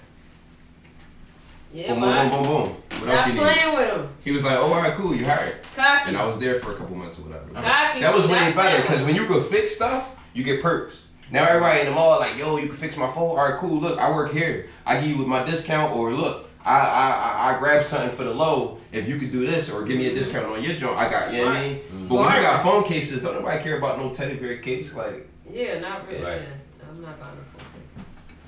[1.75, 2.69] Yeah, boom, boom, boom, boom, boom.
[2.71, 3.39] What else Stop you need?
[3.41, 4.09] playing with him.
[4.23, 6.07] He was like, "Oh, all right, cool, you hired." Cocky.
[6.07, 7.49] And I was there for a couple months or whatever.
[7.53, 7.99] Cocky.
[7.99, 11.03] That was way better because when you could fix stuff, you get perks.
[11.31, 13.81] Now everybody in the mall like, "Yo, you can fix my phone." All right, cool.
[13.81, 14.67] Look, I work here.
[14.85, 18.23] I give you with my discount, or look, I I I, I grab something for
[18.23, 18.79] the low.
[18.93, 21.33] If you could do this, or give me a discount on your joint, I got.
[21.33, 22.07] You know what I mean?
[22.07, 24.95] But when you got phone cases, don't nobody care about no teddy bear case.
[24.95, 26.23] Like, Yeah, not really.
[26.23, 26.41] Right.
[26.41, 27.63] Yeah, I'm not buying a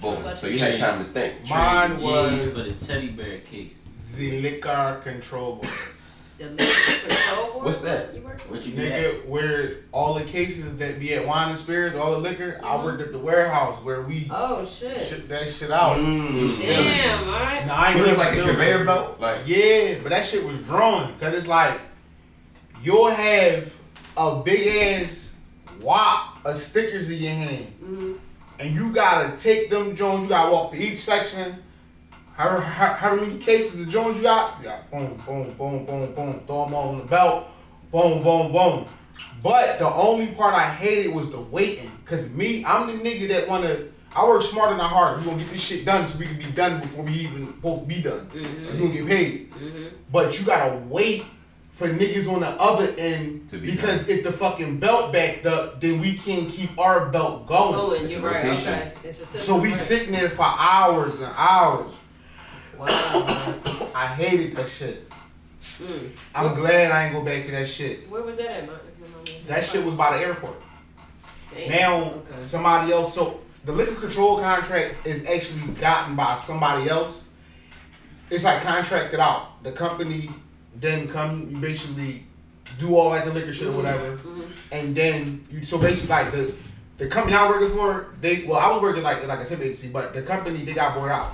[0.01, 0.23] boom.
[0.23, 1.49] But So you had time to think.
[1.49, 3.73] Mine was for the teddy bear case.
[4.17, 5.69] the liquor control board.
[6.37, 7.65] The liquor control board?
[7.65, 8.13] What's that?
[8.13, 9.03] You work What you be at?
[9.03, 12.75] Nigga, where all the cases that be at wine and spirits, all the liquor, I
[12.77, 12.83] Mhm.
[12.83, 15.01] worked at the warehouse where we Oh shit.
[15.07, 15.97] ship that shit out.
[15.97, 16.61] Mm.
[16.61, 17.65] Damn, alright.
[17.65, 19.19] Nah, I ain't What is never like a still- conveyor belt?
[19.19, 21.79] Like, Yeah, but that shit was drawn because it's like
[22.83, 23.73] you'll have
[24.15, 24.67] a big
[25.01, 25.35] ass
[25.81, 28.13] wop of stickers in your hand, Mm-hmm.
[28.59, 30.23] And you gotta take them Jones.
[30.23, 31.63] You gotta walk to each section.
[32.33, 34.59] How, how, how many cases of Jones you got?
[34.59, 36.43] You got boom, boom, boom, boom, boom.
[36.45, 37.47] Throw them all on the belt.
[37.91, 38.85] Boom, boom, boom.
[39.41, 41.91] But the only part I hated was the waiting.
[42.05, 43.85] Cause me, I'm the nigga that wanna.
[44.15, 45.19] I work smarter, not harder.
[45.19, 47.85] We gonna get this shit done so we can be done before we even to
[47.85, 48.27] be done.
[48.27, 48.71] Mm-hmm.
[48.71, 49.51] We gonna get paid.
[49.51, 49.87] Mm-hmm.
[50.11, 51.25] But you gotta wait
[51.77, 55.79] for niggas on the other end To be because if the fucking belt backed up,
[55.79, 57.75] then we can't keep our belt going.
[57.75, 58.43] Oh, and you're right.
[58.43, 58.93] Okay.
[59.03, 59.77] It's a So we right.
[59.77, 61.95] sitting there for hours and hours.
[62.79, 62.87] Wow.
[63.93, 65.07] I hated that shit.
[65.61, 66.09] Mm.
[66.33, 68.09] I'm glad I ain't go back to that shit.
[68.09, 70.59] Where was that at, That shit was by the airport.
[71.53, 71.69] Damn.
[71.69, 72.41] Now Okay.
[72.41, 73.13] somebody else.
[73.13, 77.25] So the liquor control contract is actually gotten by somebody else.
[78.31, 79.61] It's like contracted out.
[79.63, 80.31] The company
[80.79, 82.23] then come you basically
[82.79, 83.77] do all like the liquor shit or mm-hmm.
[83.77, 84.43] whatever, mm-hmm.
[84.71, 86.53] and then you so basically like the
[86.97, 88.13] the company I'm working for.
[88.21, 90.95] They well I was working like like a temp agency, but the company they got
[90.95, 91.33] bought out.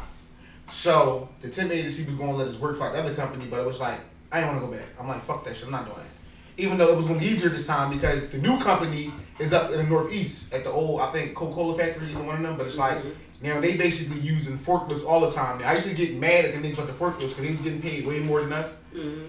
[0.67, 3.45] So the temp agency was going to let us work for like the other company,
[3.49, 3.99] but it was like
[4.31, 4.89] I didn't want to go back.
[4.99, 5.65] I'm like fuck that shit.
[5.65, 6.61] I'm not doing it.
[6.61, 9.53] Even though it was going to be easier this time because the new company is
[9.53, 12.43] up in the northeast at the old I think Coca Cola factory, either one of
[12.43, 12.57] them.
[12.57, 13.09] But it's like mm-hmm.
[13.43, 15.59] Now they basically using forklifts all the time.
[15.59, 17.61] Now, I used to get mad at the niggas with the forklifts because they was
[17.61, 19.25] getting paid way more than us mm-hmm.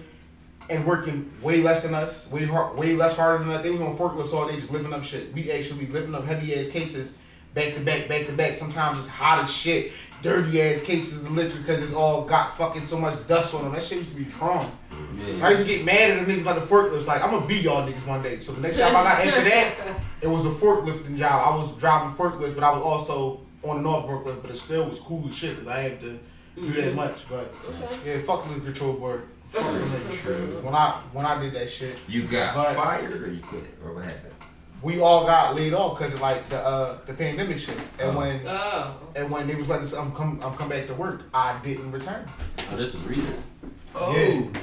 [0.69, 3.61] and working way less than us, way hard, way less harder than us.
[3.61, 5.33] They was on forklifts all day just lifting up shit.
[5.33, 7.13] We actually lifting up heavy ass cases,
[7.53, 8.55] back to back, back to back.
[8.55, 9.91] Sometimes it's hot as shit,
[10.21, 13.73] dirty ass cases of liquor because it's all got fucking so much dust on them.
[13.73, 14.71] That shit used to be drawn.
[15.41, 17.05] I used to get mad at the niggas like the forklifts.
[17.05, 18.39] Like I'm gonna be y'all niggas one day.
[18.39, 21.53] So the next job I got after that, it was a forklifting job.
[21.53, 24.41] I was driving forklifts, but I was also on and off forklift.
[24.41, 26.19] But it still was cool as shit because I had to
[26.55, 27.27] do that much.
[27.29, 27.53] But
[28.05, 29.27] yeah, fuck the control board.
[29.51, 30.63] Fuck them.
[30.63, 33.93] When I when I did that shit, You got But- fired or you quit or
[33.93, 34.31] what happened?
[34.81, 37.77] we all got laid off because of like the uh the pandemic shit.
[37.99, 38.19] And Oh.
[38.19, 38.95] when Oh.
[39.15, 41.91] and when they was letting us um, come um, come back to work, I didn't
[41.91, 42.25] return.
[42.71, 43.39] Oh, this is recent.
[43.95, 44.61] Oh, Yeah.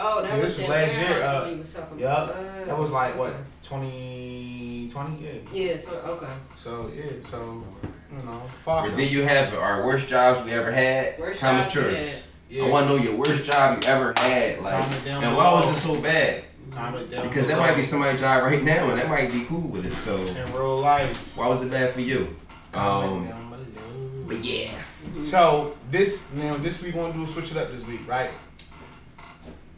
[0.00, 2.08] Oh, that Yeah, was this was last year, uh, that was Yeah.
[2.08, 5.24] Uh, that was like what 2020.
[5.24, 5.32] Yeah.
[5.52, 6.26] Yeah, it's, okay.
[6.56, 7.62] So yeah, so
[8.10, 8.84] you know, fuck.
[8.84, 8.96] Or 'em.
[8.96, 11.18] did you have our worst jobs we ever had?
[11.18, 12.64] Worst Comment jobs you Yeah.
[12.64, 14.60] I want to know your worst job you ever had.
[14.62, 16.44] Like, and why was it so bad?
[16.74, 19.84] Down Because that might be somebody's job right now, and that might be cool with
[19.86, 19.94] it.
[19.94, 21.32] So, in real life.
[21.36, 22.36] why was it bad for you?
[22.72, 24.24] Comment Um, down below.
[24.28, 24.70] but yeah.
[25.18, 28.00] So this you know this week we're gonna do a switch it up this week,
[28.06, 28.30] right?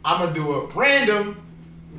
[0.05, 1.41] I'm gonna do a random.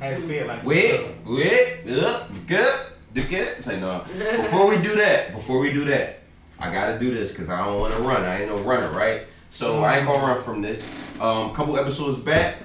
[0.01, 2.79] I had to say it like Wait, wait, up, you good?
[3.13, 3.63] You good?
[3.63, 4.03] Say no.
[4.37, 6.19] Before we do that, before we do that,
[6.59, 8.23] I gotta do this because I don't want to run.
[8.23, 9.23] I ain't no runner, right?
[9.49, 10.85] So I ain't gonna run from this.
[11.19, 12.55] Um, couple episodes back,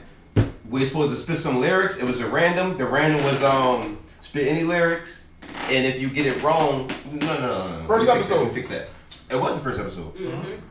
[0.69, 1.99] we supposed to spit some lyrics.
[1.99, 2.77] It was a random.
[2.79, 5.27] The random was um spit any lyrics,
[5.71, 7.87] and if you get it wrong, no, no, no, no.
[7.87, 8.49] First we fix that, episode.
[8.49, 8.89] we fix that.
[9.31, 10.13] It was the first episode.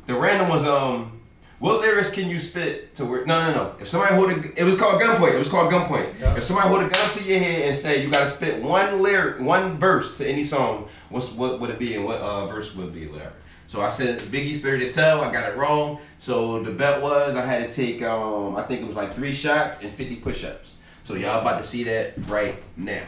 [0.06, 1.17] The random was um.
[1.60, 3.26] What lyrics can you spit to where?
[3.26, 3.76] No, no, no.
[3.80, 5.34] If somebody hold a, it was called gunpoint.
[5.34, 6.20] It was called gunpoint.
[6.20, 6.38] Yeah.
[6.38, 9.40] If somebody hold a gun to your head and say you gotta spit one lyric,
[9.42, 12.94] one verse to any song, what's what would it be and what uh, verse would
[12.94, 13.34] be, whatever.
[13.66, 15.22] So I said Biggie's Thirty to Tell.
[15.22, 16.00] I got it wrong.
[16.20, 19.34] So the bet was I had to take um I think it was like three
[19.34, 20.78] shots and fifty push-ups.
[21.02, 23.04] So y'all about to see that right now.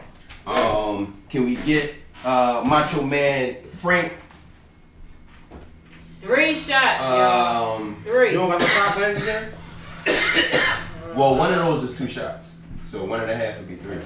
[0.47, 1.93] Um, can we get
[2.25, 4.13] uh Macho Man Frank?
[6.21, 7.75] Three shots, y'all.
[7.77, 8.27] Um, Three.
[8.31, 9.51] You don't got no contacts there?
[11.15, 12.55] well, one of those is two shots.
[12.87, 13.97] So one and a half would be three.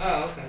[0.00, 0.48] Oh, okay.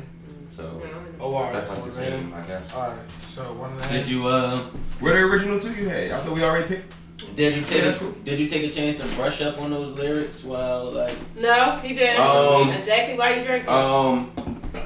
[0.51, 0.81] So
[1.19, 1.53] Oh, all right.
[1.53, 2.73] that's So like the same, I guess.
[2.73, 2.99] all right.
[3.25, 3.91] So one and a half.
[3.91, 4.61] Did you uh?
[4.99, 6.11] Where the original two you had?
[6.11, 6.93] I thought we already picked.
[7.35, 8.11] Did you take Yeah, a, cool.
[8.11, 11.15] Did you take a chance to brush up on those lyrics while like?
[11.35, 12.21] No, he didn't.
[12.21, 13.69] Um, exactly why you drinking.
[13.69, 14.31] Um,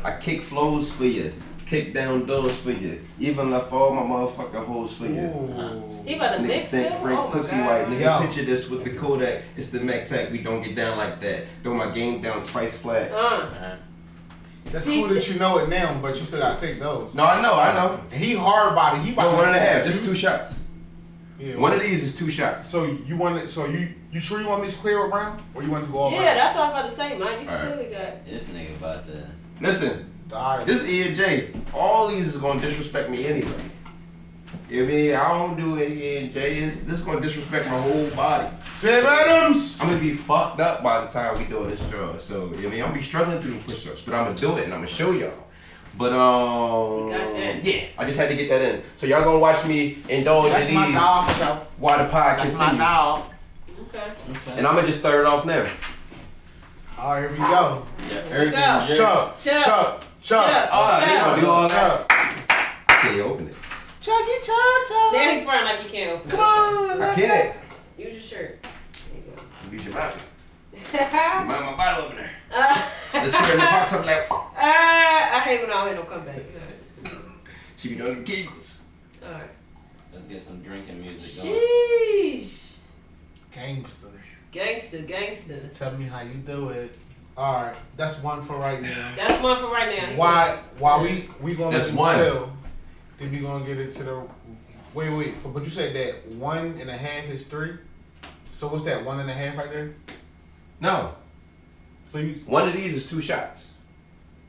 [0.03, 1.31] I kick flows for you,
[1.65, 5.21] kick down doors for you, even left all my motherfucking hoes for you.
[5.21, 6.01] Ooh.
[6.05, 6.99] he about to Nigga mix think it.
[7.01, 7.87] Frank Oh my pussy god.
[7.89, 7.97] white.
[7.97, 8.25] Nigga Yo.
[8.27, 9.41] picture this with the Kodak.
[9.57, 10.31] It's the Mac Tech.
[10.31, 11.43] We don't get down like that.
[11.63, 13.11] Throw my game down twice flat.
[13.11, 13.75] Uh,
[14.65, 17.13] That's cool that you know it now, but you still gotta take those.
[17.13, 17.99] No, I know, I know.
[18.11, 18.99] And he hard body.
[19.01, 19.83] He about No, to one and a take half.
[19.83, 19.91] two.
[19.91, 20.59] Just two shots.
[21.39, 22.69] Yeah, One of these is two shots.
[22.69, 23.49] So you want it?
[23.49, 25.91] So you you sure you want me to clear with Brown, or you want to
[25.91, 26.35] go all yeah, Brown?
[26.37, 27.43] that's what I was about to say, man.
[27.43, 27.89] You Alright.
[27.89, 28.25] still got.
[28.25, 29.27] This nigga about to.
[29.59, 30.67] Listen, All right.
[30.67, 33.51] this E and All these is gonna disrespect me anyway.
[34.69, 35.15] You know what I mean?
[35.15, 38.47] I don't do any E and This is gonna disrespect my whole body.
[38.71, 39.77] Sam Adams.
[39.79, 42.19] I'm gonna be fucked up by the time we doing this job.
[42.21, 42.73] So, you know what I mean?
[42.81, 44.87] I'm gonna be struggling through the push-ups, but I'm gonna do it and I'm gonna
[44.87, 45.31] show y'all.
[45.95, 48.81] But um, got yeah, I just had to get that in.
[48.97, 51.29] So y'all gonna watch me indulge That's in my these dog.
[51.29, 51.61] for sure.
[51.77, 52.79] while the pod That's my continues.
[52.79, 53.23] dog.
[53.89, 54.57] Okay.
[54.57, 55.65] And I'm gonna just start it off now.
[56.97, 57.85] All right, here we go.
[58.09, 58.85] Yeah, Here we Urban go.
[58.87, 58.97] Jerk.
[58.97, 59.65] Chuck, Chuck.
[59.65, 60.47] Chuck, Chuck.
[60.47, 62.05] Chuck, Oh, they gonna do all that.
[62.87, 63.55] I can't even open it.
[63.99, 65.13] Chucky, Chuck, Chuck.
[65.13, 66.43] Now he front like you can't open Come it.
[66.43, 66.91] on.
[66.91, 67.55] I let's can't.
[67.97, 68.63] Use your shirt.
[68.63, 69.71] There you go.
[69.71, 70.29] Use your mouth.
[70.93, 70.99] go.
[70.99, 72.29] Mind my bottle opener.
[72.53, 73.93] Uh, Just put her in the box.
[73.93, 76.41] I'm like, uh, I hate when I don't hear no comeback.
[77.77, 78.79] she be doing them kegels.
[79.25, 79.41] All right.
[80.13, 81.59] Let's get some drinking music going.
[81.59, 82.77] Sheesh.
[83.51, 84.07] Gangster.
[84.51, 85.67] Gangster, gangster.
[85.73, 86.95] Tell me how you do it.
[87.35, 89.11] All right, that's one for right now.
[89.15, 90.15] That's one for right now.
[90.17, 90.59] Why?
[90.77, 92.15] Why we we gonna That's let you one.
[92.17, 92.53] chill?
[93.17, 94.21] Then we gonna get into the.
[94.93, 95.41] Wait, wait.
[95.43, 97.71] But, but you said that one and a half is three.
[98.51, 99.03] So what's that?
[99.03, 99.95] One and a half right there.
[100.79, 101.15] No,
[102.07, 103.69] So you one of these is two shots.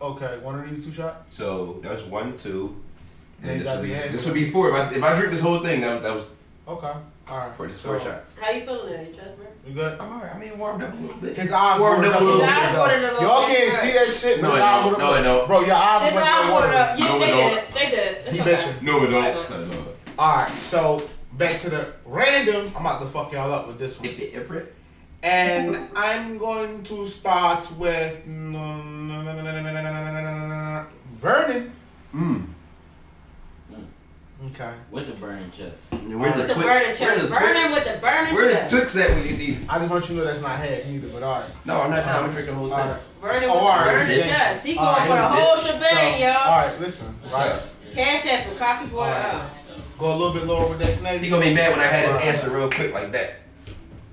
[0.03, 0.39] okay?
[0.43, 1.35] One of these two shots.
[1.35, 2.83] So that's one, two.
[3.41, 4.69] Then And this would, be be, this would be four.
[4.69, 6.25] If I, if I drink this whole thing, that, that was
[6.67, 6.87] Okay.
[6.87, 7.55] All right.
[7.57, 8.31] for just So, four shots.
[8.41, 9.47] How you feeling there, Jasper?
[9.67, 9.99] You good?
[9.99, 10.35] I'm alright.
[10.35, 11.37] I mean, warmed up a little bit.
[11.37, 12.49] His eyes warmed up a little bit.
[12.49, 14.43] eyes watered a little Y'all can't see that shit.
[14.43, 15.47] No, but it y'all No.
[15.47, 16.83] Bro, your eyes His eyes down watered water.
[16.83, 16.99] up.
[16.99, 17.65] Yeah, No, they did.
[17.75, 18.17] They did.
[18.27, 18.55] It's He okay.
[18.57, 18.83] bitching.
[18.83, 19.87] No, it don't.
[20.19, 20.51] All right.
[20.53, 22.73] So back to the random.
[22.77, 24.09] I'm about to fuck y'all up with this one.
[24.11, 24.75] If if it,
[25.23, 28.23] And I'm going to start with
[31.19, 31.73] Vernon.
[32.15, 32.47] mm.
[34.47, 34.73] Okay.
[34.91, 35.93] With the burning chest.
[35.93, 36.67] Where's With the the Twix?
[36.67, 37.23] burning Where's chest.
[37.23, 37.75] the Burning Twix?
[37.75, 38.77] with the burning Where's the.
[38.77, 39.67] Twix at when you need it?
[39.69, 41.51] I just want you to know that's not half either, but all right.
[41.67, 42.25] No, I'm not down.
[42.25, 42.75] I'm drink the whole thing.
[42.79, 43.01] All right.
[43.21, 44.67] Burning Oh, with the burning chest.
[44.67, 45.41] He going Alright, for the bitch.
[45.41, 46.67] whole So, shebang, all y'all.
[46.69, 47.07] right, listen.
[47.23, 47.53] What's right.
[47.53, 47.95] up?
[47.95, 48.99] Cash app for coffee boy.
[48.99, 49.25] Alright.
[49.35, 49.49] Uh,
[49.99, 51.23] Go a little bit lower with that snake.
[51.23, 52.27] He gonna be mad when I had his Alright.
[52.27, 53.35] answer real quick like that.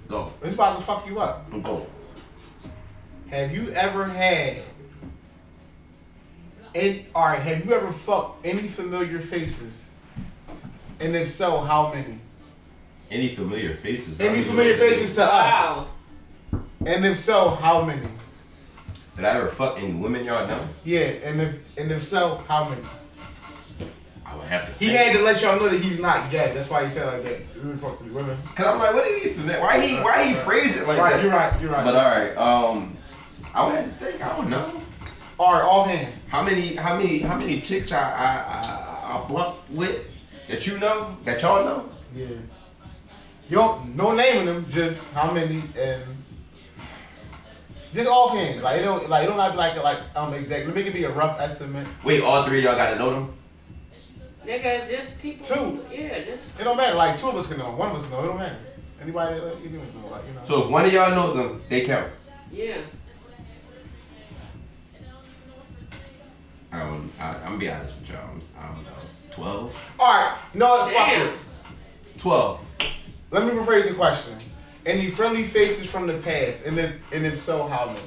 [0.08, 0.32] Go.
[0.44, 1.46] It's about to fuck you up.
[1.52, 1.86] I'm going.
[3.30, 4.58] Have you ever had?
[6.74, 9.90] And all right, have you ever fucked any familiar faces?
[11.02, 12.20] And if so, how many?
[13.10, 14.20] Any familiar faces?
[14.20, 15.52] Any familiar faces to us?
[15.52, 15.88] wow.
[16.86, 18.08] And if so, how many?
[19.16, 20.64] Did I ever fuck any women y'all know?
[20.84, 22.84] Yeah, and if and if so, how many?
[24.26, 24.72] I would have to.
[24.74, 24.98] He think.
[25.00, 26.54] had to let y'all know that he's not gay.
[26.54, 27.40] That's why he said like that.
[27.56, 28.38] You would fuck to the women.
[28.56, 29.60] Cause I'm like, what did he familiar?
[29.60, 29.96] Why he?
[29.98, 31.24] Why he phrase it like right, that?
[31.24, 31.62] you're right.
[31.62, 31.84] You're right.
[31.84, 32.38] But all right.
[32.38, 32.96] Um,
[33.56, 34.24] I would have to think.
[34.24, 34.82] I don't know.
[35.40, 36.14] all right, offhand.
[36.28, 36.76] How many?
[36.76, 37.20] How many?
[37.20, 40.11] How many chicks I I I, I blunt with
[40.52, 41.86] that you know that y'all know?
[42.14, 42.28] Yeah.
[43.50, 46.04] You don't no naming them, just how many and
[47.94, 48.62] just offhand.
[48.62, 50.74] Like it don't like it don't have to be like like um exactly.
[50.74, 51.88] Make it be a rough estimate.
[52.04, 53.34] Wait, all three of y'all got to know them.
[54.46, 55.46] Nigga, just people.
[55.46, 55.86] Two.
[55.92, 56.60] Yeah, just.
[56.60, 56.96] It don't matter.
[56.96, 58.24] Like two of us can know, one of us can know.
[58.24, 58.58] It don't matter.
[59.02, 60.42] Anybody that like, you know, like you know.
[60.44, 62.12] So if one of y'all knows them, they count.
[62.52, 62.82] Yeah.
[66.72, 67.12] I don't.
[67.20, 68.20] I, I'm gonna be honest with y'all.
[68.30, 69.01] I'm, I don't know.
[69.32, 69.94] Twelve.
[70.00, 71.28] all right, no, fuck Damn.
[71.28, 71.34] it.
[72.18, 72.66] Twelve.
[73.32, 74.34] Let me rephrase the question.
[74.86, 78.00] Any friendly faces from the past, and if and if so, how many?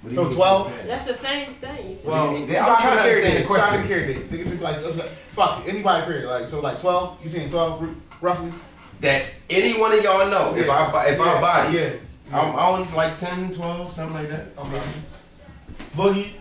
[0.00, 0.86] What do So mean 12?
[0.86, 1.90] That's the same thing.
[1.90, 2.06] You said.
[2.06, 2.42] Well, mean?
[2.56, 3.88] I'm trying to understand the dates, two guys question.
[3.88, 4.30] carry dates.
[4.30, 6.26] Niggas be like, okay, fuck it, anybody period.
[6.26, 7.22] Like so, like twelve.
[7.22, 8.52] You saying twelve r- roughly?
[9.00, 10.54] That any one of y'all know.
[10.56, 11.90] If I bu- if yeah, I body, yeah.
[12.32, 14.48] I'm on like 10, 12, something like that.
[14.58, 14.82] Okay.
[15.96, 16.32] Boogie.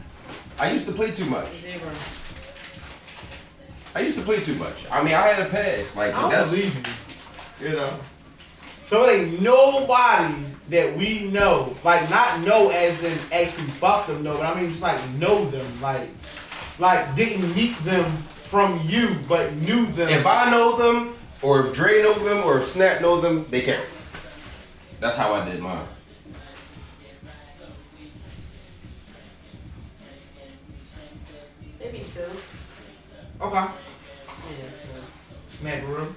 [0.60, 1.48] I used to play too much.
[1.50, 1.80] Zero.
[3.98, 4.86] I used to play too much.
[4.92, 5.96] I mean, I had a pass.
[5.96, 7.70] Like I that's believe you.
[7.70, 8.00] you know.
[8.84, 10.36] So it ain't nobody
[10.70, 14.70] that we know, like not know as in actually fuck them, no, but I mean
[14.70, 16.10] just like know them, like
[16.78, 18.06] like didn't meet them
[18.44, 20.10] from you, but knew them.
[20.10, 23.62] If I know them, or if Dre know them, or if Snap know them, they
[23.62, 23.84] count.
[25.00, 25.88] That's how I did mine.
[31.80, 32.22] Maybe two.
[33.42, 33.87] okay, Yeah, two.
[35.58, 36.16] Snap a room.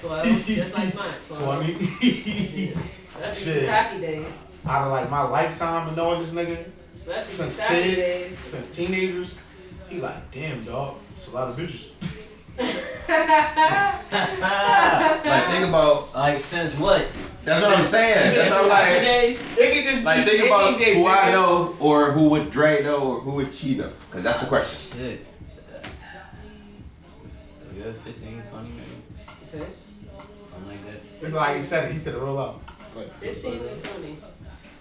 [0.00, 0.46] Twelve.
[0.46, 1.14] Just like mine.
[1.28, 1.42] Twelve.
[1.42, 1.72] Twenty.
[3.20, 3.66] That's Shit.
[3.66, 4.26] some cocky days.
[4.66, 8.38] Out of like my lifetime of knowing this nigga Especially since kids, days.
[8.38, 9.38] since teenagers,
[9.88, 11.92] he like, damn dog, it's a lot of bitches.
[14.10, 16.14] Like think about.
[16.14, 17.06] Like since what?
[17.44, 18.34] That's what I'm saying.
[18.36, 19.00] That's what I'm like.
[19.02, 19.56] days.
[19.56, 21.32] They could just Like think about any day, who I nigga.
[21.32, 23.90] know, or who would Dre know, or who would she know?
[24.10, 24.98] Cause that's the question.
[25.00, 25.26] Shit.
[27.70, 28.78] A good 15, 20 maybe.
[28.80, 29.58] See?
[30.42, 31.00] Something like that.
[31.26, 31.92] It's like he said it.
[31.92, 32.60] He said it roll up.
[32.94, 34.16] Like, Fifteen and twenty.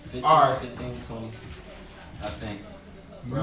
[0.05, 0.59] 15, Alright.
[0.61, 1.27] 15, 20.
[2.23, 2.61] I think.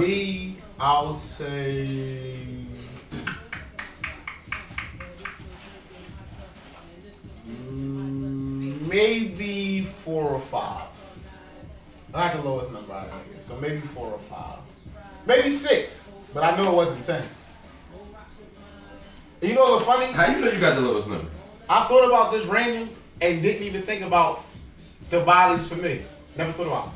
[0.01, 2.67] Me, I'll say.
[7.49, 8.24] Mm,
[8.95, 10.87] Maybe four or five.
[12.15, 14.61] I like the lowest number out of it, so maybe four or five.
[15.27, 17.25] Maybe six, but I know it wasn't ten.
[19.41, 20.13] And you know what's funny?
[20.13, 21.29] How you know you got the lowest number?
[21.69, 22.89] I thought about this random
[23.21, 24.45] and didn't even think about
[25.11, 26.03] the bodies for me.
[26.37, 26.93] Never thought about it.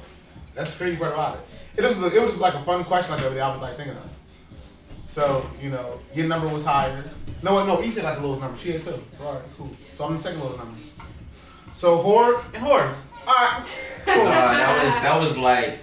[0.55, 1.41] That's the crazy part about it.
[1.79, 3.61] It was it was just like a fun question like the other day I was
[3.61, 4.09] like thinking of.
[5.09, 7.11] So you know your number was higher.
[7.43, 8.57] No, no, he said like the lowest number.
[8.57, 9.03] She had two.
[9.19, 9.71] So all right, cool.
[9.93, 10.79] So I'm the second lowest number.
[11.79, 12.97] So horror and horror.
[13.25, 13.61] All right.
[14.09, 15.79] Uh, that was that was like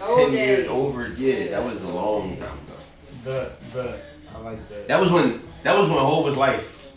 [0.00, 0.48] Old ten days.
[0.48, 1.08] years over.
[1.10, 2.76] Yeah, that was a long time ago.
[3.24, 4.04] But but
[4.34, 4.88] I like that.
[4.88, 6.92] That was when that was when Ho was life.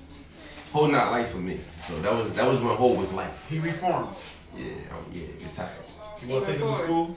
[0.74, 1.60] Ho not life for me.
[1.88, 3.48] So that was that was when Ho was life.
[3.48, 4.16] He reformed.
[4.58, 5.70] Yeah, oh, yeah, you're tired.
[6.24, 7.16] You want to take him to school?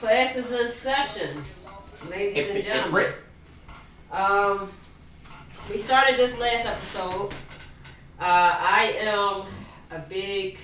[0.00, 1.44] Class is in session,
[2.10, 3.12] ladies and gentlemen.
[4.10, 4.72] Um,
[5.70, 7.32] we started this last episode.
[8.20, 9.44] Uh, I am
[9.92, 10.58] a big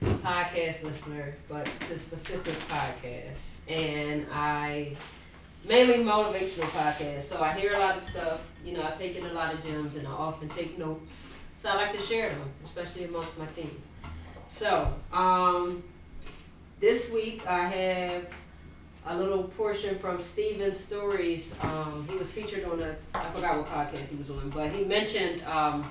[0.00, 4.96] podcast listener, but to specific podcasts, and I
[5.68, 7.24] mainly motivational podcasts.
[7.24, 8.40] So I hear a lot of stuff.
[8.64, 11.26] You know, I take in a lot of gems, and I often take notes.
[11.56, 13.82] So I like to share them, especially amongst my team.
[14.46, 15.82] So, um,
[16.80, 18.26] this week I have
[19.06, 21.54] a little portion from Steven Stories.
[21.60, 24.84] Um, he was featured on a I forgot what podcast he was on, but he
[24.84, 25.84] mentioned um,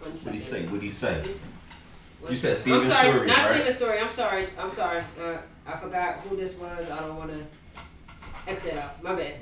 [0.00, 0.40] one What did he second.
[0.40, 0.66] say?
[0.66, 1.22] What did he say?
[2.20, 2.62] One You said second.
[2.62, 3.54] Steven I'm sorry, Stories, not right?
[3.54, 3.98] Steven Story.
[3.98, 4.48] I'm sorry.
[4.58, 5.02] I'm sorry.
[5.20, 5.36] Uh,
[5.66, 6.90] I forgot who this was.
[6.90, 9.02] I don't want to X that out.
[9.02, 9.34] My bad.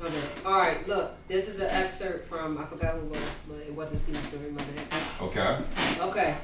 [0.00, 0.14] My bad.
[0.44, 1.12] All right, look.
[1.28, 4.50] This is an excerpt from I forgot who it was, but it wasn't Steven Story.
[4.50, 5.02] My bad.
[5.20, 5.58] Okay.
[6.00, 6.34] Okay.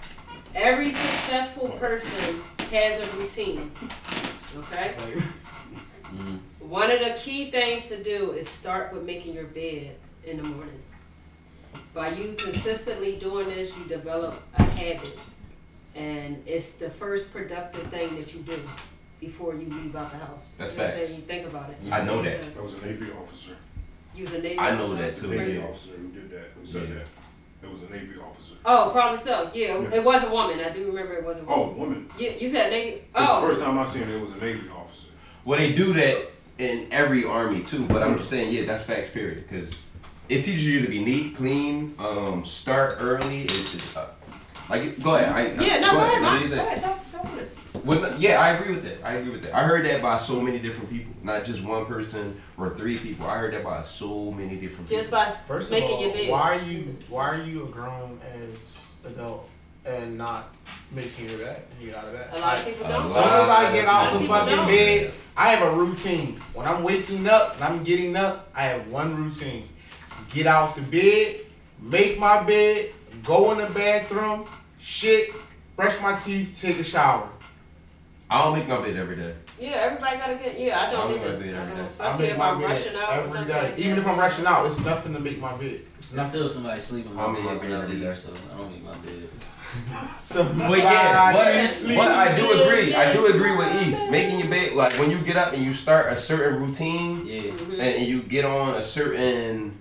[0.55, 2.41] Every successful person
[2.71, 3.71] has a routine.
[4.57, 4.91] Okay?
[6.61, 10.43] One of the key things to do is start with making your bed in the
[10.45, 10.81] morning.
[11.95, 15.19] By you consistently doing this, you develop a habit.
[15.95, 18.61] And it's the first productive thing that you do
[19.21, 20.55] before you leave out the house.
[20.59, 21.15] That's you know what I'm facts.
[21.17, 21.77] You think about it.
[21.91, 22.43] I know that.
[22.55, 23.57] That was a Navy officer.
[24.15, 24.95] You was a Navy I know officer?
[25.03, 25.27] that too.
[25.29, 25.65] Navy Yeah.
[25.65, 27.07] officer who did that, who said that.
[27.61, 28.55] It was a Navy officer.
[28.65, 29.51] Oh, probably so.
[29.53, 29.95] Yeah, Yeah.
[29.95, 30.61] it was a woman.
[30.61, 31.55] I do remember it was a woman.
[31.59, 32.11] Oh, woman.
[32.19, 33.03] You, you said Navy.
[33.15, 33.41] The Oh.
[33.41, 35.09] first time I seen it, it was a Navy officer.
[35.45, 39.11] Well, they do that in every army too, but I'm just saying, yeah, that's facts,
[39.11, 39.49] period.
[39.49, 39.81] Because
[40.29, 43.43] it teaches you to be neat, clean, um, start early.
[43.43, 44.11] It's, it's uh,
[44.69, 45.33] like, go ahead.
[45.59, 47.85] I, Yeah, no, go ahead, No, Go ahead, talk, talk with it.
[47.85, 49.07] Well, no, yeah, I agree with that.
[49.07, 49.55] I agree with that.
[49.55, 53.27] I heard that by so many different people, not just one person or three people.
[53.27, 55.25] I heard that by so many different Just people.
[55.25, 56.31] by First of making all, your bed.
[56.31, 59.49] why are you why are you a grown as adult
[59.87, 60.55] and not
[60.91, 61.63] making your bed?
[61.81, 62.37] You get out of that.
[62.37, 63.05] A lot of people don't.
[63.05, 64.67] As soon as I get out of the fucking don't.
[64.67, 66.41] bed, I have a routine.
[66.53, 69.69] When I'm waking up and I'm getting up, I have one routine.
[70.33, 71.41] Get out the bed,
[71.81, 72.91] make my bed,
[73.25, 74.45] go in the bathroom,
[74.79, 75.31] shit,
[75.77, 77.29] brush my teeth, take a shower.
[78.31, 79.35] I don't make my bed every day.
[79.59, 80.59] Yeah, everybody gotta get.
[80.61, 81.39] Yeah, I I don't make my either.
[81.39, 83.49] bed I every especially I make if my I'm bed rushing out or every something.
[83.49, 83.63] day.
[83.63, 83.99] like Even that.
[83.99, 85.81] if I'm rushing out, it's nothing to make my bed.
[85.97, 86.31] It's There's nothing.
[86.31, 88.15] still somebody sleeping in my I'm bed my when bed I leave, day.
[88.17, 89.29] so I don't make my bed.
[90.35, 92.95] But yeah, but, but I do agree.
[92.95, 94.11] I do agree with East.
[94.11, 97.51] Making your bed, like when you get up and you start a certain routine, Yeah.
[97.53, 99.79] And, and you get on a certain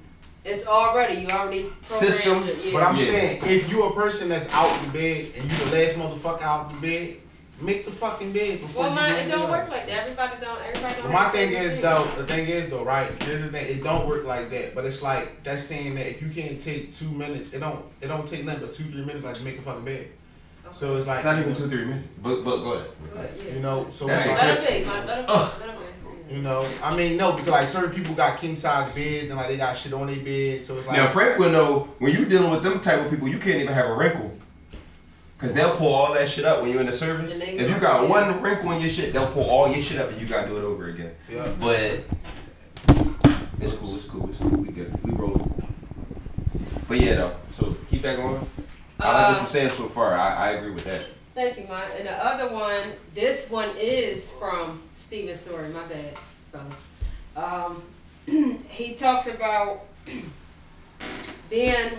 [0.47, 2.71] It's already you already System, yeah.
[2.73, 3.05] But I'm Yeah.
[3.05, 6.73] saying, if you a person that's out the bed and you the last motherfucker out
[6.73, 7.15] the bed,
[7.59, 10.03] make the fucking bed before well, you my, it don't work like that.
[10.03, 10.61] Everybody don't.
[10.61, 11.03] Everybody don't.
[11.03, 11.81] But my thing is routine.
[11.81, 13.11] though, the thing is though, right?
[13.23, 14.73] Here's the thing, it don't work like that.
[14.73, 18.07] But it's like that's saying that if you can't take two minutes, it don't it
[18.07, 20.07] don't take nothing but two three minutes like to make a fucking bed.
[20.71, 22.07] So it's like It's not even two three minutes.
[22.21, 22.87] But but go ahead.
[23.13, 23.53] Good, yeah.
[23.53, 24.33] You know, so That's it's it.
[24.33, 25.07] like, Let it be, man.
[25.07, 25.33] Let it be.
[25.33, 25.53] Ugh.
[25.61, 25.83] Let it be.
[26.29, 29.47] You know, I mean no, because like certain people got king size beds and like
[29.47, 32.25] they got shit on their bed, so it's like Now Frank will know when you
[32.25, 34.33] dealing with them type of people, you can't even have a wrinkle.
[35.37, 37.33] Cause they'll pull all that shit up when you're in the service.
[37.35, 38.09] And If you got yeah.
[38.09, 40.57] one wrinkle in your shit, they'll pull all your shit up and you gotta do
[40.57, 41.13] it over again.
[41.29, 41.47] yeah.
[41.59, 42.03] But
[43.61, 44.49] it's cool, it's cool, it's cool.
[44.49, 44.91] We good.
[45.03, 45.51] We roll.
[46.87, 47.35] But yeah though.
[47.51, 48.45] So keep that going.
[48.99, 50.15] I like what Uh, you're saying so far.
[50.15, 51.05] I, I agree with that.
[51.37, 51.91] Thank you, man.
[51.95, 55.69] And the other one, this one is from Steven's story.
[55.69, 56.17] My bad.
[57.35, 57.83] Um,
[58.67, 59.81] he talks about
[61.51, 61.91] being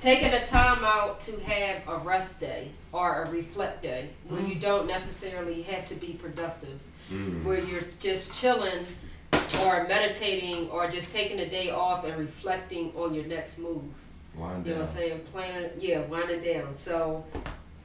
[0.00, 4.56] taking a time out to have a rest day or a reflect day when you
[4.56, 6.80] don't necessarily have to be productive,
[7.44, 8.84] where you're just chilling
[9.62, 13.84] or meditating or just taking a day off and reflecting on your next move.
[14.34, 15.20] Wind You know what I'm saying?
[15.30, 16.74] Planning, yeah, winding down.
[16.74, 17.24] So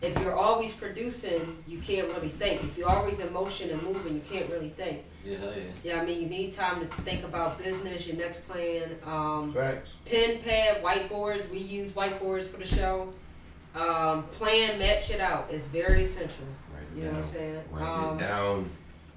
[0.03, 2.61] if you're always producing, you can't really think.
[2.63, 5.03] If you're always in motion and moving, you can't really think.
[5.25, 5.63] Yeah, hell yeah.
[5.84, 8.95] Yeah, I mean, you need time to think about business, your next plan.
[9.05, 9.95] Um, Facts.
[10.05, 11.49] pen pad, whiteboards.
[11.49, 13.13] We use whiteboards for the show.
[13.75, 15.47] Um, plan, map shit out.
[15.49, 16.45] It's very essential.
[16.73, 17.63] Right it You know what I'm saying?
[17.71, 18.69] Write Um, it down.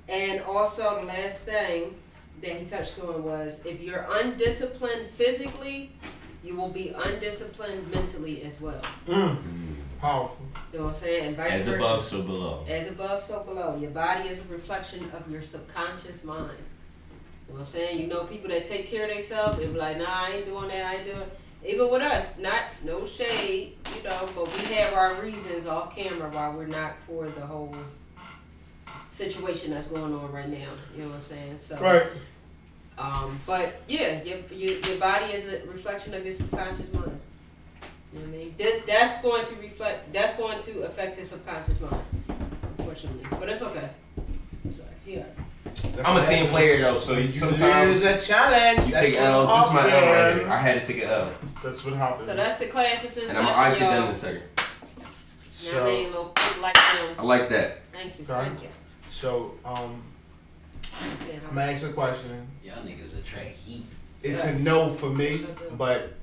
[0.08, 1.94] and also, the last thing
[2.42, 5.90] that he touched on was if you're undisciplined physically,
[6.44, 8.80] you will be undisciplined mentally as well.
[9.08, 9.36] Mm.
[10.00, 10.44] Powerful.
[10.72, 11.26] You know what I'm saying?
[11.28, 11.76] And vice As versa.
[11.76, 12.64] above, so below.
[12.68, 13.76] As above, so below.
[13.76, 16.50] Your body is a reflection of your subconscious mind.
[17.48, 18.00] You know what I'm saying?
[18.00, 20.68] You know people that take care of themselves, they be like, nah, I ain't doing
[20.68, 21.22] that, I ain't doing
[21.64, 26.28] even with us, not no shade, you know, but we have our reasons off camera
[26.30, 27.74] why we're not for the whole
[29.10, 30.68] situation that's going on right now.
[30.94, 31.58] You know what I'm saying?
[31.58, 32.06] So Right.
[32.98, 37.20] Um, but yeah, your, your your body is a reflection of your subconscious mind.
[38.16, 38.54] You know what I mean?
[38.58, 40.12] That, that's going to reflect.
[40.12, 42.02] That's going to affect his subconscious mind,
[42.78, 43.24] unfortunately.
[43.38, 43.90] But it's okay.
[44.74, 44.88] Sorry.
[45.06, 45.24] Yeah.
[46.04, 48.86] I'm a team player though, so you, Lose sometimes a challenge.
[48.86, 49.48] you That's take what L's.
[49.58, 50.40] This is my L right happened.
[50.40, 50.48] here.
[50.48, 51.32] I had to take an L,
[51.62, 52.22] That's what happened.
[52.22, 54.42] So that's the classes in and session, I'm gonna get done in a second.
[55.62, 55.96] You know what I?
[56.06, 56.76] Little quick like.
[57.18, 57.78] I like that.
[57.92, 58.24] Thank you.
[58.24, 58.48] Okay.
[58.48, 58.68] Thank you.
[59.10, 60.02] So, um,
[61.28, 62.46] Yeah, I'm gonna ask you a question.
[62.64, 63.84] Y'all niggas attract heat.
[64.22, 64.60] It's Yes.
[64.60, 66.14] a no for me, but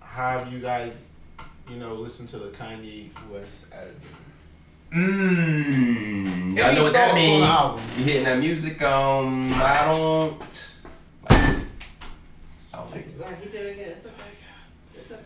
[0.00, 0.94] how have you guys,
[1.72, 4.00] you know, listen to the Kanye West album?
[4.92, 6.58] Mmm.
[6.58, 7.98] I Any know what that thoughts on the means.
[7.98, 8.82] You hitting that music?
[8.82, 10.40] Um, I don't.
[11.30, 11.32] Like.
[11.32, 13.14] I don't like it.
[13.18, 13.88] Right, he did it again.
[13.96, 14.14] It's okay.
[14.94, 15.20] It's okay.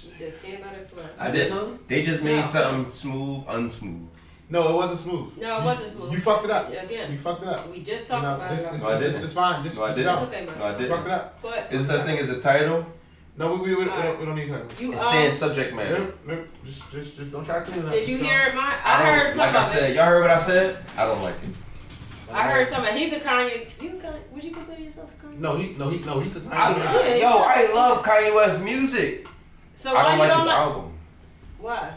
[0.00, 1.04] He just can't let it fly.
[1.26, 1.88] I did.
[1.88, 2.42] They just made No.
[2.46, 4.06] something smooth, unsmooth.
[4.50, 5.36] No, it wasn't smooth.
[5.38, 6.12] No, it wasn't smooth.
[6.12, 6.68] You fucked it up.
[6.70, 7.70] Again, You fucked it up.
[7.70, 8.72] we just You talked know, about this, it.
[8.72, 9.14] this, No, I this, didn't.
[9.14, 9.62] this is fine.
[9.62, 10.12] Just, No, I didn't.
[10.12, 10.58] It's okay, man.
[10.58, 10.90] No, I didn't.
[10.90, 11.42] fucked it up.
[11.42, 12.86] But Is there such thing as a title?
[13.36, 14.66] No, we, we, we, we, don't, we don't need to.
[14.80, 15.98] you, It's um, saying subject matter.
[15.98, 16.46] Nope, nope.
[16.64, 17.90] Just, just, just don't try to clean it up.
[17.92, 18.56] did you Just hear don't.
[18.56, 18.74] my?
[18.84, 19.54] I, don't- heard something.
[19.54, 20.76] Like I said, y'all heard what I said?
[20.96, 21.56] I don't like it.
[22.32, 22.96] I heard something.
[22.96, 23.68] He's a Kanye.
[23.80, 24.18] You Kanye?
[24.32, 25.38] Would you consider yourself a Kanye?
[25.38, 26.46] No, he, no, he, no, he could.
[26.50, 29.26] I, yo, I love Kanye West music.
[29.74, 30.56] So I don't you like don't his like?
[30.58, 30.98] album.
[31.58, 31.92] Why?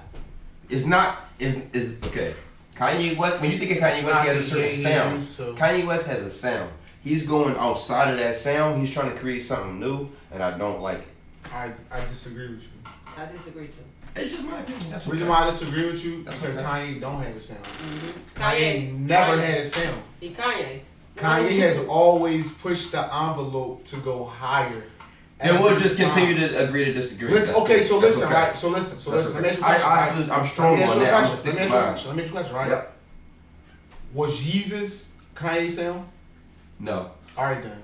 [0.69, 1.19] It's not.
[1.39, 2.33] Is is okay.
[2.75, 3.41] Kanye West.
[3.41, 5.23] When you think of Kanye West, he has a certain sound.
[5.23, 6.71] So, Kanye West has a sound.
[7.03, 8.79] He's going outside of that sound.
[8.79, 11.07] He's trying to create something new, and I don't like it.
[11.53, 12.69] I, I disagree with you.
[13.17, 13.83] I disagree too.
[14.15, 14.91] It's just my opinion.
[14.91, 16.65] That's The reason why I disagree with you That's because okay.
[16.65, 17.63] Kanye don't have a sound.
[17.63, 18.41] Mm-hmm.
[18.41, 19.45] Kanye never Kanye.
[19.45, 20.01] had a sound.
[20.19, 20.79] He Kanye.
[21.15, 24.83] Kanye has always pushed the envelope to go higher.
[25.39, 26.09] Then we'll just time.
[26.11, 27.29] continue to agree to disagree.
[27.29, 28.33] Listen, okay, so listen, okay.
[28.33, 28.57] right?
[28.57, 29.43] So listen, so That's listen.
[29.43, 30.23] Let me ask you a I- question.
[30.23, 30.39] I- right?
[30.39, 31.13] I'm strong Let me on a that.
[31.13, 31.45] I'm question.
[31.45, 32.07] Let me ask you a question.
[32.07, 32.69] Let me ask you a question, right?
[32.69, 32.93] Yep.
[34.13, 36.07] Was Jesus Kanye sound?
[36.79, 37.11] No.
[37.37, 37.83] All right then.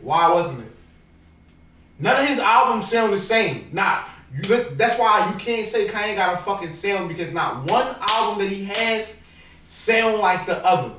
[0.00, 0.72] Why wasn't it?
[2.04, 3.70] None of his albums sound the same.
[3.72, 4.42] Not you.
[4.72, 8.52] That's why you can't say Kanye got a fucking sound because not one album that
[8.52, 9.22] he has
[9.64, 10.92] sound like the other.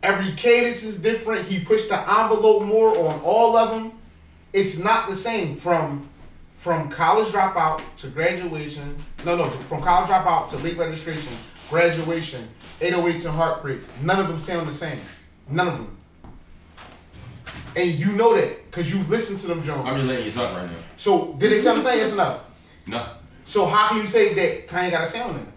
[0.00, 1.44] Every cadence is different.
[1.46, 3.98] He pushed the envelope more on all of them.
[4.52, 6.08] It's not the same from
[6.54, 8.96] from college dropout to graduation.
[9.24, 11.32] No, no, from college dropout to late registration,
[11.68, 12.46] graduation,
[12.78, 13.90] 808s and heartbreaks.
[14.02, 15.00] None of them sound the same.
[15.48, 15.97] None of them.
[17.76, 19.82] And you know that because you listen to them, Jones.
[19.86, 20.76] I'm just letting you talk right now.
[20.96, 21.98] So did they sound the same?
[21.98, 22.40] Yes or no?
[22.86, 23.06] No.
[23.44, 25.52] So how can you say that Kanye got a sound then?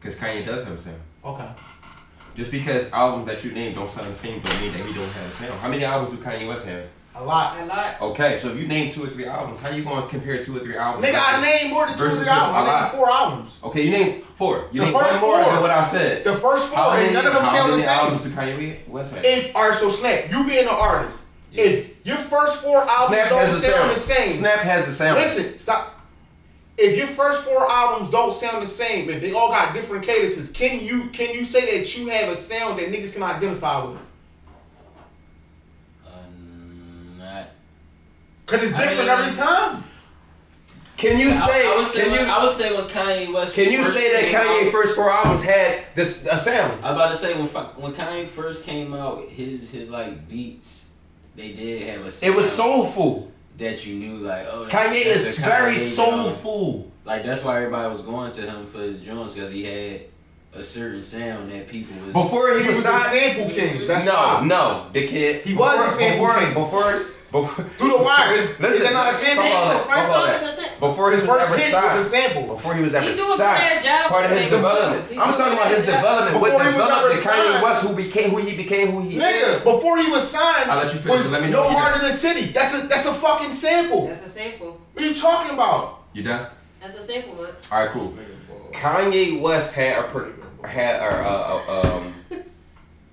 [0.00, 1.00] Because Kanye does have a sound.
[1.24, 1.48] Okay.
[2.36, 5.08] Just because albums that you name don't sound the same don't mean that he don't
[5.08, 5.52] have a sound.
[5.60, 6.84] How many albums do Kanye West have?
[7.16, 7.60] A lot.
[7.60, 8.00] A lot.
[8.00, 10.60] Okay, so if you name two or three albums, how you gonna compare two or
[10.60, 11.04] three albums?
[11.04, 12.54] Nigga, I named more than two or three albums.
[12.54, 12.82] a I lot.
[12.82, 13.60] named four albums.
[13.64, 14.68] Okay, you named four.
[14.72, 15.52] You The named one first more four.
[15.52, 16.22] than what I said.
[16.24, 17.90] The first four, How and many, none of them sound the many same.
[17.98, 19.24] albums do Kanye West have?
[19.24, 23.48] If alright, so Snap, you being an artist, if your first four albums Snap don't
[23.48, 23.90] sound sound.
[23.90, 25.18] the same, Snap has the sound.
[25.20, 25.94] listen, stop.
[26.78, 30.50] If your first four albums don't sound the same, if they all got different cadences,
[30.50, 33.98] can you can you say that you have a sound that niggas can identify with?
[36.06, 36.10] Uh,
[37.18, 37.48] not.
[38.46, 39.84] Cause it's I different mean- every time.
[40.96, 41.66] Can you I- say?
[41.66, 42.26] I, would say can when, you?
[42.32, 43.54] I would say when Kanye West.
[43.54, 46.84] Can you first say that Kanye out- first four albums had this a sound?
[46.84, 50.89] I was about to say when when Kanye first came out, his his like beats,
[51.40, 52.26] they did have a.
[52.26, 53.30] It was soulful.
[53.58, 54.64] that you knew like oh.
[54.64, 56.90] that's- Kanye that's is very Kanye, soulful.
[57.04, 60.02] Like that's why everybody was going to him for his joints because he had
[60.52, 62.12] a certain sound that people was.
[62.14, 63.86] Before he, He was, was the signed, sample king.
[63.86, 64.44] That's no, why.
[64.46, 65.42] no, dickhead.
[65.42, 66.54] He was before, a sample before, king.
[66.54, 66.92] Before,
[67.32, 68.34] before, Through the wire.
[68.34, 69.44] Is, is Listen, that not a sample?
[69.44, 70.42] hold on, First song that.
[70.42, 70.59] is a sample.
[70.80, 72.54] Before he His was first ever hit was a signed, sample.
[72.56, 75.08] before he was ever He signed, part of his development.
[75.08, 75.20] sample.
[75.22, 76.02] I'm do talking about his good-ass job.
[76.02, 76.40] development.
[76.40, 77.62] What Before he was developed ever the Kanye.
[77.62, 79.62] West who became who he became who he Nigga, is.
[79.62, 81.80] before he was signed, I'll let you finish, was let me no know when you're
[81.80, 82.46] harder than city.
[82.46, 84.06] That's a that's a fucking sample.
[84.06, 84.80] That's a sample.
[84.94, 86.02] What are you talking about?
[86.14, 86.46] You done?
[86.80, 87.52] That's a sample, man.
[87.70, 88.16] All right, cool.
[88.72, 90.32] Kanye West had a per,
[90.66, 92.14] had a, a, a, um,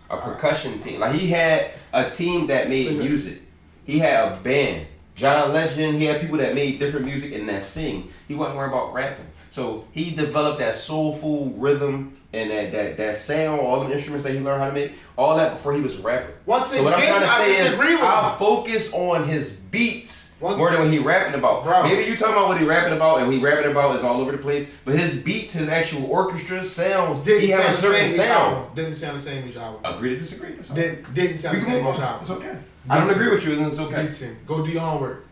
[0.10, 1.00] a percussion team.
[1.00, 3.42] Like he had a team that made music.
[3.86, 4.88] He had a band.
[5.18, 5.98] John Legend.
[5.98, 8.10] He had people that made different music and that sing.
[8.28, 9.26] He wasn't worried about rapping.
[9.50, 14.34] So he developed that soulful rhythm and that that that sound, all the instruments that
[14.34, 16.32] he learned how to make, all that before he was a rapper.
[16.46, 20.34] Once So what I'm again, trying to I say is, I'll focus on his beats
[20.40, 21.64] Once- more than what he rapping about.
[21.64, 21.84] Bro.
[21.84, 24.22] Maybe you talking about what he rapping about and what he rapping about is all
[24.22, 24.70] over the place.
[24.86, 28.76] But his beats, his actual orchestra sounds, Didn't he have a certain sound.
[28.76, 29.82] Didn't sound the same each album.
[29.84, 30.52] Agree to disagree.
[30.52, 30.76] That's all.
[30.76, 32.22] Didn't didn't sound we the same as album.
[32.22, 32.58] It's okay.
[32.90, 34.04] I don't agree with you, and it's okay.
[34.04, 35.26] Listen, go do your homework.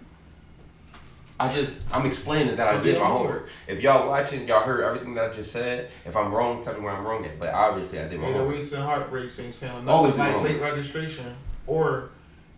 [1.37, 3.49] I just I'm explaining that I did my your homework.
[3.67, 5.89] If y'all watching, y'all heard everything that I just said.
[6.05, 7.37] If I'm wrong, tell me where I'm wrong at.
[7.39, 8.55] But obviously, I did my homework.
[8.55, 11.35] 808s and heartbreaks ain't sound Always nothing do like late registration
[11.67, 12.09] or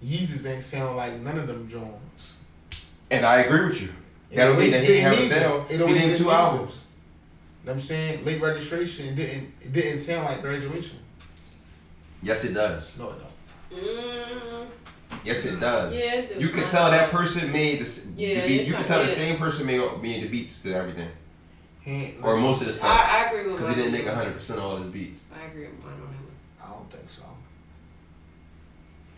[0.04, 2.44] Yeezus ain't sound like none of them Jones.
[3.10, 3.90] And I agree with you.
[4.32, 5.72] That don't mean that he didn't have a sound.
[5.72, 6.82] He did two albums.
[7.64, 11.00] Know what I'm saying late registration didn't it didn't sound like graduation.
[12.22, 12.98] Yes, it does.
[12.98, 13.84] No, it don't.
[13.84, 14.68] Mm,
[15.24, 15.94] Yes, it does.
[15.94, 16.40] Yeah, it do.
[16.40, 18.68] You can tell that person made the, Yeah, the beat.
[18.68, 19.14] You can tell the yeah.
[19.16, 21.10] same person made made the beats to everything,
[22.24, 22.90] or most of the I, stuff.
[23.10, 23.56] I agree with him.
[23.58, 24.06] Because he didn't mine.
[24.06, 25.20] make hundred percent of all his beats.
[25.34, 26.28] I agree with mine on him.
[26.64, 27.24] I don't think so.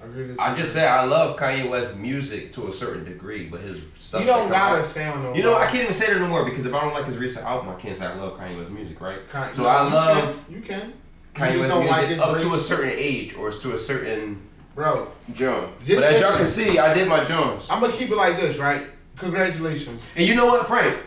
[0.01, 3.47] I agree with I just said I love Kanye West's music to a certain degree,
[3.47, 4.21] but his stuff.
[4.21, 5.57] you don't gotta out- sound no You know.
[5.57, 7.69] I can't even say that no more because if I don't like his recent album,
[7.69, 9.19] I can't say I love Kanye West's music, right?
[9.29, 10.93] Kanye- so you I can- love You can.
[11.35, 14.41] Kanye West's music like up to a certain age or to a certain
[14.79, 15.69] Bro, genre.
[15.83, 17.67] Just But as y'all can see, I did my Jones.
[17.69, 18.83] I'm gonna keep it like this, right?
[19.17, 20.07] Congratulations.
[20.15, 20.97] And you know what, Frank?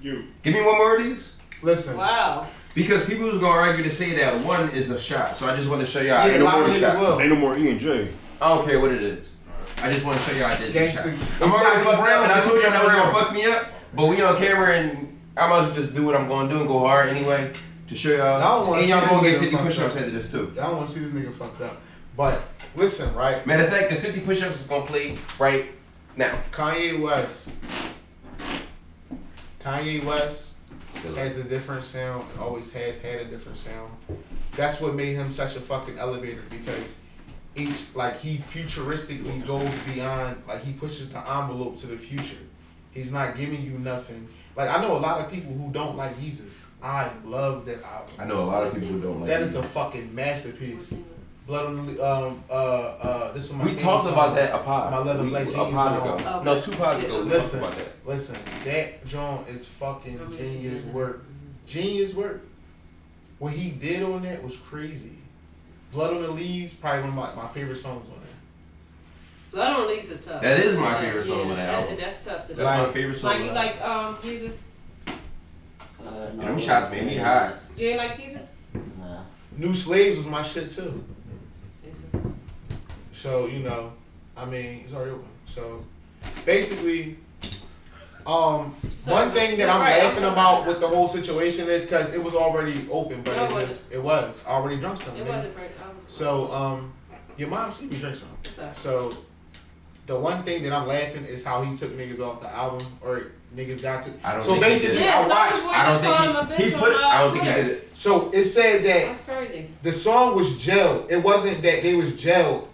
[0.00, 0.24] You.
[0.42, 1.36] Give me one more of these.
[1.60, 1.98] Listen.
[1.98, 2.46] Wow.
[2.74, 5.68] Because people was gonna argue to say that one is a shot, so I just
[5.68, 6.06] want to show y'all.
[6.06, 6.98] Yeah, I ain't no more of shots.
[6.98, 7.20] will.
[7.20, 8.08] Ain't no more E and J.
[8.40, 9.28] I don't care what it is.
[9.82, 11.06] I just want to show y'all I did the shot.
[11.42, 13.66] I'm already gotta fucked up, and I told y'all that was gonna fuck me up.
[13.94, 16.60] But we on camera, and I might as well just do what I'm gonna do
[16.60, 17.52] and go hard anyway
[17.88, 18.68] to show I don't y'all.
[18.68, 20.00] wanna And y'all gonna get 50 push-ups up.
[20.00, 20.50] after this too.
[20.52, 21.76] I don't want to see this nigga fucked up.
[22.16, 22.42] But
[22.78, 23.44] listen, right?
[23.46, 25.66] Matter of fact, the 50 push-ups is gonna play right
[26.16, 26.38] now.
[26.52, 27.50] Kanye West.
[29.60, 30.54] Kanye West
[31.16, 32.24] has a different sound.
[32.40, 33.92] Always has had a different sound.
[34.56, 36.94] That's what made him such a fucking elevator because
[37.54, 40.42] each like he futuristically goes beyond.
[40.46, 42.42] Like he pushes the envelope to the future.
[42.92, 44.26] He's not giving you nothing.
[44.56, 46.64] Like I know a lot of people who don't like Yeezus.
[46.80, 48.14] I love that album.
[48.18, 50.94] I know a lot of people who don't like That is a fucking masterpiece.
[51.48, 54.12] Blood on the um uh uh this is my We talked song.
[54.12, 54.92] about that a pod.
[54.92, 56.20] My leather We- black a pod on.
[56.20, 56.42] ago.
[56.44, 57.22] No, two pods ago.
[57.22, 58.06] We Listen, talked about that.
[58.06, 61.24] listen, that John is fucking genius work.
[61.66, 62.42] Genius work.
[63.38, 65.12] What he did on that was crazy.
[65.90, 68.28] Blood on the Leaves, probably one of my, my favorite songs on there.
[69.52, 70.42] Blood on the Leaves is tough.
[70.42, 71.96] That is my Yeah, favorite song yeah, on that album.
[71.98, 72.62] That's tough to do.
[72.62, 73.30] That's my favorite song.
[73.32, 74.62] Like you like um Yeezus?
[75.08, 76.38] Uh, album.
[76.40, 77.54] Them shots made me hot.
[77.78, 78.48] You ain't like Yeezus?
[78.98, 79.22] Nah.
[79.56, 81.02] New Slaves was my shit too.
[83.18, 83.28] Is it?
[83.28, 83.92] So, you know,
[84.36, 85.24] I mean, it's already open.
[85.46, 85.84] So
[86.44, 87.16] basically,
[88.26, 91.84] um, So, one thing that I'm right, laughing I'm- about with the whole situation is
[91.84, 95.00] because it was already open, but No, it it was it was I already drunk
[95.02, 95.16] some.
[95.16, 95.70] It wasn't break.
[96.06, 96.92] So, um,
[97.36, 98.28] your mom seen me drink some.
[98.50, 98.70] sorry.
[98.74, 99.10] So,
[100.06, 103.26] the one thing that I'm laughing is how he took niggas off the album, or
[103.54, 104.10] niggas got to.
[104.24, 105.04] I don't so think he basically, did it.
[105.04, 105.62] Yeah, I Soulja watched.
[105.64, 107.00] Boy I don't just called him a think he, bitch he put it.
[107.00, 107.96] I don't think he did it.
[107.96, 109.70] So it said that That's crazy.
[109.82, 111.10] the song was gelled.
[111.10, 112.67] It wasn't that they was gelled.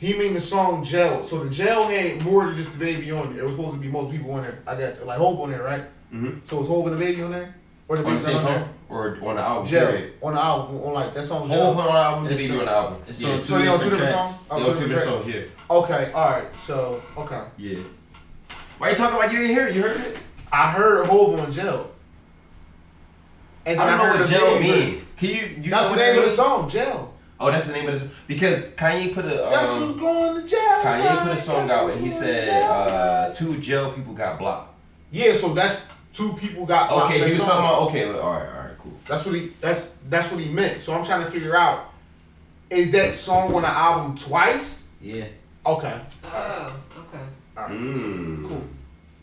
[0.00, 1.24] He mean the song gelled.
[1.24, 3.44] So the Jail had more than just DaBaby on there.
[3.44, 4.58] It was supposed to be most people on there.
[4.66, 5.84] I guess like Hov on there, right?
[6.12, 6.40] Mhm.
[6.44, 7.54] So was Hov and DaBaby on there,
[7.86, 9.66] or the On the same on song or on the album?
[9.66, 10.12] Jail period?
[10.22, 11.46] on the album on like that song.
[11.46, 11.78] Whole Gel.
[11.80, 12.98] on the album, the It's baby so- on the album.
[13.06, 13.30] It's yeah.
[13.34, 14.28] on So they on two different tracks.
[14.28, 14.38] songs.
[14.48, 15.04] They Oh, on two two different tracks.
[15.04, 15.76] songs, yeah.
[15.76, 16.44] Okay, all right.
[16.60, 17.78] So okay, Yeah.
[18.78, 19.74] Why you talking like you ain't hear it?
[19.76, 20.18] You heard it?
[20.50, 21.90] I heard Hov on Jail.
[23.66, 25.34] And I don't know heard what the gel baby Can you?
[25.64, 27.09] you That's know the name of the song, Jail.
[27.40, 28.10] Oh, that's the name of the song.
[28.26, 30.80] Because Kanye put a That's who's um, going to jail.
[30.82, 32.70] Kanye put a song That's out and he who's going to said jail.
[32.70, 34.74] uh, two jail people got blocked.
[35.10, 36.90] Yeah, so that's two people got.
[36.90, 38.04] blocked Okay, he was talking about okay.
[38.04, 38.92] All right, all right, cool.
[39.06, 39.52] That's what he.
[39.60, 40.80] That's that's what he meant.
[40.80, 41.92] So I'm trying to figure out,
[42.68, 44.90] is that song on the album twice?
[45.00, 45.26] Yeah.
[45.64, 46.00] Okay.
[46.24, 47.24] Oh, okay.
[47.56, 48.46] Mm.
[48.46, 48.62] Cool.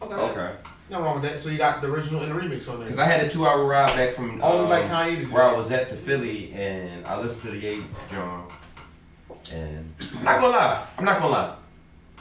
[0.01, 0.15] Okay.
[0.15, 0.55] Okay.
[0.89, 1.39] Nothing wrong with that.
[1.39, 2.85] So you got the original and the remix on there.
[2.87, 5.69] Because I had a two-hour ride back from Only um, like Kanye where I was
[5.71, 8.47] at to Philly, and I listened to the Ye John.
[9.53, 10.87] And I'm not gonna lie.
[10.97, 11.55] I'm not gonna lie.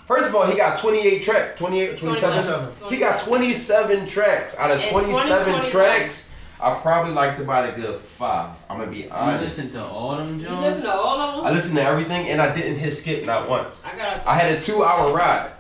[0.04, 1.58] First of all, he got 28 tracks.
[1.58, 2.42] 28, 27.
[2.44, 2.90] 27.
[2.90, 4.56] He got 27 tracks.
[4.56, 6.28] Out of And 27 20, tracks,
[6.60, 8.50] I probably liked about a good five.
[8.70, 9.58] I'm gonna be You honest.
[9.58, 10.62] listen to all them You Jones?
[10.62, 11.46] listen to all of them?
[11.46, 13.80] I listened to everything, and I didn't hit skip not once.
[13.84, 15.50] I got I had a two-hour ride.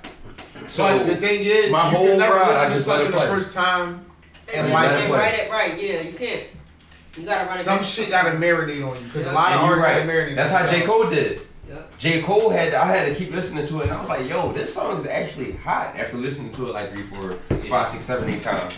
[0.68, 3.00] So but the thing is, my you whole can never ride, I to just let
[3.00, 4.04] it something the first time
[4.48, 5.82] and and just let it like write it right.
[5.82, 6.44] Yeah, you can't.
[7.16, 7.86] You gotta run it some back.
[7.86, 9.32] shit gotta marinate on you because Yeah.
[9.32, 10.06] a lot of And you're artists right.
[10.06, 10.34] gotta marinate.
[10.36, 10.82] That's how J.
[10.86, 11.40] Cole did.
[11.68, 11.98] Yep.
[11.98, 12.22] J.
[12.22, 14.72] Cole had I had to keep listening to it, and I was like, "Yo, this
[14.74, 17.38] song is actually hot." After listening to it like three, four,
[17.68, 18.76] five, six, seven, eight times.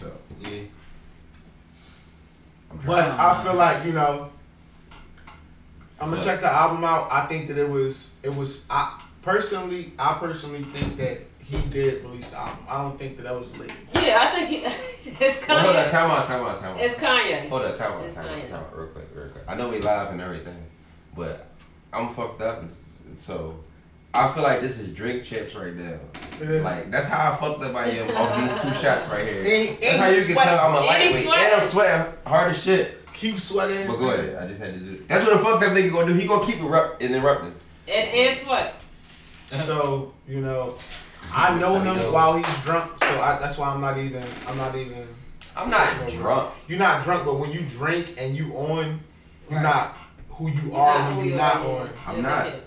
[0.00, 0.10] So
[0.40, 0.62] Yeah.
[2.86, 4.30] But I feel like you know,
[6.00, 7.08] I'm gonna check the album out.
[7.12, 12.02] I think that it was it was I personally, I personally think that he did
[12.04, 12.64] release the album.
[12.68, 13.70] I don't think that that was late.
[13.94, 14.56] Yeah, I think he,
[15.24, 15.90] it's Well, hold on, Kanye.
[15.90, 16.80] time out, time out, time out.
[16.80, 17.48] It's Kanye.
[17.48, 19.44] Hold on, time out, time out, time out, real quick, real quick.
[19.48, 20.56] I know we live and everything,
[21.16, 21.46] but
[21.92, 22.62] I'm fucked up,
[23.16, 23.58] so
[24.14, 25.98] I feel like this is Drake chips right now.
[26.40, 29.38] Like that's how I fucked up I am off these two shots right here.
[29.44, 30.42] And- That's and how you can sweating.
[30.42, 31.44] tell I'm a And he's lightweight, sweating.
[31.52, 33.12] and I'm sweating hard as shit.
[33.14, 33.86] Keep sweating.
[33.86, 34.92] But go ahead, I just had to do.
[34.94, 35.08] it.
[35.08, 36.14] That's what the fuck that nigga gonna do.
[36.14, 37.54] He gonna keep erupt- interrupting.
[37.88, 38.81] And, and sweat.
[39.56, 40.74] So you know,
[41.32, 42.12] I know him go.
[42.12, 44.22] while he's drunk, so I, that's why I'm not even.
[44.48, 45.06] I'm not even.
[45.56, 46.54] I'm not drunk.
[46.68, 48.98] You're not drunk, but when you drink and you on,
[49.50, 49.62] you're Right.
[49.62, 49.96] not
[50.30, 51.86] who you You're are not when who you're not are, on.
[51.86, 51.92] yeah.
[52.08, 52.44] I'm Yeah, not.
[52.44, 52.62] they did.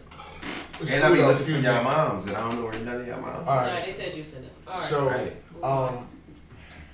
[0.81, 1.83] It's And I be cool, looking for y'all me.
[1.83, 3.47] moms, and I don't know where none of y'all moms.
[3.47, 4.51] All Sorry, they said you said that.
[4.71, 4.83] All right.
[4.83, 5.33] So, Right.
[5.63, 6.07] um,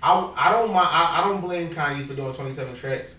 [0.02, 0.88] I I don't mind.
[0.90, 3.16] I, I don't blame Kanye for doing 27 tracks.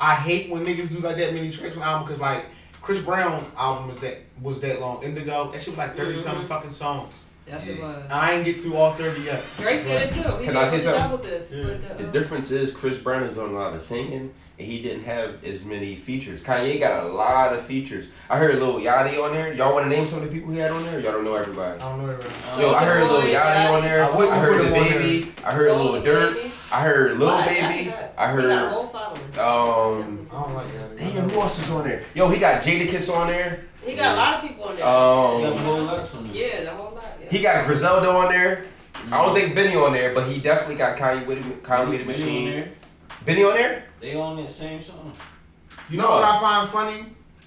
[0.00, 2.46] I hate when niggas do like that many tracks on an album because like
[2.82, 5.02] Chris Brown album is that was that long.
[5.02, 6.48] Indigo that shit was like 30 something Mhm.
[6.48, 7.12] fucking songs.
[7.46, 7.96] Yes, it was.
[8.10, 9.42] I ain't get through all 30 yet.
[9.58, 10.36] Drake did it too.
[10.38, 11.28] He Can I say something?
[11.30, 11.52] this.
[11.52, 11.64] Yeah.
[11.64, 14.80] with The uh, difference is Chris Brown is doing a lot of singing, and he
[14.82, 16.42] didn't have as many features.
[16.42, 18.08] Kanye got a lot of features.
[18.30, 19.52] I heard Lil Yachty on there.
[19.52, 21.00] Y'all want to name some of the people he had on there?
[21.00, 21.80] Y'all don't know everybody.
[21.80, 22.60] I don't know everything.
[22.60, 24.04] Yo, I heard Lil Boy, Yachty on there.
[24.04, 25.32] I I heard put the baby.
[25.44, 26.50] I heard Lil Lil Durk.
[26.72, 27.48] I heard Lil What?
[27.48, 27.62] Baby.
[27.66, 29.20] I He got a heard whole following.
[29.38, 30.28] um.
[30.32, 30.96] I don't like that.
[30.96, 32.02] Damn, who else is on there?
[32.14, 33.64] Yo, he got Jadakiss on there.
[33.84, 34.86] He got a lot of people on there.
[34.86, 36.34] Um, You got the whole lot on there.
[36.34, 37.04] yeah, the whole lot.
[37.20, 37.28] Yeah.
[37.30, 38.64] He got Griselda on there.
[39.10, 42.06] I don't think Benny on there, but he definitely got Conway with him, Conway with
[42.06, 42.72] the Benny on machine.
[43.24, 43.34] There.
[43.34, 43.84] Benny on there?
[44.00, 45.12] They on that same song.
[45.88, 46.10] You know No.
[46.16, 47.06] what I find funny?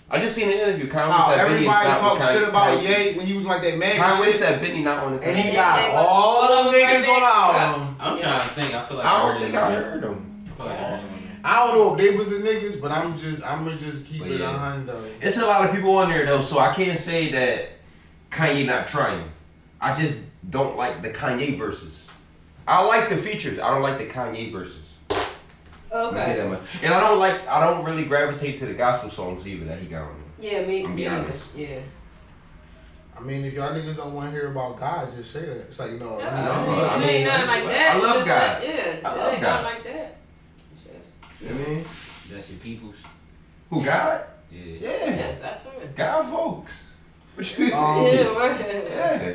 [0.10, 0.88] I just seen an interview.
[0.88, 3.26] Kanye How said Benny is everybody not talk with Kanye- shit about Kanye- Ye when
[3.26, 4.36] he was like that man Kanye shit.
[4.36, 7.26] said Benny not on the And he got Yeah, all all them niggas on the
[7.28, 7.98] album.
[8.00, 8.74] I'm trying to think.
[8.76, 9.56] I feel like I don't heard think.
[9.56, 10.46] I heard him.
[10.46, 11.10] I feel like I heard him.
[11.44, 14.22] I don't know if they was the niggas, but I'm just I'm gonna just keep
[14.22, 14.50] But it yeah.
[14.56, 14.96] a hundred.
[15.22, 17.70] It's a lot of people on there though, so I can't say that
[18.32, 19.24] Kanye not trying.
[19.82, 22.08] I just don't like the Kanye verses.
[22.68, 23.60] I like the features.
[23.60, 24.85] I don't like the Kanye verses.
[26.04, 26.62] Let me say that much.
[26.84, 27.48] And I don't like.
[27.48, 30.52] I don't really gravitate to the gospel songs either that he got on there.
[30.62, 30.84] Yeah, me.
[30.84, 31.24] I'm me be neither.
[31.26, 31.56] honest.
[31.56, 31.80] Yeah.
[33.18, 35.56] I mean, if y'all niggas don't want to hear about God, just say that.
[35.58, 36.20] It's like you know.
[36.20, 37.96] Yeah, I mean, No, I mean, I mean, ain't nothing like that.
[37.96, 38.60] I love God.
[38.64, 39.64] Like, yeah, I it love ain't God.
[39.64, 40.18] nothing like that.
[40.74, 41.86] It's just- You know what I mean?
[42.30, 42.96] That's your peoples.
[43.70, 44.26] Who God?
[44.52, 44.64] Yeah.
[44.82, 45.10] Yeah.
[45.16, 45.74] Yeah, that's fine.
[45.96, 46.92] God folks.
[47.36, 48.90] What you Um, yeah, right.
[48.90, 49.34] Yeah.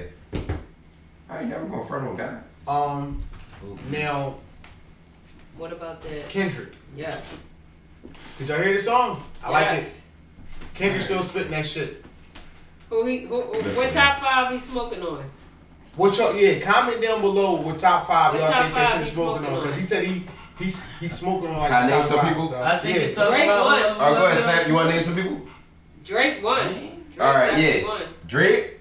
[1.29, 2.45] I ain't never gonna front on God.
[2.69, 3.23] um,
[3.91, 4.37] now
[5.61, 6.27] What about that?
[6.31, 6.71] Kendrick.
[6.97, 7.43] Yes.
[8.39, 9.23] Did y'all hear the song?
[9.45, 9.75] I like it.
[9.75, 10.07] Yes.
[10.73, 12.03] Kendrick still spitting that shit.
[12.89, 13.19] Who he?
[13.27, 15.23] Who, who, what top five he smoking on?
[15.97, 16.35] What y'all?
[16.35, 19.13] Yeah, comment down below what top five What y'all top think five that he he's
[19.13, 20.27] smoking smoking on because he said he
[20.59, 22.49] he's he's smoking on like Can I name some people?
[22.49, 23.03] so, I think yeah.
[23.03, 23.65] it's Drake about.
[23.67, 23.83] won.
[23.83, 24.67] love, Oh, go ahead, Snap.
[24.67, 25.43] You wanna name some people?
[26.03, 26.73] Drake one.
[26.73, 27.05] Man.
[27.11, 27.87] Drake All right, yeah.
[27.87, 28.03] won.
[28.27, 28.81] Drake,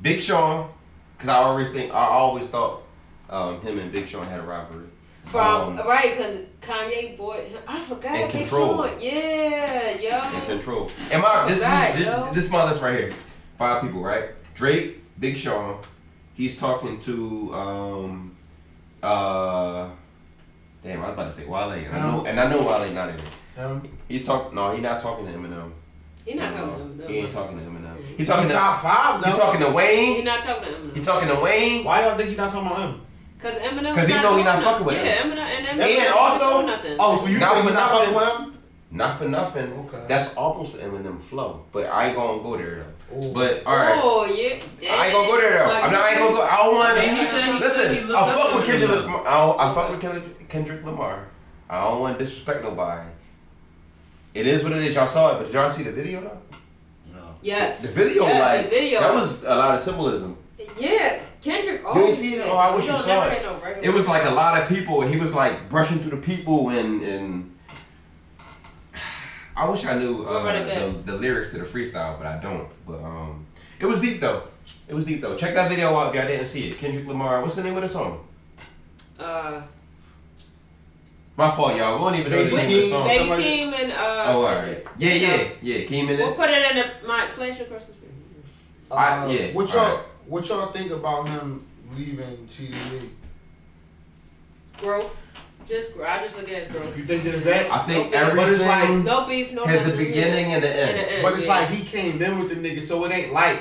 [0.00, 0.70] Big Sean,
[1.14, 2.84] because I always think I always thought
[3.28, 4.86] um, him and Big Sean had a rivalry.
[5.30, 7.58] From Um, right, cause Kanye bought him.
[7.66, 8.14] I forgot.
[8.14, 8.86] And Big Control.
[8.88, 9.00] Sean.
[9.00, 10.34] Yeah, yo.
[10.38, 10.90] in control.
[11.10, 12.24] And my this, God, this, yo.
[12.24, 13.12] this, this is my list right here.
[13.58, 14.30] Five people, right?
[14.54, 15.78] Drake, Big Sean.
[16.34, 18.36] He's talking to um
[19.02, 19.90] uh
[20.82, 23.10] damn, I was about to say Wale, and I know and I know Wale not
[23.10, 23.22] in it.
[23.58, 25.72] Um, He talk no, he not talking to Eminem.
[26.24, 26.98] He not No, talking to him.
[26.98, 27.06] No.
[27.06, 28.04] He ain't talking to Eminem.
[28.16, 29.30] He talking he to top five though.
[29.30, 30.16] he talking to Wayne.
[30.16, 30.94] He not talking to him.
[30.94, 31.84] He talking to Wayne.
[31.84, 33.00] Why y'all think he not talking about him?
[33.38, 33.94] Cause Eminem.
[33.94, 34.64] 'Cause he not know he doing not nothing.
[34.64, 35.30] fucking with yeah, him.
[35.30, 36.96] Eminem and And Eminem also- nothing.
[36.98, 38.14] Oh, so you Not for he not fucking nothing.
[38.38, 38.58] with him?
[38.90, 39.72] Not for nothing.
[39.94, 40.04] Okay.
[40.08, 42.76] That's almost Eminem flow, but I ain't gonna go there
[43.10, 43.16] though.
[43.16, 43.32] Ooh.
[43.34, 44.00] But all right.
[44.02, 44.56] Oh yeah.
[44.90, 45.72] I ain't gonna go there though.
[45.74, 46.00] I'm not.
[46.02, 46.42] I ain't gonna go.
[46.42, 46.98] I don't want.
[46.98, 47.58] And he said- said he
[48.00, 48.64] Listen, I fuck with.
[48.66, 48.90] Kendrick.
[48.90, 49.26] Lamar.
[49.28, 51.28] I, don't, I fuck with Kendrick, Kendrick Lamar.
[51.70, 53.08] I don't want to disrespect nobody.
[54.34, 54.94] It is what it is.
[54.94, 56.40] Y'all saw it, but did y'all see the video though?
[57.14, 57.20] No.
[57.42, 57.82] Yes.
[57.82, 59.00] The video, yes, like the video.
[59.00, 60.36] that was a lot of symbolism.
[60.78, 61.80] Yeah, Kendrick.
[61.82, 62.42] You ain't always see it?
[62.46, 63.42] Oh, I wish We you saw it.
[63.42, 66.24] no It was like a lot of people, and he was like brushing through the
[66.26, 67.56] people, and and
[69.56, 72.26] I wish I knew uh, What about it the, the lyrics to the freestyle, but
[72.26, 72.68] I don't.
[72.86, 73.46] But um,
[73.80, 74.44] it was deep though.
[74.88, 75.36] It was deep though.
[75.36, 76.78] Check that video out if y'all didn't see it.
[76.78, 77.42] Kendrick Lamar.
[77.42, 78.24] What's the name of the song?
[79.18, 79.62] Uh,
[81.36, 81.96] My fault, y'all.
[81.98, 83.06] We don't even know the name of the song.
[83.08, 84.24] Baby somebody- Keem and uh.
[84.28, 84.86] Oh, alright.
[84.98, 85.84] Yeah, yeah, yeah.
[85.86, 86.36] Came in We'll it.
[86.36, 88.12] put it in the my flash across the screen.
[88.90, 90.04] I- Uh, yeah, What y'all alright.
[90.28, 93.08] What y'all think about him leaving TDE?
[94.78, 95.16] Growth.
[95.66, 96.06] Just grow.
[96.06, 96.96] I just look at it as growth.
[96.96, 97.70] You think there's that?
[97.70, 100.06] I think No, but it's like- No beef, no has a nothing.
[100.06, 100.98] beginning and an end.
[101.10, 101.22] end.
[101.22, 101.58] But it's yeah.
[101.58, 103.58] like he came in with the nigga, so it ain't like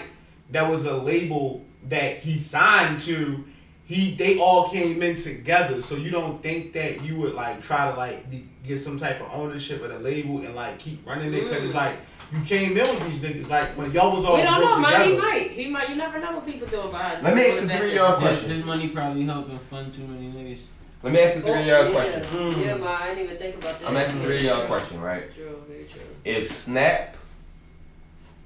[0.52, 3.44] that was a label that he signed to.
[3.86, 7.90] He they all came in together, so you don't think that you would like try
[7.92, 11.34] to like be, get some type of ownership of the label and like keep running
[11.34, 11.76] it because it's Mm.
[11.76, 11.96] like
[12.34, 14.82] you came in with these niggas like when y'all was all We don't know, grouped
[14.92, 15.10] man.
[15.10, 15.52] He might.
[15.52, 15.90] He might.
[15.90, 17.24] You never know what people doing behind.
[17.24, 17.98] Let me the ask the back three end.
[17.98, 18.50] y'all His, question.
[18.52, 20.62] his money probably helping fund too many niggas.
[21.04, 22.22] Let me ask the three of y'all Oh, question.
[22.24, 22.52] Mm.
[22.60, 22.84] Yeah, yeah, man.
[22.88, 23.88] I didn't even think about that.
[23.90, 25.34] I'm asking three of y'all question, right?
[25.34, 26.02] True, very true.
[26.26, 27.16] If Snap,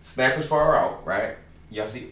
[0.04, 1.36] Snap is far out, right?
[1.70, 2.12] Y'all see?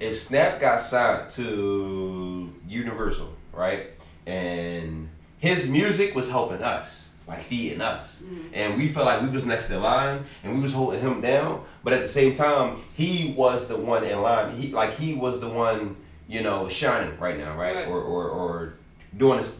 [0.00, 3.86] If Snap got signed to Universal, right,
[4.26, 5.08] and
[5.38, 8.48] his music was helping us, like feeding us, mm-hmm.
[8.54, 11.62] and we felt like we was next in line, and we was holding him down,
[11.84, 14.56] but at the same time, he was the one in line.
[14.56, 15.96] He like he was the one,
[16.26, 17.86] you know, shining right now, right, Right.
[17.88, 18.74] or or or
[19.16, 19.54] doing this,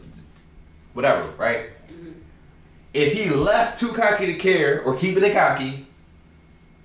[0.93, 1.67] whatever, right.
[1.91, 2.09] Mm-hmm.
[2.95, 5.85] If he left too cocky to care or keeping it cocky,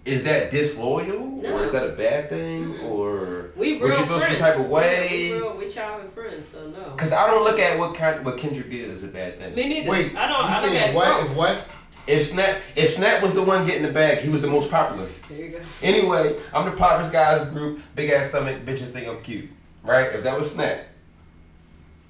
[0.05, 1.56] is that disloyal No.
[1.56, 3.14] or is that a bad thing or
[3.56, 4.39] We would real you feel friends.
[4.39, 5.09] some type of Yeah, way?
[5.32, 6.90] we, real, we childhood friends, so no.
[6.90, 9.55] Because I don't look at what kind what Kendrick did as a bad thing.
[9.55, 9.90] Me neither.
[9.90, 10.40] Wait, I don't.
[10.40, 11.26] you I don't saying get what?
[11.26, 11.66] If what?
[12.06, 15.06] If Snap if Snap was the one getting the bag, he was the most popular.
[15.06, 15.59] There you go.
[15.82, 19.48] Anyway, I'm the popular guys group, big ass stomach, bitches think I'm cute.
[19.82, 20.06] Right?
[20.12, 20.81] If that was Snap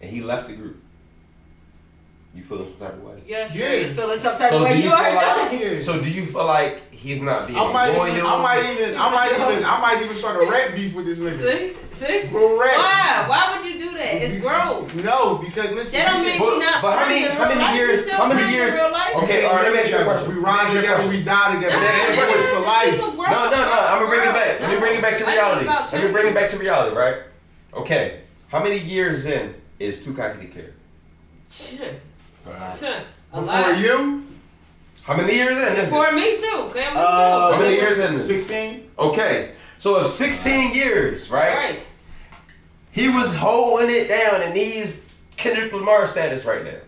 [0.00, 0.80] and he left the group,
[2.34, 3.22] you feel some type of way?
[3.26, 3.70] Yes, Yeah.
[3.72, 3.78] yeah.
[3.86, 4.70] He's feeling some type So of way.
[4.72, 5.58] do you You feel already like know.
[5.76, 5.82] Yeah.
[5.82, 8.08] so do you feel like he's not being I might, loyal?
[8.16, 11.04] even, I might even, I might even, I might even start a rap beef with
[11.04, 11.36] this nigga.
[11.36, 12.30] See, see.
[12.32, 12.76] Bro, rap.
[12.80, 13.24] Why?
[13.28, 14.24] Why would you do that?
[14.24, 14.88] It's growth.
[15.04, 16.00] No, because listen.
[16.00, 18.74] That don't we mean can- not but how many- how many years- how many years-
[18.74, 20.28] Okay, all right, let me ask you a question.
[20.30, 21.76] We Let ride ask you a together, we die together.
[21.76, 22.56] Let me ask That's question.
[22.56, 22.98] for life.
[23.30, 23.86] No, no, no.
[23.92, 24.60] I'm gonna bring it back.
[24.60, 25.66] Let me bring it back to reality.
[25.68, 27.16] Let me bring it back to reality, right?
[27.74, 28.20] Okay.
[28.48, 30.70] How many years in is Too Cocky to Care?
[31.50, 32.00] Shit.
[32.46, 32.74] Alright.
[32.74, 33.02] Shit.
[33.32, 34.23] A Before you,
[35.04, 35.90] How many years in is it?
[35.90, 36.56] For me too.
[36.70, 38.26] Okay, me uh, How many years in this?
[38.26, 38.90] 16.
[38.98, 39.52] Okay.
[39.78, 41.54] So if 16 years, right?
[41.54, 41.80] Right.
[42.90, 45.04] He was holding it down and he's
[45.36, 46.78] Kendrick Lamar status right now.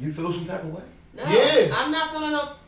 [0.00, 0.82] You feel some type of way?
[1.14, 1.72] No, Yeah.
[1.76, 2.58] I'm not feeling up.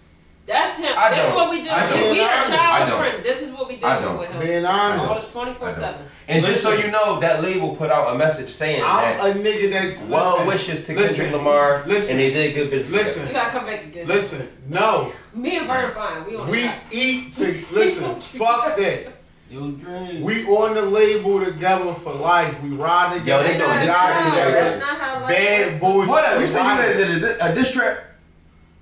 [0.46, 0.94] That's him.
[0.96, 1.70] I This is what we do.
[1.70, 2.10] I If don't.
[2.12, 2.56] we are I a don't.
[2.56, 2.98] Child don't.
[3.00, 4.18] friend, this is what we do I don't.
[4.18, 4.40] with him.
[4.40, 5.04] Being honest.
[5.08, 6.00] All the 24 7.
[6.28, 9.38] And just so you know, that label put out a message saying I'm that a
[9.40, 12.92] nigga that's well listen, wishes to listen, Kendrick Lamar listen, and they did good business.
[12.92, 13.26] Listen.
[13.26, 14.06] You gotta come back again.
[14.06, 15.12] Listen, no.
[15.34, 16.24] Me and Vern fine.
[16.26, 18.14] We on We eat to listen.
[18.14, 19.14] fuck that.
[19.50, 20.20] Yo, Dre.
[20.22, 22.60] We on the label together for life.
[22.62, 23.44] We ride together.
[23.46, 24.50] Yo, they doing we this die together.
[24.52, 25.80] That's not how life Bad works.
[25.80, 26.06] boys.
[26.06, 26.96] Hold up, you said you ride.
[26.96, 27.98] did a, a diss track?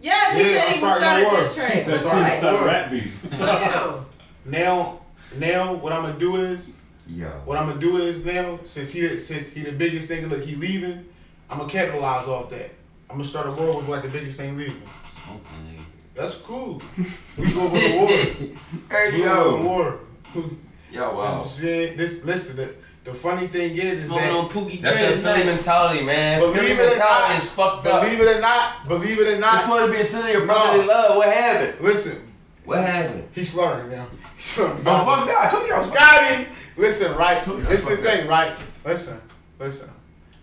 [0.05, 1.55] Yes, he Yeah, said I'm he was starting starting this work.
[1.57, 1.73] track.
[1.73, 2.31] He said, Right.
[2.31, 4.05] "Please stop rap beef."
[4.45, 4.99] Now,
[5.39, 6.75] now, what I'm gonna do is,
[7.09, 7.29] Yo.
[7.47, 10.55] what I'm gonna do is now, since he since he the biggest thing, look, he
[10.57, 11.07] leaving.
[11.51, 12.71] I'm gonna capitalize off that.
[13.09, 14.83] I'm gonna start a war with like the biggest thing leaving.
[15.09, 15.85] Smoke that nigga.
[16.15, 16.83] That's cool.
[17.39, 18.09] We go with the war.
[18.91, 19.67] Hey We go with the yo.
[19.67, 19.99] war.
[20.93, 21.43] Yo, wow.
[21.43, 22.25] this.
[22.25, 22.75] Listen,
[23.05, 25.55] the, the funny thing is, is that on Pookie That's Dre the Philly tonight.
[25.55, 26.41] mentality, man.
[26.41, 28.03] Believe Philly it or mentality not, is fucked up.
[28.03, 29.63] believe it or not, believe it or You're not.
[29.63, 30.93] supposed to be a city of brotherly No.
[30.93, 31.17] love.
[31.19, 31.81] What happened?
[31.81, 32.33] Listen,
[32.65, 33.29] What happened?
[33.35, 34.07] he's slurring now.
[34.37, 34.79] He's slurring.
[34.87, 35.47] Oh, fuck that.
[35.47, 36.47] I told you I was Got him.
[36.77, 37.41] Listen, right?
[37.43, 38.53] Told you I the fucked thing, right?
[38.85, 39.21] Listen,
[39.59, 39.91] listen.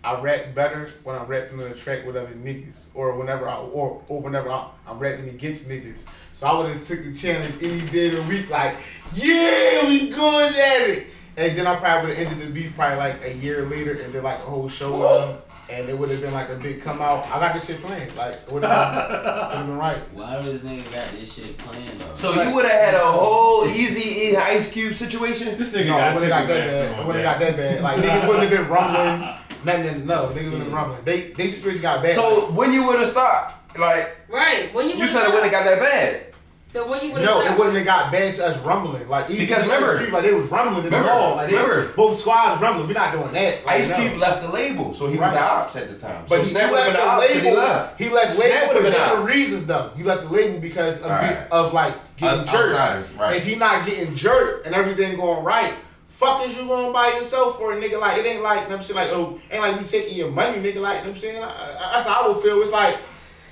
[0.04, 3.58] I rap better when I'm rapping on the track with other niggas, or whenever I,
[3.58, 6.06] or, or whenever I, I'm rapping against niggas.
[6.32, 8.74] So I would have took the challenge any day of the week, like,
[9.14, 11.06] yeah, we good at it.
[11.36, 14.12] And then I probably would have ended the beef probably like a year later, and
[14.12, 15.38] then like a whole show with them,
[15.70, 17.24] and it would have been like a big come out.
[17.28, 18.14] I got this shit planned.
[18.16, 19.96] like, it would have been right.
[20.12, 21.88] Why does this nigga got this shit planned?
[22.00, 22.14] though?
[22.14, 25.56] So you would have had a whole Eazy E Ice Cube situation.
[25.56, 27.00] This nigga No, got wouldn't got that Ticketmaster bad.
[27.00, 27.40] It wouldn't that.
[27.40, 27.82] got that bad.
[27.82, 29.38] Like niggas wouldn't have been rumbling.
[29.64, 30.06] Nothing.
[30.06, 31.04] No, niggas wouldn't have been rumbling.
[31.04, 32.14] They they situation got bad.
[32.14, 34.74] So when you would have stopped, like Right.
[34.74, 36.31] When you you said it wouldn't have got that bad.
[36.72, 37.54] So when you would have no, stopped.
[37.54, 39.06] it wouldn't have got bad to us rumbling.
[39.06, 41.36] Like Eazy Because Ice remember- Cube, like they was rumbling in the remember- mall.
[41.36, 42.88] Like they, remember- both squads rumbling.
[42.88, 43.66] We're not doing that.
[43.66, 43.96] Like, Ice no.
[43.96, 45.34] Cube left the label, so he was Right.
[45.34, 46.24] the ops at the time.
[46.26, 47.50] But so he, he left the the ops 'cause label.
[47.50, 48.00] he left.
[48.00, 49.24] He left label for different out.
[49.26, 49.90] reasons though.
[49.98, 52.72] He left the label because of, be, of like getting Out- jerked.
[52.72, 53.36] outsiders, right.
[53.36, 55.74] If he not getting jerked and everything going right,
[56.08, 58.00] fuck is you going by yourself for a nigga?
[58.00, 60.30] Like it ain't like you know I'm saying like oh ain't like we taking your
[60.30, 60.76] money, nigga.
[60.80, 62.62] Like you know what I'm saying I, I, that's how I would feel.
[62.62, 62.96] It's like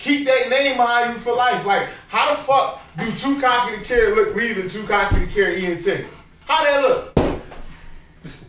[0.00, 1.64] keep that name behind you for life.
[1.64, 5.62] Like how the fuck do too cocky to carry look leaving too cocky to carry
[5.64, 6.04] Ian Sick?
[6.48, 7.16] How that look?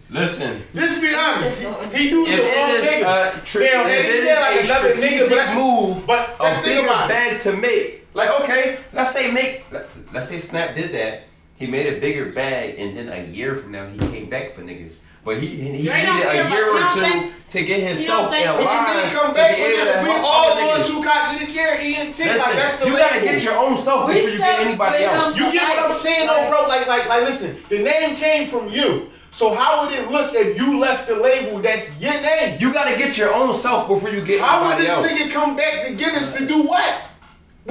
[0.10, 1.58] Listen, Let's be honest.
[1.94, 3.42] He, he used if the wrong it is nigga.
[3.42, 6.08] a, tri- Now, and it he said like a another nigga, but strategic that's- move,
[6.08, 7.10] But a let's think bigger about it.
[7.14, 8.08] bag to make.
[8.14, 11.24] Like okay, let's say make, let- let's say Snap did that.
[11.56, 14.64] He made a bigger bag, and then a year from now he came back for
[14.64, 14.96] niggas.
[15.24, 18.46] But he he You needed a feel year or two think- to get himself think-
[18.48, 20.04] in But But line you didn't come to back be from that.
[20.06, 20.88] to We all other going niggas.
[20.88, 22.18] too cocky to carry ENT.
[22.18, 25.38] Listen, like that's the you gotta get your own self before you get anybody else.
[25.38, 26.68] You get what I'm saying, though, bro?
[26.68, 27.58] Like, like, like, listen.
[27.70, 29.10] The name came from you.
[29.34, 32.58] So how would it look if you left the label that's your name?
[32.60, 35.06] You gotta get your own self before you get How would this else.
[35.08, 36.94] nigga come back to get us to do what?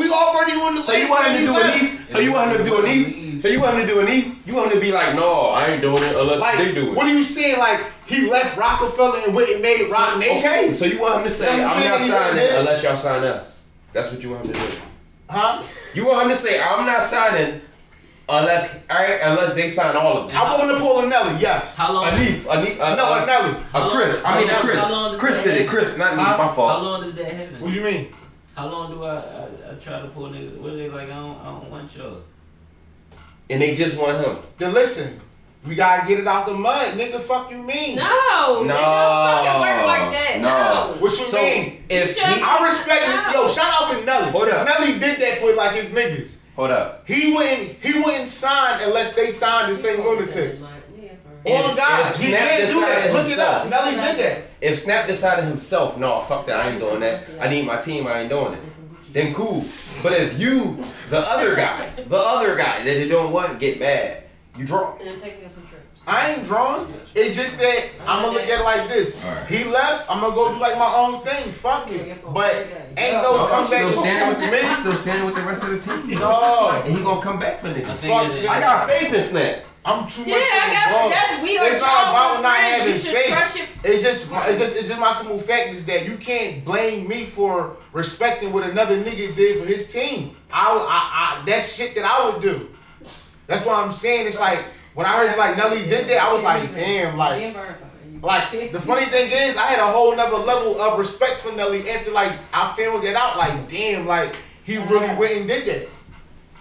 [0.01, 1.99] We already on the So you want him to do a knee?
[2.11, 3.41] So you want him to do a knee?
[3.41, 4.35] So you want him to do a knee?
[4.47, 6.91] You want him to be like, no, I ain't doing it unless Like, they do
[6.91, 6.97] it.
[6.97, 7.59] what are you saying?
[7.59, 10.39] Like he left Roc-A-Fella and went and made Roc Nation.
[10.39, 12.55] Okay, so you want him to say, You I'm I'm not signing did.
[12.61, 13.57] unless y'all sign us.
[13.93, 14.67] That's what you want him to do.
[15.29, 15.63] Huh?
[15.95, 17.61] You want him to say, I'm not signing
[18.29, 20.37] unless alright, unless they sign all of them.
[20.37, 21.41] I want to pull a Nelly.
[21.41, 21.77] Yes.
[21.77, 22.05] How long?
[22.07, 23.57] Anif, Anif, uh, No, uh, a Nelly.
[23.75, 24.25] uh, Chris.
[24.25, 24.77] I mean, How uh, Chris.
[24.79, 25.69] how long does Chris that did it.
[25.69, 26.23] Chris, not me.
[26.23, 26.37] Huh?
[26.39, 27.61] My How long does that happen?
[27.61, 28.09] What do you mean?
[28.61, 30.59] How long do I, I, I try to pull niggas?
[30.59, 31.09] What are they like?
[31.09, 32.21] I don't, I don't want y'all.
[33.49, 34.37] And they just want him.
[34.59, 35.19] Then listen,
[35.67, 37.21] we gotta get it out the mud, nigga.
[37.21, 37.97] Fuck you mean?
[37.97, 38.65] No, No.
[38.65, 40.39] nigga, fucking work like that.
[40.43, 40.93] No.
[40.93, 41.01] No.
[41.01, 41.85] What you So mean?
[41.89, 43.35] if he, I respect it.
[43.35, 44.31] Yo, shout out to Nelly.
[44.31, 44.69] Hold up.
[44.69, 46.41] Nelly did that for like his niggas.
[46.55, 47.09] hold up.
[47.09, 47.83] He wouldn't.
[47.83, 49.99] He wouldn't sign unless they signed the St.
[50.05, 50.61] Lunatics.
[50.63, 50.67] If-
[51.47, 52.95] Oh God, he Snap can't do that.
[53.07, 53.63] decided Look it up.
[53.63, 54.50] himself- Nelly did that.
[54.61, 57.23] If Snap decided himself, no, fuck that, I ain't doing that.
[57.41, 58.61] I need my team, I ain't doing it.
[59.13, 59.65] Then cool.
[60.03, 60.77] But if you,
[61.09, 64.25] the other guy, the other guy that they don't want, get mad,
[64.57, 64.97] you draw.
[64.99, 65.77] And take me some trips.
[66.07, 66.93] I ain't drawn.
[67.15, 69.25] It's just that I'm gonna look at it like this.
[69.25, 69.47] Alright.
[69.49, 70.11] He left.
[70.11, 71.53] I'm gonna go do like my own thing.
[71.53, 72.23] Fuck it.
[72.33, 72.67] But
[72.97, 74.75] ain't no No, I'm come back still standing with the scoop me.
[74.75, 76.19] still standing with the rest of the team.
[76.19, 77.95] No, And he gonna come back for I niggas.
[77.97, 78.15] think
[78.45, 78.51] Fuck.
[78.51, 79.65] I got faith in Snap.
[79.85, 82.57] I'm too Yeah, much of I a got that's we are It's not about not
[82.57, 83.69] having faith.
[83.83, 87.09] It's just, my- it's just, it's just my simple fact is that you can't blame
[87.09, 90.37] me for respecting what another nigga did for his team.
[90.53, 92.69] I, I, I that's shit that I would do.
[93.47, 94.27] That's what I'm saying.
[94.27, 97.57] It's like when I heard like Nelly did that, I was like, damn, like.
[98.23, 101.89] Like the funny thing is, I had a whole nother level of respect for Nelly
[101.89, 103.39] after like I found that out.
[103.39, 105.89] Like damn, like he really went and did that.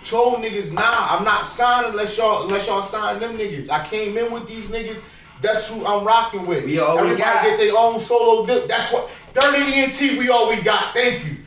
[0.04, 3.70] Told niggas, nah, I'm not signing unless y'all unless y'all sign them niggas.
[3.70, 5.04] I came in with these niggas.
[5.42, 6.66] That's who I'm rocking with.
[6.66, 7.44] We all we Everybody got.
[7.44, 8.68] get their own solo dip.
[8.68, 10.18] That's what Dirty ENT.
[10.20, 10.94] We all we got.
[10.94, 11.38] Thank you.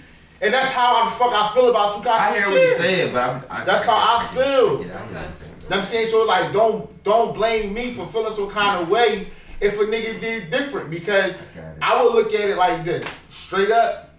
[0.40, 2.08] And that's how I fuck I feel about Tupac.
[2.12, 4.42] I hear what you're saying, but I'm, I, That's how I feel.
[4.42, 5.52] Yeah, I hear what you're saying.
[5.70, 9.28] I'm saying so like don't don't blame me for feeling some kind of way
[9.60, 11.40] if a nigga did different because
[11.80, 14.10] I would look at it like this straight up.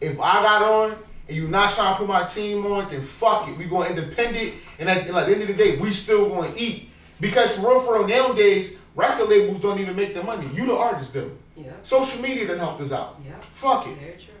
[0.00, 0.96] If I got on
[1.28, 3.56] and you not trying to put my team on, then fuck it.
[3.56, 6.52] We going independent, and at, and at the end of the day, we still going
[6.52, 6.90] to eat
[7.20, 10.46] because for real, for real, nowadays record labels don't even make the money.
[10.54, 11.36] You the artist do.
[11.56, 11.72] Yeah.
[11.82, 13.20] Social media done helped us out.
[13.24, 13.32] Yeah.
[13.50, 13.98] Fuck it.
[13.98, 14.34] Very true.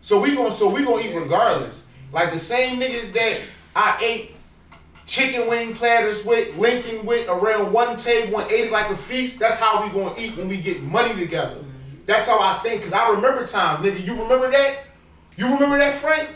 [0.00, 1.88] So we going so we gonna eat regardless.
[2.12, 3.40] Like the same niggas that
[3.74, 4.36] I ate
[5.06, 9.38] chicken wing platters with, linking with around one table and ate it like a feast.
[9.38, 11.56] That's how we gonna eat when we get money together.
[11.56, 12.04] Mm-hmm.
[12.06, 12.82] That's how I think.
[12.82, 14.04] Cause I remember times, nigga.
[14.06, 14.85] You remember that?
[15.36, 16.28] You remember that, Frank?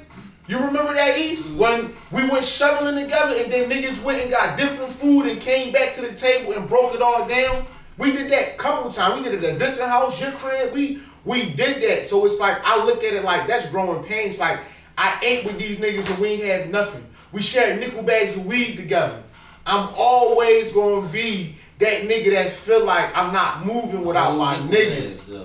[0.46, 4.58] You remember that East when we went shoveling together and then niggas went and got
[4.58, 7.64] different food and came back to the table and broke it all down.
[7.98, 9.18] We did that a couple times.
[9.18, 10.72] We did it at Vincent House, your crib.
[10.74, 12.04] We we did that.
[12.04, 14.38] So it's like I look at it like that's growing pains.
[14.38, 14.58] Like
[14.98, 17.06] I ate with these niggas and we ain't had nothing.
[17.32, 19.22] We shared nickel bags of weed together.
[19.66, 25.32] I'm always gonna be that nigga that feel like I'm not moving without my niggas.
[25.34, 25.44] Uh,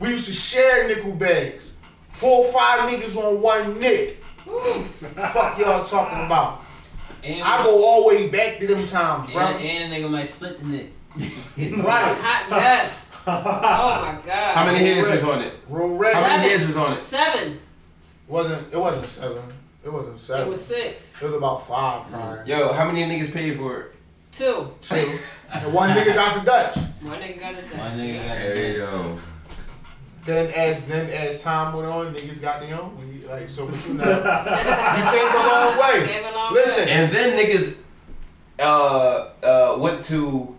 [0.00, 1.73] we used to share nickel bags.
[2.14, 4.22] Four or five niggas on one nick.
[5.14, 6.62] Fuck y'all talking about.
[7.22, 9.42] And, I go all the way back to them times, bro.
[9.42, 10.86] and, and a nigga might split the neck.
[11.56, 12.16] Right.
[12.18, 13.10] Hot, yes.
[13.26, 14.54] Oh my god.
[14.54, 15.54] How many heads was on it?
[15.68, 16.66] Real How many Seven.
[16.68, 17.04] was on it?
[17.04, 17.58] Seven.
[18.28, 19.42] Wasn't it wasn't seven.
[19.84, 20.46] It wasn't seven.
[20.46, 21.22] It was six.
[21.22, 22.52] It was about five, probably.
[22.52, 23.92] Yo, how many niggas paid for it?
[24.32, 24.68] Two.
[24.80, 25.18] Two.
[25.52, 26.76] And one nigga got the Dutch.
[27.00, 27.76] One nigga got the Dutch.
[27.76, 27.98] done.
[27.98, 28.78] nigga got Hey it.
[28.78, 29.18] yo.
[30.24, 32.96] Then as then as time went on, niggas got their own.
[32.98, 34.04] We like so but you know.
[34.04, 36.06] you came a long way.
[36.06, 36.88] Came a long Listen.
[36.88, 37.80] And then niggas
[38.58, 40.56] uh uh went to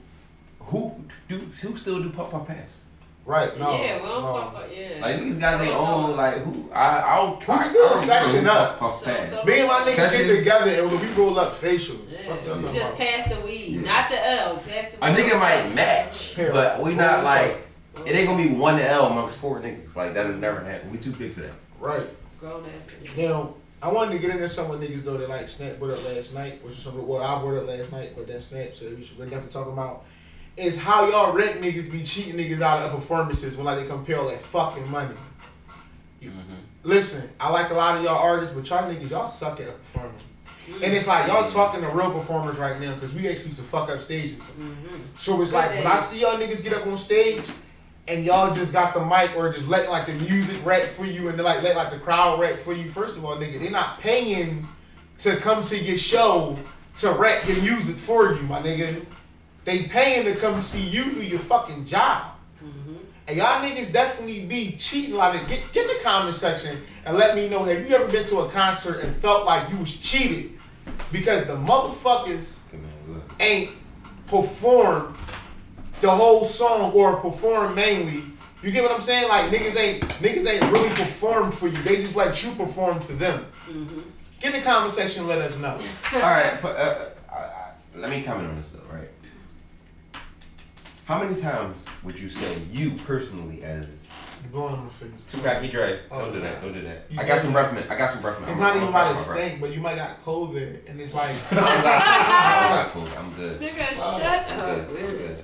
[0.60, 0.92] who
[1.28, 2.80] do who still do puff puff pass?
[3.26, 3.72] Right, no.
[3.82, 4.34] yeah, we don't no.
[4.36, 4.70] fuck up.
[4.72, 5.00] Yeah.
[5.02, 8.78] Like niggas got their own like who I I don't Who still I session up?
[8.78, 9.30] Puff puff So- pass.
[9.32, 10.28] so- Me and my niggas Session.
[10.28, 12.02] get together and we roll up facials.
[12.12, 13.82] Yeah, Fuck y'all we just pass the weed, Yeah.
[13.82, 14.58] not the L.
[14.58, 16.52] Pass the A nigga might match, Here.
[16.52, 17.58] but we not like up?
[18.06, 19.96] It ain't gonna be one L amongst four niggas.
[19.96, 20.92] Like that'll never happen.
[20.92, 21.54] We too big for that.
[21.80, 22.08] Right.
[22.40, 23.30] Grown ass nigga.
[23.30, 26.06] Now, I wanted to get into some with niggas though that like Snap brought up
[26.06, 28.86] last night, which is something well I brought up last night, but then Snap so
[28.88, 30.06] we should we're definitely talking about
[30.58, 34.20] is how y'all rec niggas be cheating niggas out of performances when like they compare
[34.20, 35.16] all that fucking money.
[36.22, 36.56] You- mm-hmm.
[36.84, 40.14] Listen, I like a lot of y'all artists, but y'all niggas y'all suck at performing.
[40.14, 40.84] Mm-hmm.
[40.84, 43.64] And it's like y'all talking to real performers right now because we actually used to
[43.64, 44.40] fuck up stages.
[44.40, 44.96] Mm-hmm.
[45.14, 47.44] So it's like when I see y'all niggas get up on stage
[48.08, 51.28] and y'all just got the mic or just let like the music rap for you
[51.30, 52.90] and then like let like the crowd rap for you.
[52.90, 54.68] First of all, nigga, they're not paying
[55.20, 56.58] to come to your show
[56.96, 59.04] to rap your music for you, my nigga.
[59.64, 62.34] They paying to come see you do your fucking job.
[62.64, 62.96] Mm-hmm.
[63.28, 65.50] And y'all niggas definitely be cheating like that.
[65.50, 67.64] Get, get in the comment section and let me know.
[67.64, 70.52] Have you ever been to a concert and felt like you was cheated
[71.12, 72.60] because the motherfuckers
[73.40, 73.72] ain't
[74.28, 75.16] performed
[76.02, 78.24] the whole song or perform mainly?
[78.62, 79.28] You get what I'm saying?
[79.30, 81.78] Like niggas ain't niggas ain't really performed for you.
[81.84, 83.46] They just let you perform for them.
[84.40, 85.72] Get in the comment section and let us know.
[86.14, 89.10] All right, but, uh, I, I, let me comment on this though, right?
[91.06, 93.88] How many times would you say you personally as
[94.44, 95.10] You blowing on my face.
[95.32, 96.00] Tukaki Dre?
[96.12, 96.62] Oh, don't do that.
[96.62, 97.06] Don't do that.
[97.10, 97.92] You I got some definitely- breath mint.
[97.92, 98.52] I got some breath mint.
[98.52, 101.00] It's I'm- not even about pass to my stink, but you might got COVID, and
[101.00, 102.60] it's like I don't got I
[102.94, 103.20] don't got COVID.
[103.20, 103.62] I'm good.
[103.62, 104.00] Nigga, shut
[104.50, 104.88] I'm up.
[104.90, 104.98] good.
[105.00, 105.44] I'm good.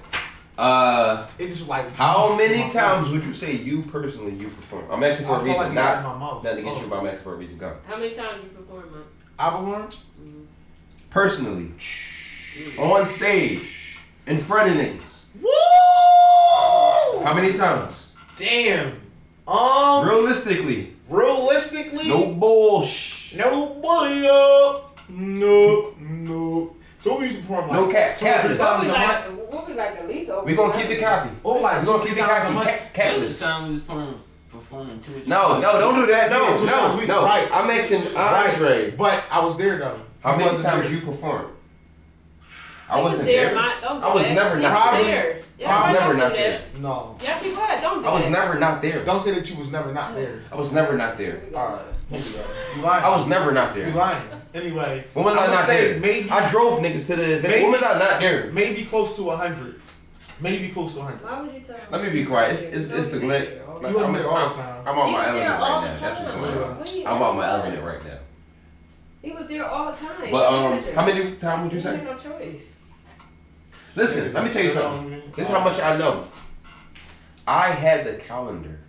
[0.57, 4.85] Uh, it's like how many times would you say you personally you perform?
[4.91, 6.43] I'm asking for I a reason, like not that in my mouth.
[6.43, 6.83] nothing against Oh.
[6.83, 7.57] you, but I'm asking for a reason.
[7.57, 7.77] Go.
[7.87, 9.01] How many times you perform, man?
[9.39, 9.89] I perform.
[11.09, 11.71] Personally,
[12.79, 13.97] on stage,
[14.27, 15.23] in front of niggas.
[15.41, 17.23] Woo!
[17.23, 18.11] How many times?
[18.35, 18.93] Damn.
[19.47, 20.07] Um.
[20.07, 22.07] Realistically, Realistically.
[22.07, 23.37] no bullshit.
[23.39, 24.99] No bully up.
[25.09, 25.93] No.
[25.99, 26.75] No.
[27.01, 28.59] So we used to perform like No cap, two or three capless.
[28.59, 29.07] What times we a like?
[29.07, 29.49] month.
[29.51, 30.45] What we like at least over?
[30.45, 31.29] We gonna keep it copy.
[31.43, 32.53] Oh, like We two, gonna keep it times a copy.
[32.53, 32.67] month.
[32.93, 34.21] Ca- That was time we was performing,
[34.51, 35.23] performing two.
[35.25, 36.29] No, no, don't do that.
[36.31, 37.25] Yeah, No, two no, times a week, no.
[37.25, 37.47] right.
[37.51, 38.91] I'm asking Andre.
[38.91, 39.99] But I was there though.
[40.23, 40.93] How many wasn't times there.
[40.93, 41.47] you performed?
[42.87, 43.45] I He was wasn't there.
[43.47, 43.55] there.
[43.55, 45.41] Not, oh, don't I was never He not was Probably- there.
[45.57, 46.71] Yeah, I was never don't do not that.
[46.73, 46.81] there.
[46.81, 47.17] No.
[47.21, 47.81] Yes, he was.
[47.81, 48.31] Don't do I was that.
[48.31, 49.03] never not there.
[49.05, 50.39] Don't say that you was never not there.
[50.51, 51.41] I was never not there.
[51.55, 51.81] All right.
[52.11, 52.77] Here we.
[52.79, 53.03] You lying.
[53.03, 53.87] I was never not there.
[53.87, 54.01] You there.
[54.01, 54.27] lying.
[54.53, 55.05] Anyway.
[55.13, 55.99] When was I I'ma not there?
[55.99, 56.29] Maybe.
[56.29, 57.43] I drove niggas to the event.
[57.43, 58.51] Maybe- When was I not there?
[58.51, 59.81] Maybe close to hundred.
[60.39, 61.23] Maybe close to hundred.
[61.23, 61.85] Why would you tell him?
[61.91, 62.51] Let me be quiet.
[62.53, 63.49] It's, it's, it's the glint.
[63.49, 64.87] You wasn't there all the time.
[64.87, 65.81] I'm on He my element all right now.
[65.87, 66.39] That's what's time.
[66.39, 66.77] going on.
[66.77, 68.17] What do you- I'm on my element right now.
[69.23, 70.31] He was there all the time.
[70.31, 71.95] But um, how many times would you He say?
[71.95, 72.73] had no choice.
[73.95, 75.21] Listen, let me tell you something.
[75.35, 76.27] This is how much I know.
[77.47, 78.79] I had the calendar.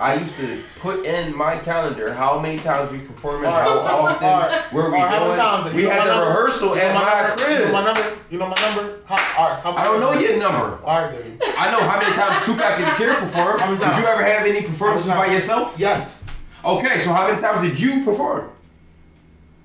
[0.00, 4.26] I used to put in my calendar how many times we perform and how often,
[4.26, 5.76] Alright, where we many going.
[5.76, 6.26] We had the number?
[6.26, 7.42] rehearsal You at my number?
[7.42, 7.72] You know crib.
[7.72, 8.18] my number?
[8.30, 8.98] You know my number?
[9.04, 10.82] How, all right, how I don't know your number.
[10.82, 11.12] All right.
[11.58, 13.60] I know how many times Tupac and the Kid performed.
[13.78, 15.74] Did you ever have any performances by yourself?
[15.78, 16.24] Yes.
[16.64, 18.50] Okay, so how many times did you perform?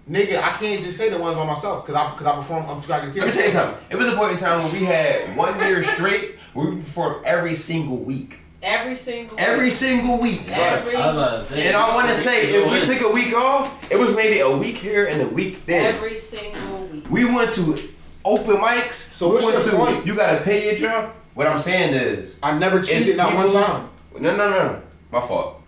[0.09, 2.65] Nigga, I can't just say the ones by myself because I because I perform.
[2.65, 3.85] I'm um, too gotta Let me tell you something.
[3.89, 7.25] It was a point in time when we had one year straight where we performed
[7.25, 8.39] every single week.
[8.65, 9.39] Every single.
[9.39, 10.49] Every single week.
[10.51, 10.95] Every.
[10.95, 13.31] I was about to say, And I want to say, if we took a week
[13.35, 15.93] off, it was maybe a week here and a week there.
[15.93, 17.05] Every single week.
[17.11, 17.79] We went to
[18.25, 18.93] open mics.
[18.93, 20.07] So we what's went your to, point?
[20.07, 21.13] You gotta pay your job.
[21.35, 23.89] What I'm saying is, I never it's cheated not one time.
[24.15, 24.81] No, no, no, no.
[25.11, 25.61] My fault.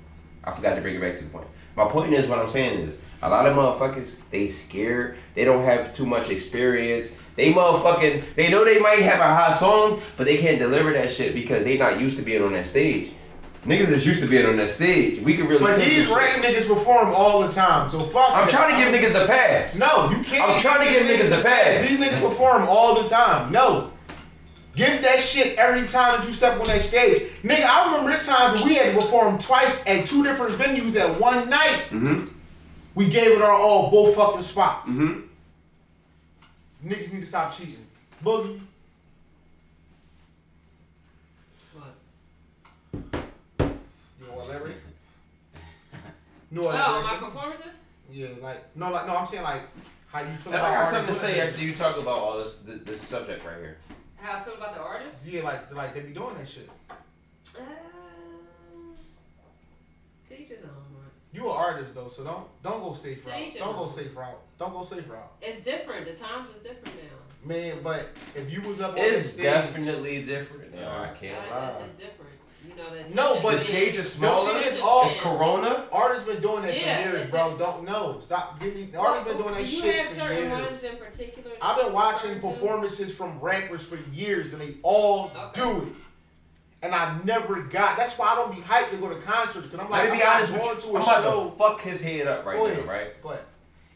[0.44, 1.48] I forgot to bring it back to the point.
[1.76, 5.18] My point is, what I'm saying is, a lot of motherfuckers, they scared.
[5.35, 7.14] They don't have too much experience.
[7.35, 11.10] They motherfucking, they know they might have a hot song, but they can't deliver that
[11.10, 13.11] shit because they not used to being on that stage.
[13.64, 15.22] Niggas is used to being on that stage.
[15.22, 15.60] We can really.
[15.60, 17.89] But these rap niggas perform all the time.
[17.89, 18.31] So fuck.
[18.31, 18.49] I'm that.
[18.49, 19.77] trying to give niggas a pass.
[19.77, 20.49] No, you can't.
[20.49, 21.88] I'm trying to give niggas a pass.
[21.88, 23.52] These niggas perform all the time.
[23.52, 23.91] No.
[24.76, 27.23] Give that shit every time that you step on that stage.
[27.41, 31.19] Nigga, I remember the times we had to perform twice at two different venues at
[31.19, 31.84] one night.
[31.89, 32.27] Mm-hmm.
[32.98, 34.90] We gave it our all, both fucking spots.
[34.90, 35.28] Mm-hmm.
[36.88, 37.86] Niggas need to stop cheating.
[38.26, 38.60] Boogie.
[41.74, 41.94] What?
[42.91, 44.78] You want to elaborate?
[46.49, 47.74] No Oh, my performances?
[48.11, 49.61] Yeah, like, no, like, no, I'm saying, like,
[50.07, 50.56] how you feel about the artists?
[50.56, 51.49] If about I got artists something to say that.
[51.49, 53.78] after you talk about all this, this, this subject right here.
[54.15, 55.24] How I feel about the artists?
[55.24, 56.68] Yeah, like, like they be doing that shit.
[56.90, 57.61] Uh,
[60.28, 60.86] teachers on right?
[61.38, 63.35] You an artist though, so don't don't go safe route.
[63.51, 64.39] Teach Don't go safe route.
[64.57, 65.31] Don't go safe route.
[65.41, 66.05] It's different.
[66.05, 67.47] The times is different now.
[67.47, 71.03] Man, but if you was up on It's stage, definitely different now.
[71.03, 71.73] I can't lie.
[71.85, 72.31] It's different.
[72.68, 73.14] You know that.
[73.14, 74.51] No, but The stage is smaller.
[74.53, 75.85] thing is It's all- Corona.
[75.91, 77.55] artists been doing that Yeah, for years, bro.
[77.55, 78.19] a- Don't know.
[78.19, 78.59] Stop.
[78.59, 78.89] Give me.
[78.91, 80.51] Well, Artists been doing that do you shit have for certain years.
[80.51, 81.51] ones in particular?
[81.61, 85.61] I've been watching performances from rappers for years, and they all Okay.
[85.61, 85.93] do it.
[86.84, 87.98] And I never got.
[87.98, 90.18] That's why I don't be hyped to go to concerts because I'm like, Let me
[90.20, 90.82] be I'm honest not with going you.
[90.82, 91.44] to I'm a about show.
[91.49, 92.86] to fuck his head up right Go now, ahead.
[92.86, 93.22] right?
[93.24, 93.44] Go ahead.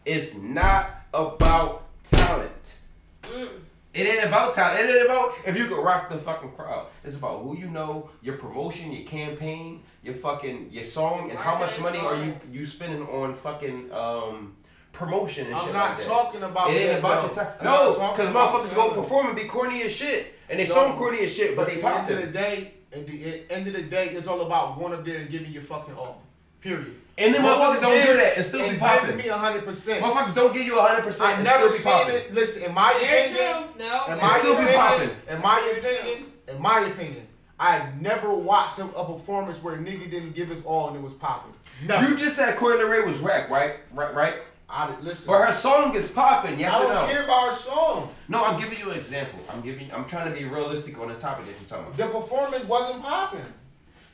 [0.06, 2.80] It's not about talent.
[3.24, 3.50] Mm.
[3.94, 4.80] It ain't about talent.
[4.80, 6.88] It ain't about if you could rock the fucking crowd.
[7.04, 11.60] It's about who you know, your promotion, your campaign, your fucking your song, and how
[11.60, 14.56] much money are you you spending on fucking um
[14.94, 16.08] promotion and I'm shit not like that.
[16.08, 17.42] talking about It ain't that, about though.
[17.42, 17.54] your time.
[17.64, 18.76] No, because motherfuckers that.
[18.76, 20.74] go perform and be corny as shit, and they No.
[20.74, 23.44] song corny as shit, but But they at the end of the day, at the
[23.56, 26.22] end of the day, it's all about going up there and giving your fucking all.
[26.62, 26.96] Period.
[27.18, 29.10] And then motherfuckers don't do that and still be and popping.
[29.12, 30.04] giving me hundred percent.
[30.04, 32.16] Motherfuckers don't give you hundred percent I and never still be seen popping.
[32.16, 32.34] it.
[32.34, 33.88] Listen, in my Very opinion, true.
[33.88, 34.06] No.
[34.06, 35.10] in it's my still be opinion, popping.
[35.36, 37.28] in my Very opinion, in my opinion,
[37.60, 40.98] I have never watched a, a performance where a nigga didn't give his all and
[40.98, 41.54] it was popping.
[41.86, 42.10] Never.
[42.10, 43.76] You just said Coi Leray was whack, right?
[43.94, 44.34] Right, right.
[44.72, 45.28] I did- listen.
[45.28, 48.14] But her song is popping, yes I or don't care about her song.
[48.30, 49.40] No, I'm giving you an example.
[49.52, 49.92] I'm giving.
[49.94, 51.98] I'm trying to be realistic on this topic that you're talking about.
[51.98, 53.42] The performance wasn't popping.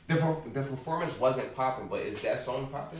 [0.08, 0.14] The,
[0.52, 2.98] the performance wasn't popping, but is that song popping?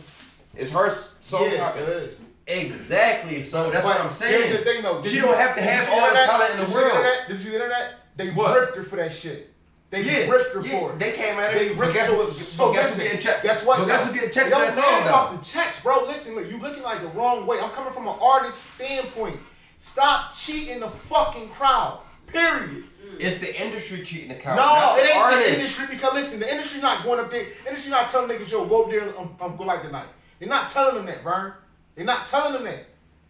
[0.57, 0.91] Is her
[1.21, 1.83] song yeah, popping?
[1.85, 2.21] it is.
[2.47, 3.43] Exactly.
[3.43, 4.43] So that's what I'm saying.
[4.43, 5.01] Here's the thing, though.
[5.03, 6.85] Did she you- don't have to have all the talent in Did the you see
[6.85, 7.05] world.
[7.05, 7.19] that?
[7.29, 7.95] Did you hear that?
[8.17, 8.59] They What?
[8.59, 9.48] ripped her for that shit.
[9.91, 10.99] They Yeah, ripped her yeah, for it.
[10.99, 13.43] they came at her, They ripped guess so, what- so guess who's getting checked?
[13.43, 13.79] Guess what?
[13.79, 16.05] But guess who's getting It for don't song, about the checks, bro.
[16.05, 17.59] Listen, look, you looking like the wrong way.
[17.59, 19.41] I'm coming from an artist standpoint.
[19.79, 22.01] Stop cheating the fucking crowd.
[22.27, 22.85] Period.
[23.19, 24.55] It's the industry cheating the cow.
[24.55, 27.47] No, not it the ain't the industry because listen, the industry not going up there.
[27.67, 30.07] Industry not telling niggas, yo, go up there and um, um, go like tonight.
[30.39, 31.55] They're not telling them that, Vern.
[31.95, 32.85] They're not telling them that.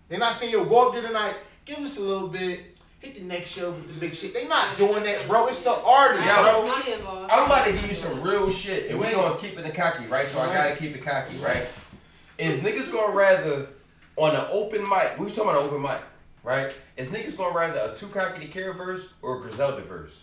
[0.09, 3.23] They're not saying, yo, go up there tonight, give us a little bit, hit the
[3.23, 4.27] next show with the big mm-hmm.
[4.27, 4.35] shit.
[4.35, 5.47] They not doing that, bro.
[5.47, 7.27] It's the artist, Yeah, bro.
[7.31, 9.15] I'm about to give you some real shit, and we Wait.
[9.15, 10.27] gonna keep it in cocky, right?
[10.29, 11.67] So I gotta keep it cocky, right?
[12.39, 13.69] Is niggas gonna rather
[14.17, 15.19] on an open mic?
[15.19, 16.01] We talking about an open mic,
[16.43, 16.77] right?
[16.97, 20.23] Is niggas gonna rather a two cocky to care verse or a Griselda verse?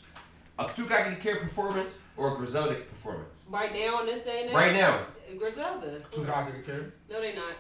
[0.60, 3.30] A two cocky to care performance or a Griselda performance?
[3.49, 4.56] Right now on this day and age.
[4.56, 5.02] Right now.
[5.38, 5.99] Griselda.
[6.11, 6.93] Two cocky to care.
[7.10, 7.56] No, they not.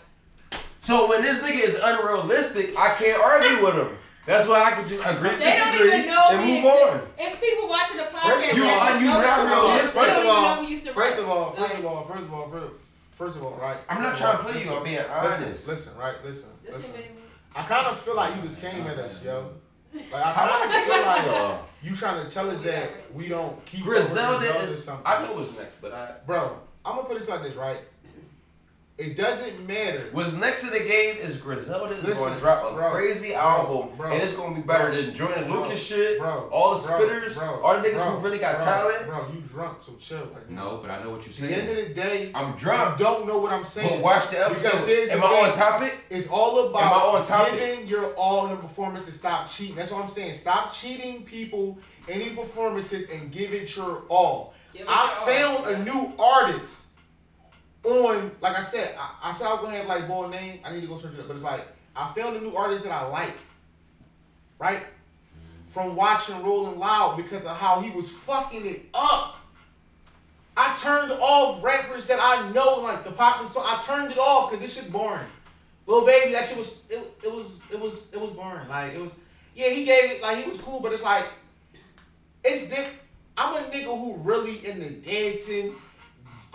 [0.79, 3.97] So when this nigga is unrealistic, I can't argue with him.
[4.25, 7.01] That's why I can just agree, They don't disagree, even know and move on.
[7.17, 8.31] It's people watching the podcast.
[8.41, 9.49] First of You all- are- you not us.
[9.49, 10.01] realistic.
[10.01, 12.33] First of all, know we used to first of all, first of all, first of
[12.33, 12.79] all, first,
[13.13, 13.77] first of all, right?
[13.87, 14.59] I'm not trying to all, play you.
[14.65, 15.67] listen, I'm being honest.
[15.67, 16.15] listen, right?
[16.25, 16.91] Listen, this listen.
[16.93, 17.21] nigga made me-
[17.55, 19.49] I kind of feel like you just came at us, yo.
[20.11, 21.01] Like I kind of feel
[21.45, 24.73] like you trying to tell us that we don't keep up with Griselda results or
[24.73, 24.83] is.
[24.83, 25.05] something.
[25.05, 26.15] I know what's next, but I.
[26.25, 27.77] Bro, I'm gonna put it like this, right?
[28.97, 30.07] It doesn't matter.
[30.13, 33.41] What's next in the game is Griselda is going to drop a bro, crazy bro,
[33.41, 36.17] album, bro, and it's going to be better bro, than Jordan bro, Lucas shit.
[36.17, 39.07] bro, all the bro, spitters, bro, all the niggas bro, who really got bro, talent.
[39.07, 40.49] Bro, you drunk, so chill right.
[40.49, 41.53] No, but I know what you're saying.
[41.53, 42.97] At the end of the day, I'm drunk.
[42.97, 43.89] you don't know what I'm saying.
[43.89, 44.87] But watch the Because episode.
[44.87, 45.97] here's Am the I on topic?
[46.09, 47.59] It's all Am I about on topic?
[47.59, 49.75] giving your all in the performance and stop cheating.
[49.75, 50.35] That's what I'm saying.
[50.35, 51.77] Stop cheating people
[52.07, 54.53] in these performances and give it your all.
[54.71, 55.63] Give I your all.
[55.63, 56.84] found a new artist
[57.85, 60.59] on, like I said, I, I said I was gonna have like boy name.
[60.63, 61.61] I need to go search it up, but it's like
[61.95, 63.37] I found a new artist that I like,
[64.59, 64.81] right?
[65.67, 69.37] From watching Rolling Loud because of how he was fucking it up.
[70.57, 74.51] I turned off rappers that I know, like the pop so I turned it off
[74.51, 75.27] because this shit boring.
[75.87, 78.67] Lil Baby, that shit was it, it was it was it was boring.
[78.67, 79.13] Like it was
[79.53, 81.25] yeah, he gave it like he was cool, but it's like
[82.43, 82.87] it's dip.
[83.37, 85.73] I'm a nigga who really into dancing,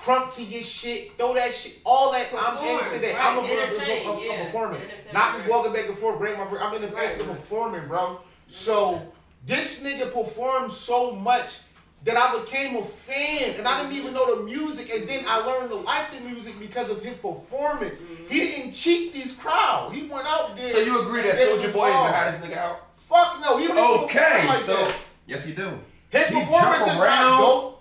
[0.01, 2.29] crunk to your shit, throw that shit, all that.
[2.37, 3.15] I'm into that.
[3.15, 4.81] right, I'm a, a, entertain, a, a, yeah, performing,
[5.13, 6.19] not just walking back and forth.
[6.19, 8.21] Great, my I'm in the Right, best of performing, bro.
[8.47, 9.01] So
[9.47, 11.61] this nigga performed so much
[12.03, 15.39] that I became a fan, and I didn't even know the music, and then I
[15.41, 18.01] learned to like the music because of his performance.
[18.01, 18.29] Mm-hmm.
[18.29, 19.93] He didn't cheat these crowd.
[19.93, 20.69] He went out there.
[20.71, 22.87] So you agree that Soulja Boy is the hottest nigga out?
[22.97, 24.97] Fuck no, he Okay, like so that.
[25.27, 25.69] yes, you do.
[26.11, 27.09] His He performance is around.
[27.09, 27.80] not dope.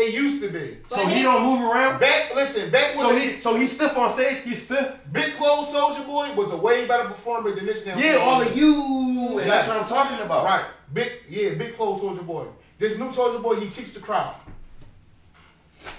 [0.00, 0.78] It used to be.
[0.88, 1.98] So he don't move around.
[1.98, 4.42] Back, listen, back when So the he, so he's stiff on stage.
[4.44, 5.04] He's stiff.
[5.10, 7.98] Big Clothes Soulja Boy was a way better performer than this damn.
[7.98, 9.38] Yeah, all of you.
[9.40, 10.44] And that's what I'm talking about.
[10.44, 12.46] Right, big, yeah, Big Clothes Soulja Boy.
[12.78, 14.34] This new Soulja Boy, he cheats the crowd.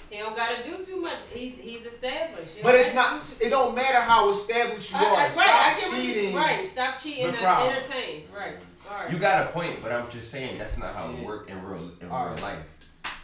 [0.10, 1.18] He don't gotta do too much.
[1.34, 2.58] He's he's established.
[2.58, 3.18] You But it's not.
[3.20, 3.38] it's gotta not.
[3.38, 5.14] do too- It don't matter how established you I- I- are.
[5.18, 6.32] right, Stop I get what cheating.
[6.32, 6.68] you right.
[6.68, 7.72] Stop cheating the and crowd.
[7.72, 8.24] entertain.
[8.36, 8.56] Right.
[8.90, 9.12] All right.
[9.12, 11.26] You got a point, but I'm just saying that's not how it Yeah.
[11.26, 12.42] work in real in All real right.
[12.42, 12.58] life.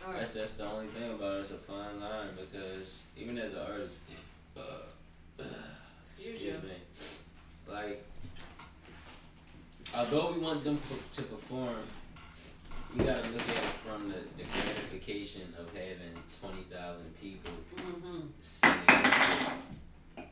[0.05, 0.19] All right.
[0.19, 1.39] That's that's the only thing about it.
[1.41, 3.95] It's a fine line because even as an artist,
[4.57, 5.43] uh,
[6.05, 6.51] Excuse you.
[6.53, 6.75] me,
[7.67, 8.05] like
[9.95, 10.79] although we want them
[11.13, 11.77] to perform,
[12.95, 18.19] you gotta look at it from the, the gratification of having twenty thousand people Mm-hmm.
[18.41, 18.75] singing.
[20.17, 20.25] your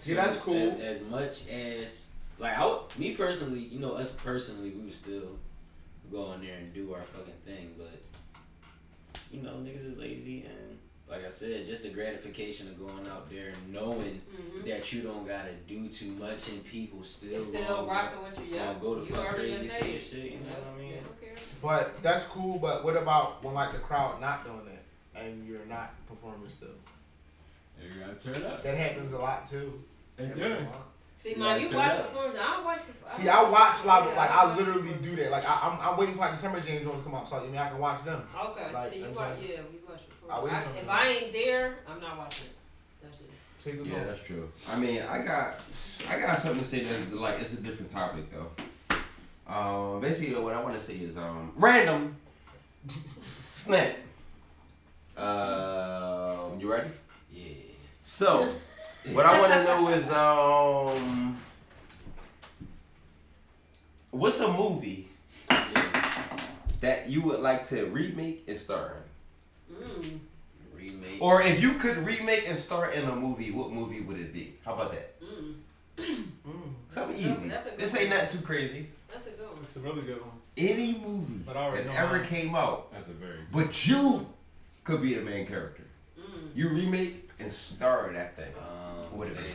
[0.00, 0.16] shit.
[0.16, 0.56] Yeah, that's cool.
[0.56, 2.08] As, as much as
[2.38, 5.38] like I, would- me personally, you know, us personally, we would still
[6.10, 7.90] go in there and do our fucking thing, but
[9.36, 13.30] you know, niggas is lazy and like I said, just the gratification of going out
[13.30, 14.68] there and knowing Mm-hmm.
[14.68, 18.38] that you don't gotta do too much and people still It's still gonna- rocking with
[18.40, 18.56] you.
[18.56, 18.66] Yeah.
[18.66, 20.24] gonna go to you fuck crazy for your shit.
[20.32, 20.92] You know what I mean?
[20.92, 21.62] Yeah, don't.
[21.62, 22.58] But that's cool.
[22.58, 26.68] But what about when like the crowd not doing that and you're not performing still?
[27.80, 28.62] You gotta turn up.
[28.62, 29.82] That happens a lot too.
[30.16, 30.64] That's Happens a good.
[30.66, 30.88] lot.
[31.18, 32.08] See, You man, you watch up.
[32.08, 32.40] performances.
[32.42, 33.22] I don't watch performances.
[33.22, 35.30] See, I watch like Yeah, like I I literally do that.
[35.30, 37.36] Like I, I'm I'm waiting for like December summer jams on to come out, so
[37.36, 38.22] I mean I can watch them.
[38.38, 38.72] Okay.
[38.72, 39.36] Like, See, you watch.
[39.40, 40.76] Yeah, we watch I performances.
[40.76, 40.88] I- If.
[40.88, 42.52] I ain't there, I'm not watching it.
[43.02, 43.30] That's it.
[43.64, 44.06] Take Yeah, home.
[44.08, 44.52] that's true.
[44.70, 45.60] I mean, I got
[46.08, 48.50] I got something to say that like it's a different topic though.
[49.52, 52.16] Um, basically, what I want to say is um random.
[53.54, 53.96] Snap.
[55.16, 56.90] Um, you ready?
[57.32, 57.44] Yeah.
[58.02, 58.52] So,
[59.12, 61.36] what I want to know is, um,
[64.10, 65.08] what's a movie
[66.80, 68.96] that you would like to remake and star
[69.70, 69.76] in?
[69.76, 70.18] Mm.
[70.74, 71.16] Remake.
[71.20, 74.54] Or if you could remake and star in a movie, what movie would it be?
[74.64, 75.14] How about that?
[75.22, 75.54] Mm.
[76.88, 77.48] Something easy.
[77.48, 78.18] that's a good This ain't one.
[78.18, 78.86] nothing too crazy.
[79.12, 79.58] That's a good one.
[79.62, 80.30] It's a really good one.
[80.56, 82.26] Any movie But I already that know ever mine.
[82.26, 84.26] came out, That's a very good but you
[84.84, 85.82] could be the main character.
[86.18, 86.24] Mm.
[86.54, 88.52] You remake and star in that thing.
[88.56, 88.75] Um, What
[89.18, 89.42] would it be?
[89.42, 89.52] man.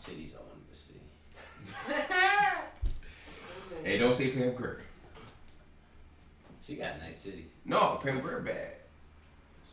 [0.00, 1.00] Titties I wanted to see.
[3.84, 4.80] Hey, don't say Pam Grier.
[6.66, 7.44] She got nice titties.
[7.64, 8.72] No, Pam Grier bad.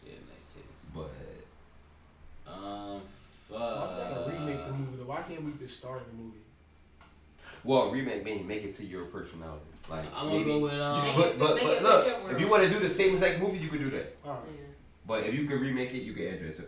[0.01, 0.93] She had nice titties.
[0.93, 3.01] But Um,
[3.49, 3.59] fuck.
[3.59, 5.05] Why gotta remake the movie though?
[5.09, 6.37] Why can't we just start the movie?
[7.63, 9.65] well, remake mean make it to your personality.
[9.89, 12.31] Like I'm gonna maybe, go with, um, you- but but, but look, fit your world.
[12.31, 14.15] if you want to do the same exact movie, you can do that.
[14.25, 14.41] All right.
[14.55, 14.61] Yeah.
[15.05, 16.63] But if you can remake it, you can add that too.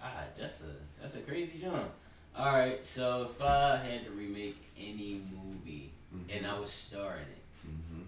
[0.00, 1.88] God, that's a that's a crazy jump.
[2.36, 5.92] All right, so if I had to remake any movie
[6.34, 8.02] and I was starring it, Mm-hmm.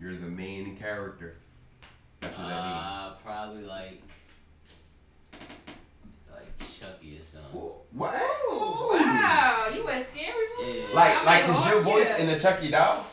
[0.00, 1.36] You're the main character.
[2.20, 2.76] That's what that means.
[2.76, 4.02] uh, probably like
[6.32, 7.60] like Chucky or something.
[7.92, 8.14] What?
[8.50, 10.80] Wow, you went scary movie.
[10.80, 10.94] Yeah.
[10.94, 12.18] Like I'm like like, is oh, your voice yeah.
[12.18, 13.06] in the Chucky doll?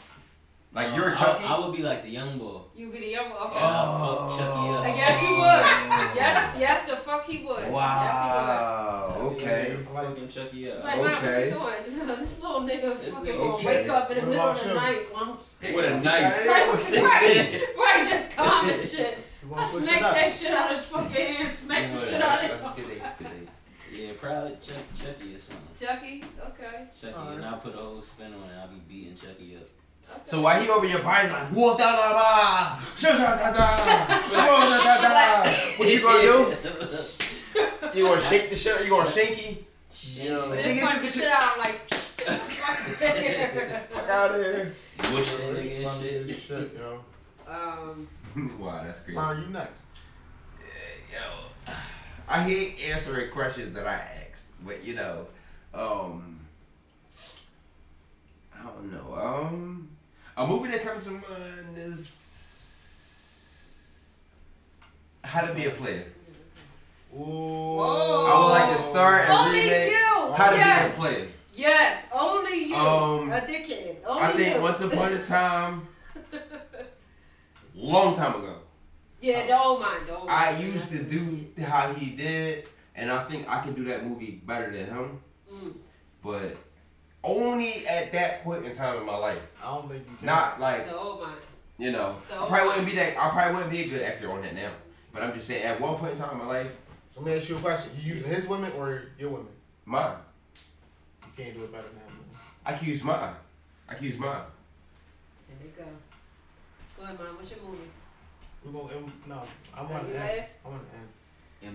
[0.77, 1.43] Like you're Chucky?
[1.43, 2.61] I, I would be like the young boy.
[2.75, 3.35] You would be the young boy.
[3.35, 3.55] Okay.
[3.57, 3.97] And I'll
[4.29, 4.81] fuck Chucky up.
[4.81, 6.17] Uh, yes, he would.
[6.17, 7.71] Yes, yes, the fuck he would.
[7.71, 9.15] Wow.
[9.33, 9.75] Okay.
[9.75, 10.83] Yeah, fucking Chucky up.
[10.83, 11.11] Yes, he would.
[11.11, 11.49] Like, Okay.
[11.51, 12.17] Mom, what you doing?
[12.19, 13.65] This little nigga This fucking nigga gonna okay.
[13.65, 14.75] wake up in the What middle of the you?
[14.75, 15.05] night.
[15.11, 16.47] while I'm With a knife.
[16.47, 19.17] Like, right, right, just calm and shit.
[19.41, 20.13] You I wanna switch smack it up?
[20.15, 23.47] that shit out of his fucking hand, smack the shit out of That's him.
[23.93, 25.87] Yeah, probably Chuck, Chucky or something.
[25.87, 26.85] Chucky, okay.
[26.99, 27.37] Chucky, Alright.
[27.37, 28.55] and I'll put a whole spin on it.
[28.61, 29.67] I'll be beating Chucky up.
[30.25, 33.67] So while he over your body like whoa da da da, sha da da da,
[34.29, 36.55] whoa da da da, what you gonna do?
[37.95, 38.83] You gonna shake the shit?
[38.83, 39.65] You gonna shaky?
[40.13, 41.87] You know, Then Nigga, punch the shit out like.
[43.89, 44.75] Fuck out of here.
[44.97, 46.37] Bush that Really nigga and funny shit.
[46.37, 47.03] shit, yo.
[47.47, 48.07] um,
[48.59, 49.17] wow, that's crazy.
[49.17, 49.81] Ron, you next.
[51.13, 51.73] Yo,
[52.27, 53.93] I hate answering questions that I
[54.29, 55.25] asked, but you know,
[55.73, 56.39] um,
[58.53, 59.15] I don't know.
[59.15, 59.89] Um,
[60.37, 62.13] a movie that comes to mind is
[65.23, 66.05] How to Be a Player.
[67.15, 67.79] Ooh.
[67.79, 70.33] I would like to start and Only remake you.
[70.33, 70.81] How to yes.
[70.81, 71.27] Be a Player.
[71.55, 72.75] Yes, only you.
[72.75, 73.95] Um, a dickhead.
[74.05, 74.61] Only I think you.
[74.61, 75.87] once upon a time,
[77.75, 78.57] long time ago,
[79.21, 80.05] Yeah, don't mind.
[80.05, 80.63] Don't I mind.
[80.63, 84.71] used to do how he did, and I think I can do that movie better
[84.71, 85.19] than him.
[85.51, 85.73] Mm.
[86.23, 86.55] But
[87.23, 89.41] only at that point in time in my life.
[89.63, 90.25] I don't think you can.
[90.25, 91.37] Not like Don't mind.
[91.77, 92.15] you know.
[92.29, 93.17] So- I probably wouldn't be that.
[93.17, 94.71] I probably wouldn't be a good actor on that now.
[95.13, 96.75] But I'm just saying, at one point in time in my life,
[97.11, 97.91] So let me ask you a question.
[97.99, 99.47] You using his women or your women?
[99.85, 100.17] mine.
[101.25, 102.25] You can't do it better than him.
[102.65, 103.33] I can use mine.
[103.89, 104.41] I can use mine.
[105.47, 105.83] There you go.
[106.97, 107.37] Go ahead, mom.
[107.37, 107.77] What's your movie?
[108.65, 109.43] We're gonna end, no.
[109.75, 110.37] I'm want you to end.
[110.37, 110.59] last?
[110.65, 111.07] I want to end.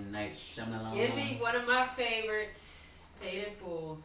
[0.05, 0.95] M Night Shyamalan.
[0.95, 3.07] Give me one of my favorites.
[3.21, 3.99] Paid in full.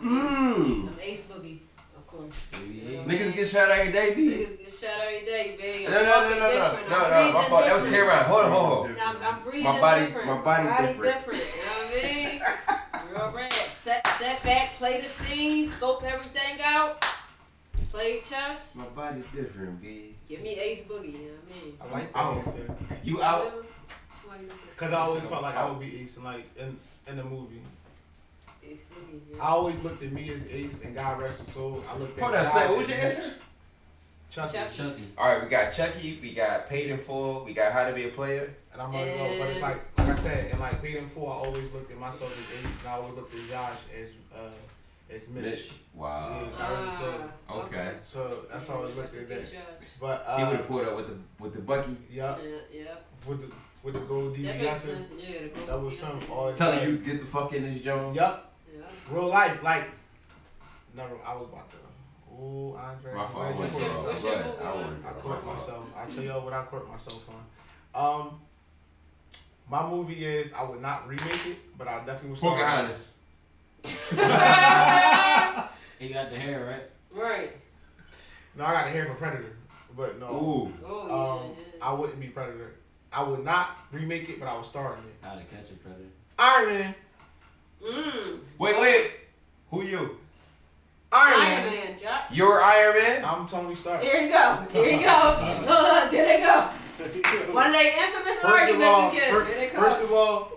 [0.00, 0.88] I'm, Mmm.
[0.88, 1.58] I'm Ace Boogie,
[1.96, 2.50] of course.
[2.54, 4.30] Niggas get shot every day, B.
[4.30, 5.84] Niggas get shot every day, baby.
[5.90, 7.32] No, I'm no, no, no, no, no, no.
[7.32, 7.64] My fault.
[7.64, 8.08] That was different.
[8.10, 8.24] Cameron.
[8.30, 8.96] Hold on, hold on.
[9.00, 10.26] I'm, I'm breathing My body- different.
[10.26, 11.02] my body different.
[11.02, 11.40] different.
[11.40, 13.12] You know what I mean?
[13.16, 13.52] Real rap.
[13.52, 17.04] Set, set back, play the scene, scope everything out,
[17.90, 18.74] play chess.
[18.74, 20.14] My body's different, B.
[20.28, 21.12] Give me Ace Boogie.
[21.12, 21.74] You know what I mean?
[21.80, 22.34] I like that Oh.
[22.38, 22.76] answer.
[23.02, 23.64] You out?
[24.76, 26.76] Cause I always felt like I would be Ace in like in
[27.08, 27.62] in the movie.
[29.08, 29.36] Ace Boogie.
[29.36, 29.42] Yeah.
[29.44, 31.82] I always looked at me as Ace and God rest his soul.
[31.90, 33.16] I looked at Hold on, God What was as your Mitch.
[33.16, 33.34] answer?
[34.30, 34.52] Chucky.
[34.58, 34.76] Chucky.
[34.76, 35.08] Chucky.
[35.16, 38.04] All right, we got Chucky, we got Paid in Full, we got How to Be
[38.04, 38.52] a Player.
[38.72, 41.26] And I'm gonna go, but it's like like I said, and like Paid in Full,
[41.26, 44.50] I always looked at myself as Ace, and I always looked at Josh as uh
[45.14, 45.44] as Mitch.
[45.44, 45.70] Mitch.
[45.94, 46.42] Wow.
[46.42, 47.14] Yeah, God rest his soul.
[47.48, 47.92] Ah, Okay.
[48.02, 49.38] So that's how I always looked at that.
[49.40, 49.80] Good shot.
[49.98, 52.84] But He would uh, have pulled up with the with the Bucky, yeah, Yeah, yeah.
[53.26, 54.76] with the with the gold That makes DVSs.
[54.78, 55.10] sense.
[55.18, 56.34] Yeah, the That was some Yeah.
[56.34, 58.14] all telling you get the fuck in this joint.
[58.14, 58.14] Yep.
[58.14, 58.36] Yeah.
[59.10, 59.84] Real life, like.
[60.94, 61.76] Never, I was about to.
[62.34, 63.14] Ooh, Andre.
[63.14, 63.56] My I'm fault.
[63.56, 64.06] glad My you your- caught fault.
[64.12, 64.46] what's Go your ahead.
[64.54, 65.04] movie, I man?
[65.06, 65.84] I caught myself.
[65.96, 67.28] I tell y'all what I caught myself
[67.94, 68.20] on.
[68.20, 68.40] Um,
[69.70, 72.38] my movie is I would not remake it, but I definitely would.
[72.38, 73.10] start- Pocahontas.
[75.98, 77.20] He got the hair right.
[77.24, 77.50] Right.
[78.56, 79.56] No, I got the hair for Predator,
[79.96, 80.26] but no.
[80.30, 80.72] Oh Ooh.
[81.08, 81.14] yeah.
[81.14, 81.64] Um, yeah.
[81.82, 82.74] I wouldn't be Predator.
[83.12, 85.16] I would not remake it, but I would star in it.
[85.22, 86.04] How to catch a predator.
[86.38, 86.94] Iron Man.
[87.82, 88.38] Mm.
[88.58, 89.10] Wait, wait.
[89.70, 90.18] Who you?
[91.12, 91.62] Iron Man.
[91.62, 91.98] Iron Man.
[92.00, 92.36] Josh.
[92.36, 93.24] Your Iron Man?
[93.24, 94.00] I'm Tony Stark.
[94.02, 94.66] Here you go.
[94.72, 95.64] Here you go.
[95.66, 96.68] Look, there they go.
[97.52, 99.32] One of their infamous First of arguments all, again.
[99.32, 99.84] fir- Here they come.
[99.84, 100.52] first of all,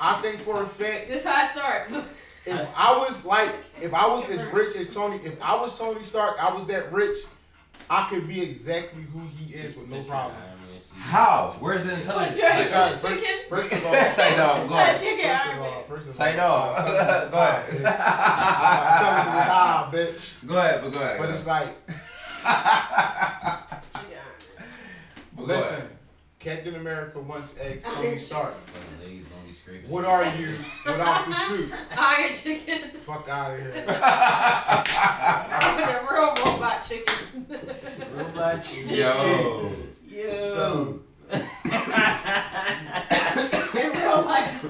[0.00, 1.90] I think for a fact, this how I start.
[2.46, 3.52] if I was like,
[3.82, 6.92] if I was as rich as Tony, if I was Tony Stark, I was that
[6.92, 7.16] rich,
[7.90, 10.36] I could be exactly who he is with no problem.
[10.94, 11.56] How?
[11.60, 12.38] Where's the intelligence?
[12.40, 13.22] Like, uh, chicken?
[13.48, 14.96] first, first of all, Say no, go ahead.
[14.98, 16.74] chicken First of all, first of Say all, no.
[16.76, 17.74] I'm telling you this Go ahead.
[17.74, 18.86] is high, bitch.
[18.88, 20.46] I'm telling you this is high, bitch.
[20.46, 21.18] Go ahead, but go ahead.
[21.18, 21.62] But go it's ahead.
[21.66, 21.74] like,
[23.92, 24.22] Chicken Iron
[24.56, 24.66] Man.
[25.36, 25.82] But listen.
[26.40, 29.90] Captain America once asked Tony Stark, Fucking ladies gonna be scraping.
[29.90, 30.54] "What are you
[30.86, 32.90] without the suit?" Iron chicken.
[33.00, 33.72] Fuck out of here.
[35.76, 37.46] the real robot chicken.
[38.14, 38.88] Robot chicken.
[38.94, 39.72] Yo.
[40.18, 40.54] Yo.
[40.54, 40.98] So,
[41.30, 41.40] In
[43.92, 44.64] real life.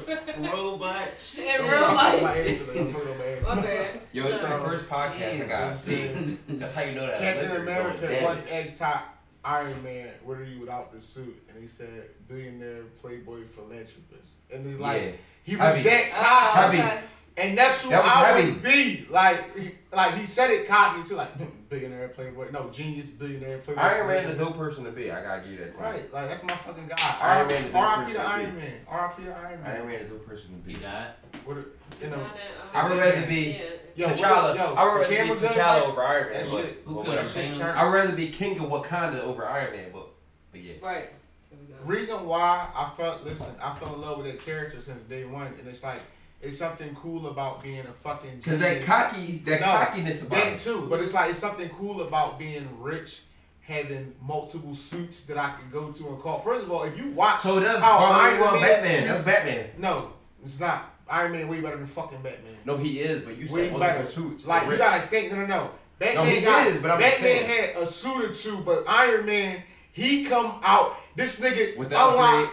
[0.52, 1.08] Robot
[1.38, 2.14] In real life.
[2.16, 2.76] up my answer, man.
[2.76, 3.54] Don't fuck up my answer.
[3.54, 4.00] My bad.
[4.12, 5.80] Yo, it's So- our first podcast I got.
[5.80, 7.18] See, that's how you know that.
[7.18, 8.66] Captain America once damage.
[8.66, 9.14] asked top
[9.44, 14.66] Iron Man, "What are you without the suit?" And he said, "Billionaire, playboy, philanthropist." And
[14.68, 15.10] it's like Yeah.
[15.44, 15.82] he was Heavy.
[15.84, 16.90] that cocky, Heavy.
[16.90, 17.00] okay.
[17.38, 18.52] And that's who That was I heavy.
[18.52, 19.06] would be.
[19.10, 19.44] Like,
[19.92, 22.50] like he said it cocky too, like mm, billionaire, playboy.
[22.52, 23.80] No, genius, billionaire, playboy.
[23.80, 24.48] Iron Man, a philanthropist.
[24.50, 25.10] dope person to be.
[25.10, 25.74] I gotta give you that.
[25.74, 27.16] To Right, like that's my fucking guy.
[27.22, 28.00] Iron Man, the R.I.P.
[28.02, 28.56] person to to Iron.
[28.56, 28.72] Man.
[28.88, 29.22] R.I.P.
[29.24, 29.70] to Iron Man.
[29.76, 30.82] Iron Man, a dope person to He be.
[30.82, 31.06] died.
[31.44, 31.64] What a,
[32.04, 32.26] you know,
[32.74, 33.60] I would rather be
[33.94, 34.54] yo, T'Challa.
[34.56, 36.42] yo, I would rather be camera done T'Challa over Iron Man.
[36.42, 36.82] That but- shit.
[36.84, 37.60] Who could have changed?
[37.60, 40.06] I would rather be King of Wakanda over Iron Man, but
[40.52, 40.74] but yeah.
[40.82, 41.10] Right.
[41.50, 41.80] Here we go.
[41.84, 45.46] reason why I felt listen, I fell in love with that character since day one,
[45.58, 46.00] and it's like
[46.40, 48.40] it's something cool about being a fucking.
[48.42, 50.58] Cause that cocky, that No, cockiness about that it.
[50.58, 53.22] too, but it's like it's something cool about being rich,
[53.60, 56.38] having multiple suits that I can go to and call.
[56.40, 58.96] First of all, if you watch, So that's how Iron Man Batman.
[58.98, 59.70] suits- That's Batman.
[59.78, 60.12] no,
[60.44, 60.94] it's not.
[61.10, 62.54] Iron Man way better than fucking Batman.
[62.66, 64.04] No, he is, but you Way said multiple better.
[64.04, 64.46] suits.
[64.46, 64.72] Like Rich.
[64.72, 65.32] you gotta think.
[65.32, 65.70] No, no, no.
[65.98, 67.46] Batman No, he got, is, but I'm Batman saying.
[67.48, 69.62] Batman had a suit or two, but Iron Man,
[69.92, 70.94] he come out.
[71.16, 72.52] This nigga With unlock,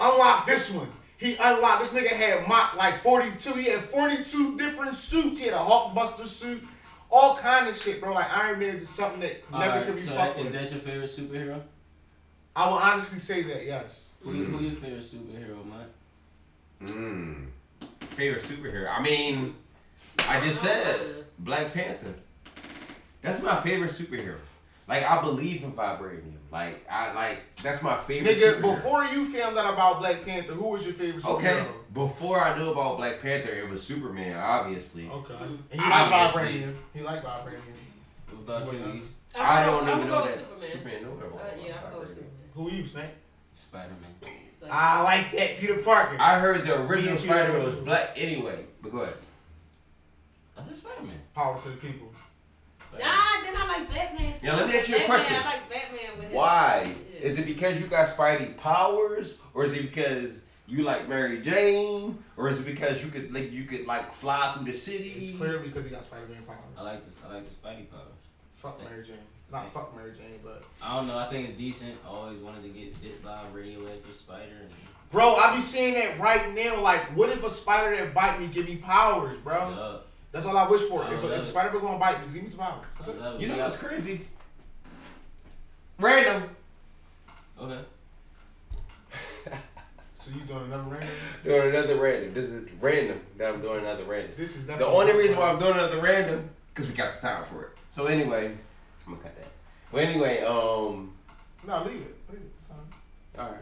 [0.00, 0.88] unlock this one.
[1.18, 1.80] He unlocked.
[1.80, 3.54] This nigga had Mark like 42.
[3.54, 5.40] He had 42 different suits.
[5.40, 6.62] He had a Hulkbuster suit,
[7.10, 8.14] all kind of shit, bro.
[8.14, 10.52] Like Iron Man is something that never Alright, could be so fucked is with.
[10.52, 11.60] that your favorite superhero?
[12.54, 14.10] I will honestly say that yes.
[14.22, 15.86] Who, who your favorite superhero, man?
[16.84, 17.46] Mm.
[18.10, 18.88] Favorite superhero.
[18.88, 19.54] I mean,
[20.28, 22.14] I just said Black Panther.
[23.22, 24.36] That's my favorite superhero.
[24.86, 26.37] Like I believe in vibranium.
[26.50, 28.36] Like I like that's my favorite.
[28.38, 28.62] Nigga, superhero.
[28.74, 31.36] before you found out about Black Panther, who was your favorite superhero?
[31.38, 35.08] Okay, before I knew about Black Panther, it was Superman, obviously.
[35.08, 35.34] Okay.
[35.42, 36.60] And he liked Obviously.
[36.62, 36.74] vibranium.
[36.94, 37.60] He liked vibranium.
[38.46, 39.02] What about you,
[39.38, 40.70] I don't I'm even know that Superman.
[40.72, 42.14] Superman know about Uh, yeah, I'll go with vibranium.
[42.14, 42.50] Superman.
[42.54, 43.10] Who you, Snake?
[43.54, 44.32] Spider Man.
[44.70, 46.16] I like that, Peter Parker.
[46.18, 48.64] I heard the original Me Spider-Man was black anyway.
[48.82, 49.14] But go ahead.
[50.56, 51.20] I said Spider Man.
[51.34, 52.07] Power to the people.
[52.98, 54.46] Nah, then I like Batman too.
[54.46, 55.36] Now, let me ask you a Batman, question.
[55.36, 56.94] I like Batman with his- Why?
[57.14, 57.20] Yeah.
[57.20, 62.22] Is it because you got Spidey powers, or is it because you like Mary Jane,
[62.36, 65.12] or is it because you could like you could like fly through the city?
[65.16, 66.58] It's clearly because he got Spider-Man powers.
[66.76, 67.18] I like this.
[67.28, 68.04] I like the Spidey powers.
[68.56, 69.16] Fuck Mary Jane.
[69.50, 71.18] Not fuck Mary Jane, but I don't know.
[71.18, 71.96] I think it's decent.
[72.04, 74.58] I always wanted to get bit by a radioactive spider.
[74.60, 74.68] And,
[75.10, 76.82] bro, I be seeing that right now.
[76.82, 79.70] Like, what if a spider that bite me give me powers, bro?
[79.70, 79.96] yeah.
[80.32, 81.04] That's all I wish for.
[81.04, 82.84] I if, if spider be gonna bite me, give me some powers.
[82.96, 83.40] That's it.
[83.40, 83.64] You know Yeah.
[83.64, 84.26] what's crazy?
[85.98, 86.50] Random.
[87.60, 87.80] Okay.
[90.20, 91.08] So you doing another random?
[91.44, 92.34] Doing another random.
[92.34, 93.20] This is random.
[93.36, 94.32] That I'm doing another random.
[94.36, 97.44] This is The only reason why I'm doing another random, because we got the time
[97.44, 97.70] for it.
[97.92, 98.46] So anyway,
[99.06, 99.46] I'm gonna cut that.
[99.92, 101.14] Well, anyway, um,
[101.66, 102.16] No, leave it.
[102.30, 103.38] Leave it.
[103.38, 103.60] All right.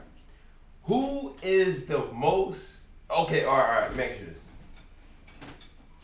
[0.84, 2.80] Who is the most?
[3.10, 3.97] Okay, all right, all right.
[3.97, 4.26] Let me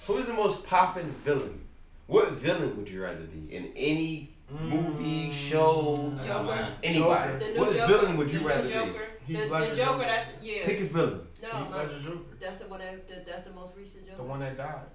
[0.02, 0.26] ask you this.
[0.26, 1.60] Who is the most popping villain?
[2.06, 4.68] What villain would you rather be in any hmm.
[4.68, 6.68] movie, show, Joker.
[6.82, 7.38] anybody?
[7.38, 7.86] The new What Joker.
[7.86, 8.92] villain would you the rather Joker.
[8.92, 8.98] be?
[9.32, 10.04] Heath The, the Ledger Joker, Joker.
[10.04, 10.66] that's yeah.
[10.66, 11.20] Pick a villain.
[11.42, 12.36] no, Heath no, Ledger Joker.
[12.40, 14.16] that's the one that the, that's the most recent Joker.
[14.18, 14.86] The one that died.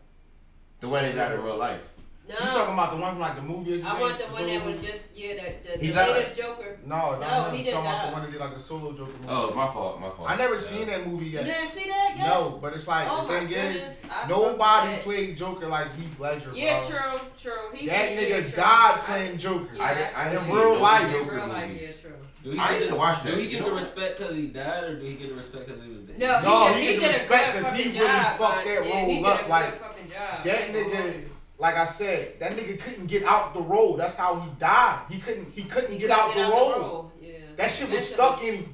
[0.80, 1.82] The one that died in real life.
[2.30, 3.82] No, You talking about the one from like the movie?
[3.82, 4.88] I want the the one that solo was movie?
[4.88, 5.34] just yeah
[5.64, 6.10] the the, the died.
[6.16, 6.78] latest Joker.
[6.86, 7.28] No, no, No, no.
[7.28, 9.28] he I'm didn't talking about the one that did like the solo Joker movie.
[9.30, 10.30] Oh, my fault, my fault.
[10.30, 11.46] I never Uh, seen that movie yet.
[11.46, 12.28] You didn't see that yet?
[12.28, 16.20] No, but it's like Oh the thing goodness, is, I nobody played Joker like Heath
[16.20, 16.90] Ledger, Yeah, bro.
[16.90, 17.54] true, true.
[17.74, 18.52] He That yeah, nigga true.
[18.52, 19.70] died I- playing Joker.
[19.76, 21.12] Yeah, I, did, I In didn't real no life.
[21.12, 21.82] Joker real life, movies.
[21.82, 22.14] yeah, true.
[22.44, 23.32] Do he I get need the, to watch that.
[23.34, 25.82] Do he get the respect because he died, or do he get the respect because
[25.84, 26.20] he was dead?
[26.20, 29.48] No, No, he, he get the respect because he really job, fucked that role up,
[29.50, 30.08] like, fucking.
[30.10, 31.24] That nigga,
[31.60, 33.98] like I said, that nigga couldn't get out the road.
[33.98, 35.06] That's how he died.
[35.10, 35.52] He couldn't.
[35.54, 37.12] He couldn't He get couldn't out the road.
[37.22, 37.32] Yeah.
[37.56, 38.36] That shit was Mentally.
[38.36, 38.74] stuck in him.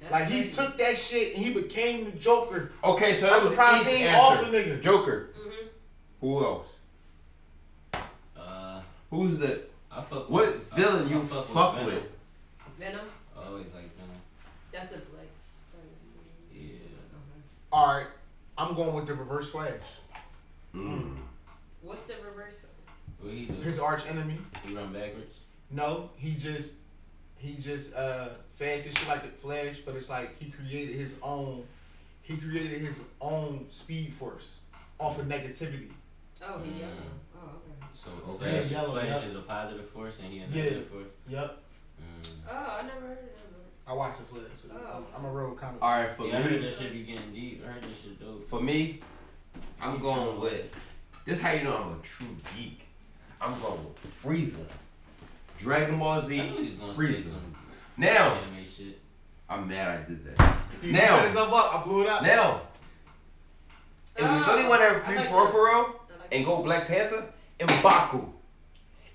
[0.00, 2.72] That's Like he took that shit and he became the Joker.
[2.84, 4.80] Okay, so I'm that was surprised the easy he ain't off the nigga.
[4.82, 5.30] Joker.
[5.38, 5.68] Mhm.
[6.20, 6.66] Who else?
[8.36, 8.80] Uh,
[9.10, 11.86] Who's the I fuck what with, villain I, you I fuck, fuck with?
[11.86, 12.02] with?
[12.78, 13.00] Venom.
[13.00, 13.06] Venom.
[13.38, 14.16] I always like Venom.
[14.72, 15.56] That's a Blake's.
[16.52, 16.60] Yeah.
[17.72, 18.06] All right,
[18.58, 19.72] I'm going with the Reverse Flash.
[20.74, 21.16] Mm.
[21.86, 22.60] What's the reverse?
[23.20, 23.54] What he do?
[23.62, 24.38] His arch enemy.
[24.66, 25.40] He run backwards.
[25.70, 26.74] No, he just
[27.38, 31.16] he just uh fast and shit like the Flash, but it's like he created his
[31.22, 31.64] own
[32.22, 34.60] he created his own speed force
[34.98, 35.90] off of negativity.
[36.42, 36.80] Oh, he Mm.
[36.80, 36.92] yellow.
[37.36, 37.86] Oh, okay.
[37.92, 38.58] So Okay.
[38.60, 39.24] Flash, Yellow, Flash yep.
[39.24, 40.54] is a positive force and he a Yeah.
[40.64, 41.06] negative force.
[41.28, 41.62] Yep,
[42.02, 42.28] Mm.
[42.50, 43.90] Oh, I never heard of that.
[43.90, 44.42] I watched the Flash.
[44.62, 44.96] So Oh.
[44.96, 45.80] I'm, I'm a real comic.
[45.80, 47.62] All right, for yeah, I heard me, that shit be getting deep.
[47.64, 48.46] I heard that shit dope.
[48.48, 49.00] for me,
[49.80, 50.66] I'm going with.
[51.26, 52.82] This how you know I'm a true geek.
[53.40, 54.64] I'm going with Frieza.
[55.58, 56.40] Dragon Ball Z.
[56.40, 57.22] I knew he was gonna say Frieza.
[57.32, 57.54] some
[57.96, 58.98] Now, anime shit.
[59.48, 60.56] I'm mad I did that.
[60.82, 61.74] He Now- set himself up.
[61.74, 62.22] I blew it up.
[62.22, 62.60] Now,
[64.16, 65.50] if we really want to ah, I be like for that.
[65.52, 67.24] for real I like and go Black Panther,
[67.60, 68.28] M'Baku.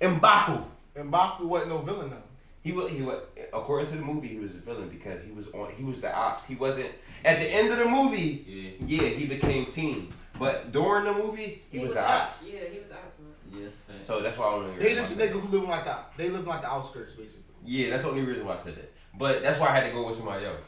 [0.02, 0.64] M'Baku.
[0.96, 2.18] And Baku wasn't no villain though.
[2.64, 3.20] He was, he was,
[3.54, 6.16] according to the movie, he was a villain because he was on, he was the
[6.16, 6.46] ops.
[6.46, 6.92] He wasn't,
[7.26, 9.02] at the end of the movie, Yeah.
[9.04, 10.14] yeah, he became team.
[10.42, 12.44] But during the movie, he, was, the ops.
[12.44, 13.62] Yeah, he was ops, man.
[13.62, 14.08] Yeah, it's.
[14.08, 14.80] So that's why I don't.
[14.80, 17.54] They just a nigga who live like the they live like the outskirts basically.
[17.64, 18.92] Yeah, that's the only reason why I said that.
[19.20, 20.66] But that's why I had to go with somebody else.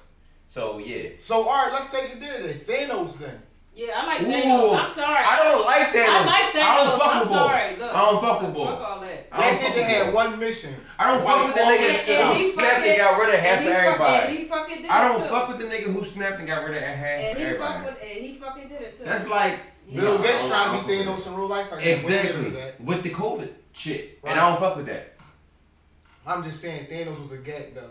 [0.48, 1.10] So yeah.
[1.18, 2.54] So all right, let's take it there then.
[2.54, 3.42] Thanos then.
[3.76, 4.78] Yeah, I like Ooh, Thanos.
[4.86, 5.26] I'm sorry.
[5.26, 6.10] I don't like that.
[6.10, 6.62] I like Thanos.
[6.62, 7.76] I don't fuck I'm with sorry.
[7.78, 9.28] Look, I don't fuck with Fuck all that.
[9.32, 10.74] I don't That fuck nigga with had one mission.
[11.00, 12.36] I don't fuck with the nigga that And out.
[12.38, 14.28] he who snapped and fucking- got rid of half and he of fuck- everybody.
[14.28, 14.92] And he fucking did it.
[14.92, 15.28] I don't too.
[15.30, 17.86] fuck with the nigga who snapped and got rid of half And he fuck everybody.
[17.86, 19.04] with and he fucking did it too.
[19.06, 19.60] That's like
[19.94, 21.68] Bill Nah, Gates I don't- trying to don't be fuck Thanos in real life.
[21.74, 22.04] I guess.
[22.04, 22.62] We didn't do Exactly.
[22.62, 22.82] that.
[22.82, 24.20] With the COVID shit.
[24.22, 24.32] Right.
[24.32, 25.14] And I don't fuck with that.
[26.28, 27.90] I'm just saying Thanos was a gag though.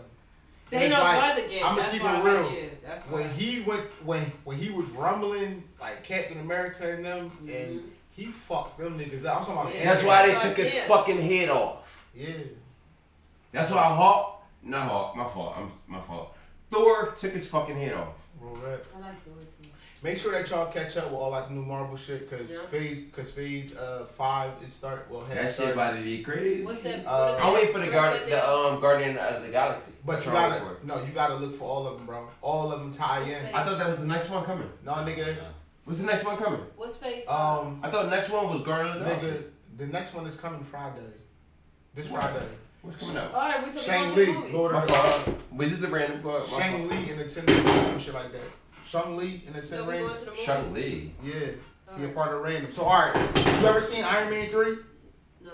[0.73, 1.63] And Thanos it's like, was a game.
[1.65, 2.43] I'ma keep it real.
[2.43, 2.83] like his.
[2.83, 3.21] That's why.
[3.21, 8.25] When he went when when he was rumbling like Captain America and them and he
[8.25, 9.37] fucked them niggas up.
[9.37, 9.77] I'm talking about Mm-hmm.
[9.77, 9.93] Yeah.
[9.93, 10.87] That's why they took his yeah.
[10.87, 12.07] fucking head off.
[12.15, 12.27] Yeah.
[13.51, 15.55] That's why Hawk, not Hawk, my fault.
[15.57, 16.35] I'm my fault.
[16.69, 18.15] Thor took his fucking head off.
[18.39, 18.89] Roll that.
[18.95, 19.52] I like Thor too.
[20.03, 22.57] Make sure that y'all catch up with all like the new Marvel shit because Yeah.
[22.65, 25.73] phase because phase uh five is start well has That shit started.
[25.73, 26.63] about to be crazy.
[26.65, 27.05] What's that?
[27.05, 27.53] Uh, I'm that?
[27.53, 29.91] waiting for the guard, the um Guardian of the Galaxy.
[30.05, 30.77] But That's you gotta for.
[30.85, 32.27] no, you gotta look for all of them, bro.
[32.41, 33.55] All of them tie in.
[33.55, 34.69] I thought that was the next one coming.
[34.85, 35.37] No, nigga,
[35.85, 36.61] What's the next one coming?
[36.75, 37.23] What's face?
[37.29, 39.27] um, I thought the next one was Guardian of the Galaxy.
[39.27, 39.43] nigga,
[39.77, 40.99] the next one is coming Friday.
[41.95, 42.45] This Friday.
[42.81, 43.33] What's coming out?
[43.33, 44.51] All right, we so we Shang going to the Li.
[44.53, 45.37] Lord My of the fault.
[45.53, 46.21] We did the random.
[46.21, 46.91] Go ahead, Shang fault.
[46.91, 48.41] Li and the Ten Rings, some shit like that.
[48.93, 50.19] Shang Li and the So Ten we going Rings.
[50.19, 50.45] to the movies?
[50.45, 51.11] Shang Li.
[51.23, 51.33] Yeah,
[51.97, 52.69] he a part of random.
[52.71, 54.77] So all right, you ever seen Iron Man three?
[55.43, 55.51] No.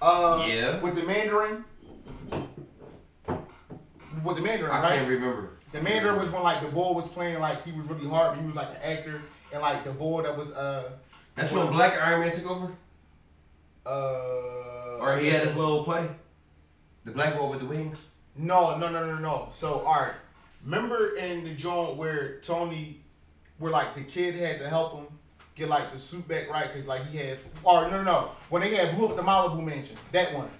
[0.00, 0.80] Uh, Yeah.
[0.80, 1.62] With the Mandarin.
[4.24, 4.92] With the Mandarin, I right?
[4.98, 5.50] can't remember.
[5.72, 8.40] The Mandarin was when like the boy was playing like he was really hard, but
[8.40, 9.20] he was like an actor,
[9.52, 10.90] and like the boy that was uh
[11.34, 12.72] That's when Black Iron Man took over?
[13.84, 16.08] uh Or he had his little play?
[17.04, 17.98] The black boy with the wings?
[18.36, 19.48] No, no, no, no, no.
[19.50, 20.14] So, all right.
[20.64, 23.00] Remember in the joint where Tony,
[23.58, 25.06] where like the kid had to help him
[25.54, 28.30] get like the suit back right because like he had, or no, no, no.
[28.48, 30.50] When they had blew up the Malibu mansion, that one.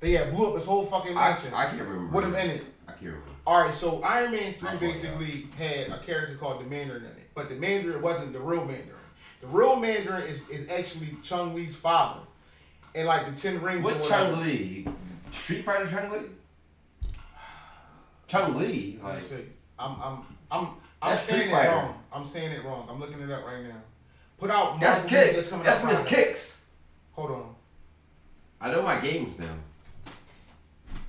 [0.00, 1.54] They had blew up his whole fucking mansion.
[1.54, 2.16] I can't remember.
[2.16, 2.64] with him in it.
[2.88, 3.28] I can't remember.
[3.46, 7.30] All right, so Iron Man three basically had a character called the Mandarin in it,
[7.34, 8.98] but the Mandarin wasn't the real Mandarin.
[9.40, 12.20] The real Mandarin is, is actually Chung Li's father,
[12.94, 13.84] and like the Ten Rings.
[13.84, 14.02] What.
[14.02, 14.86] Chung Li?
[15.30, 16.18] Street Fighter Chung Li?
[18.32, 18.98] Chung Li?
[19.02, 19.34] Let me Like, see.
[19.78, 20.68] I'm I'm I'm
[21.02, 22.02] I'm saying it wrong.
[22.10, 22.88] I'm saying it wrong.
[22.90, 23.76] I'm looking it up right now.
[24.38, 25.36] Put out that's Kick.
[25.36, 26.04] That's out Miss.
[26.06, 26.64] Kicks.
[27.12, 27.54] Hold on.
[28.58, 29.54] I know my games now.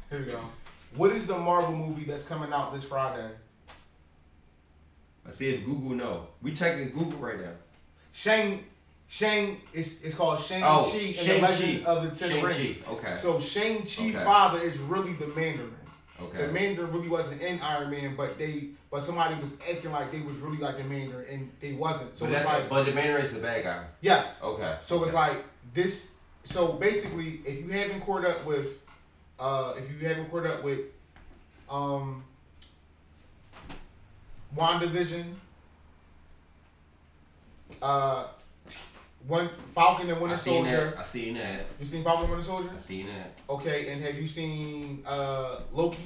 [0.10, 0.40] Here we go.
[0.96, 3.30] What is the Marvel movie that's coming out this Friday?
[5.24, 6.28] Let's see if Google know.
[6.42, 7.52] We checking Google right now.
[8.12, 8.66] Shang
[9.08, 11.48] Shang it's it's called Shang Oh, Chi and the Shang-Chi.
[11.48, 12.48] Legend of the Ten Shang-Chi.
[12.48, 12.78] Rings.
[12.90, 13.16] Okay.
[13.16, 14.26] So Shang Chi Okay.
[14.26, 15.78] father is really the Mandarin.
[16.24, 16.46] Okay.
[16.46, 20.22] The Mandarin really wasn't in Iron Man, but they but somebody was acting like they
[20.22, 22.16] was really like the Mandarin and they wasn't.
[22.16, 23.84] So but, it's that's like but the Mandarin is the bad guy.
[24.02, 24.42] yes.
[24.44, 24.78] Okay.
[24.82, 25.44] So it's like
[25.74, 26.16] this.
[26.44, 28.82] So basically, if you haven't caught up with,
[29.40, 30.82] uh, if you haven't caught up with,
[31.70, 32.24] um,
[34.56, 35.24] WandaVision,
[37.82, 38.28] uh,
[39.28, 40.90] one Falcon and I Winter seen Soldier.
[40.92, 41.00] that.
[41.00, 41.62] I seen that.
[41.80, 42.70] You seen Falcon and Winter Soldier?
[42.74, 43.34] I seen that.
[43.50, 45.98] Okay, and have you seen uh Loki?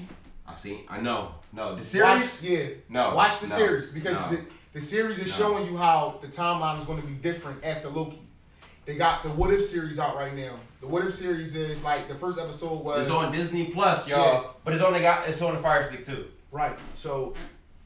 [0.47, 0.81] I seen.
[0.87, 1.35] I know.
[1.53, 2.43] No, the Watch, series.
[2.43, 2.75] yeah.
[2.89, 4.29] No, Watch the no, series because no.
[4.37, 4.41] the,
[4.73, 5.45] the series is No.
[5.45, 8.19] showing you how the timeline is going to be different after Loki.
[8.85, 10.57] They got the What If series out right now.
[10.79, 14.19] The What If series is like the first episode was It's on Disney Plus, y'all.
[14.43, 14.43] Yeah.
[14.63, 16.27] But it's only got it's on the Fire Stick too.
[16.51, 16.77] right.
[16.93, 17.33] So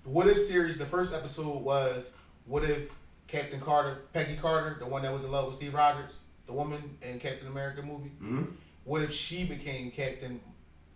[0.04, 2.14] the What If series, the first episode was
[2.46, 2.92] What If
[3.32, 6.58] Captain Carter, Peggy Carter, the one that was in love with Steve Rogers, the the
[6.58, 8.10] woman in Captain America movie.
[8.20, 8.44] hmm
[8.84, 10.42] What if she became Captain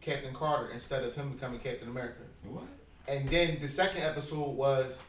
[0.01, 2.21] Captain Carter instead of him becoming Captain America?
[2.43, 2.65] What?
[3.07, 4.99] And then the second episode was,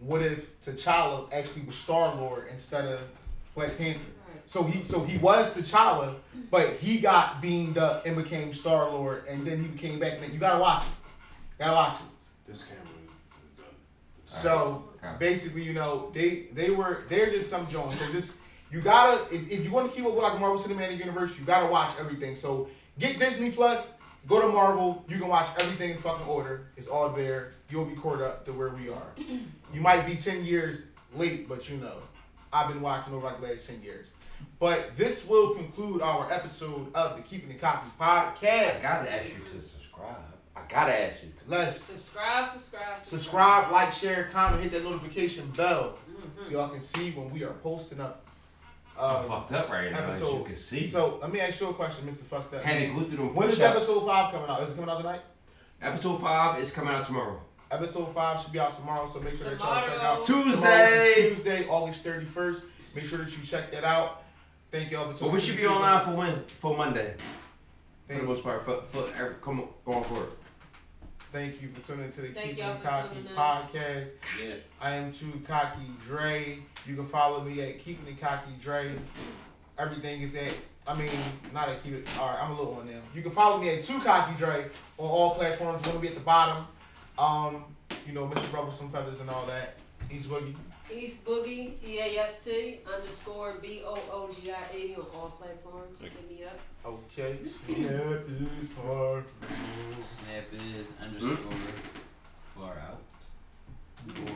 [0.00, 3.00] what if T'Challa actually was Star Lord instead of
[3.54, 4.00] Black Panther?
[4.46, 6.14] So he so he was T'Challa,
[6.50, 10.20] but he got beamed up and became Star Lord, and then he became back.
[10.32, 10.88] You gotta watch it.
[11.58, 12.06] Gotta watch it.
[12.46, 12.95] This camera is done.
[14.26, 15.14] So Okay.
[15.18, 17.98] basically, you know, they they were they're just some Jones.
[17.98, 18.38] So this
[18.70, 21.44] you gotta if, if you want to keep up with like Marvel Cinematic Universe, you
[21.44, 22.34] gotta watch everything.
[22.34, 23.92] So get Disney Plus,
[24.26, 26.66] go to Marvel, you can watch everything in fucking order.
[26.76, 27.52] It's all there.
[27.70, 29.08] You'll be caught up to where we are.
[29.74, 30.86] You might be ten years
[31.16, 31.98] late, but you know,
[32.52, 34.12] I've been watching over like the last ten years.
[34.60, 38.78] But this will conclude our episode of the Keeping the Cocky podcast.
[38.78, 40.16] I gotta ask you to subscribe.
[40.56, 41.28] I gotta ask you.
[41.46, 45.98] Let's Subscribe, subscribe, subscribe, like, share, comment, hit that notification bell
[46.40, 48.24] so y'all can see when we are posting up.
[48.98, 50.46] Uh, I'm fucked up right now, as you episodes.
[50.46, 50.86] can see.
[50.86, 52.22] So let me ask you a question, Mr.
[52.22, 52.62] Fucked Up.
[52.62, 53.76] Had to go through them When is push-ups.
[53.76, 54.62] episode five coming out?
[54.62, 55.20] Is it coming out tonight?
[55.82, 57.38] Episode five is coming out tomorrow.
[57.70, 61.14] Episode five should be out tomorrow, so make sure that y'all check out Tuesday.
[61.28, 62.64] Tuesday, August thirty first.
[62.94, 64.22] Make sure that you check that out.
[64.70, 67.14] Thank y'all for But tuning we should be online for Wednesday, for Monday.
[67.18, 70.30] For Thank the most part, for, for every, come on, going for it.
[71.32, 74.10] Thank you for tuning into the Thank Keeping It Cocky podcast.
[74.42, 74.54] Yeah.
[74.80, 76.58] I am too cocky Dre.
[76.86, 78.92] You can follow me at Keeping It Cocky Dre.
[79.78, 80.54] Everything is at
[80.88, 81.10] I mean,
[81.52, 82.08] not at Keep It.
[82.18, 83.00] All right, I'm a little on now.
[83.14, 84.66] You can follow me at Too Cocky Dre
[84.98, 85.82] on all platforms.
[85.82, 86.64] Gonna be at the bottom.
[87.18, 87.64] Um,
[88.06, 88.52] you know, Mr.
[88.54, 89.74] Rubble, some feathers and all that.
[90.08, 90.54] He's Boogie.
[90.92, 95.30] East Boogie, E A S T underscore B O O G I A on all
[95.30, 96.00] platforms.
[96.00, 96.58] Hit me up.
[96.84, 97.38] Okay.
[97.44, 99.24] Snap is far.
[100.00, 101.58] Snap is underscore
[102.54, 103.00] far out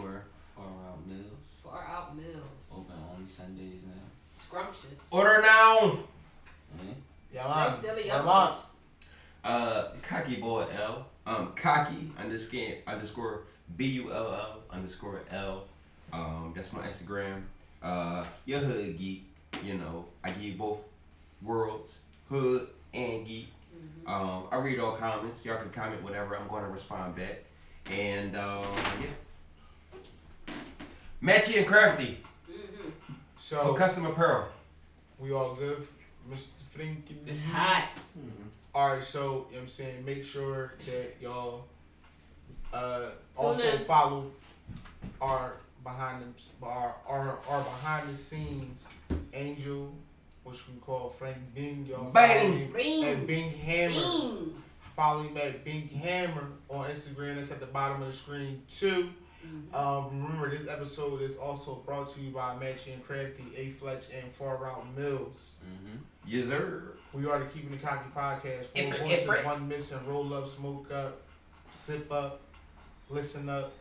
[0.03, 0.25] or
[0.57, 1.25] far out mills.
[1.63, 2.35] Far out mills.
[2.73, 4.03] Open only Sundays now.
[4.33, 5.07] Scrumptious.
[5.11, 5.99] Order now.
[6.77, 6.93] Yeah.
[7.33, 7.81] Yeah, man.
[7.81, 8.29] Dilly Yeah, man.
[8.29, 8.67] umptious.
[9.45, 11.07] Uh, cocky boy L.
[11.27, 13.43] Um, cocky underscore underscore
[13.77, 15.65] B U L L underscore L.
[16.13, 17.43] Um, that's my Instagram.
[17.83, 19.25] Uh, your hood geek.
[19.65, 20.79] You know, I give both
[21.43, 21.95] worlds,
[22.29, 23.49] hood and geek.
[24.07, 25.45] Um, I read all comments.
[25.45, 26.37] Y'all can comment whatever.
[26.37, 27.45] I'm going to respond back.
[27.91, 28.65] And um,
[29.01, 30.55] yeah,
[31.23, 32.19] Matchy and Crafty
[32.51, 33.15] Mm-hmm.
[33.39, 34.49] So for custom apparel.
[35.19, 35.87] we all good,
[36.31, 36.49] Mr.
[36.71, 37.19] Frankie.
[37.27, 37.89] It's hot.
[38.75, 41.65] All right, so you know what I'm saying, make sure that y'all
[42.73, 43.79] uh, Tune also in.
[43.81, 44.31] follow
[45.21, 45.55] our
[45.93, 48.89] behind them our, our our behind the scenes
[49.33, 49.93] angel,
[50.45, 51.87] which we call Frank Bing.
[51.89, 52.39] Y'all Bang.
[52.41, 53.05] follow him Bing.
[53.05, 53.95] at Bing Hammer.
[53.95, 54.55] Bing.
[54.97, 57.37] Follow him at Bing Hammer on Instagram.
[57.37, 59.11] That's at the bottom of the screen too.
[59.73, 64.05] Um, remember, this episode is also brought to you by Matchy and Crafty, A Fletch,
[64.21, 65.57] and Far Out Mills.
[65.65, 65.97] Mm-hmm.
[66.27, 66.93] Yes, sir.
[67.15, 68.67] We are the Keeping the Cocky podcast.
[68.67, 69.99] Four If- voices, if- one missing.
[70.07, 71.23] Roll up, smoke up,
[71.71, 72.43] sip up,
[73.09, 73.73] listen up.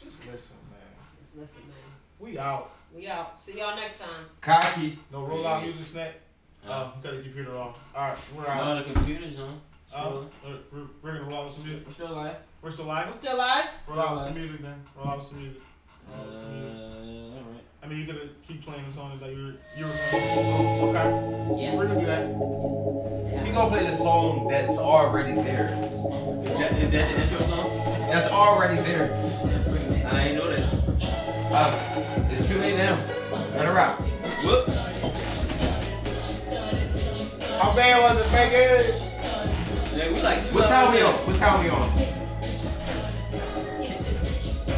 [0.00, 0.69] Just listen, man.
[0.69, 0.69] Just
[1.36, 1.76] listen, man.
[2.18, 2.70] We out.
[2.94, 3.38] We out.
[3.38, 4.26] See y'all next time.
[4.40, 4.98] Cocky.
[5.12, 6.12] No roll out music snack.
[6.68, 7.56] Oh, you got the computer on.
[7.58, 8.64] All right, we're out.
[8.64, 9.60] No, the computer's on.
[9.92, 10.22] Uh,
[10.70, 11.86] we're, we're gonna roll out with some music.
[11.86, 12.36] We're still live.
[12.62, 13.14] We're still I'm live.
[13.14, 13.64] still live.
[13.88, 14.82] Roll out with some music, man.
[14.96, 15.60] Roll out with some music.
[16.12, 17.32] Uh, with some music.
[17.38, 17.64] alright.
[17.82, 19.92] I mean, you gotta keep playing the song that you were you were.
[20.12, 21.76] Oh, okay.
[21.76, 22.28] We're gonna do that.
[22.28, 25.66] We gonna play the song that's already there.
[25.82, 27.70] Is that, is that, that your song?
[28.10, 29.14] That's already there.
[30.12, 30.79] I ain't know that.
[31.52, 32.96] Uh, it's too late now.
[33.56, 33.94] Let her out.
[34.44, 35.00] Whoops.
[37.58, 38.94] How bad was it, Megan?
[39.98, 41.12] Yeah, we like two What time we on?
[41.12, 41.88] What time we on?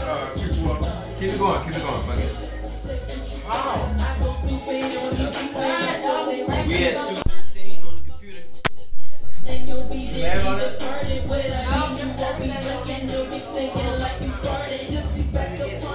[0.00, 1.16] Uh, two twelve.
[1.20, 1.62] Keep it going.
[1.64, 2.02] Keep it going.
[2.04, 2.42] Fuck it.
[6.66, 7.21] We had 213 on the computer.
[9.66, 10.82] Land on it.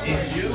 [0.10, 0.48] It's you.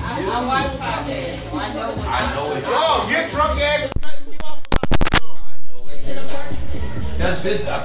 [0.00, 2.72] I, I watch podcasts, so I know what I know it's you.
[2.74, 4.60] Oh, get drunk ass is cutting me off.
[7.18, 7.84] That's business.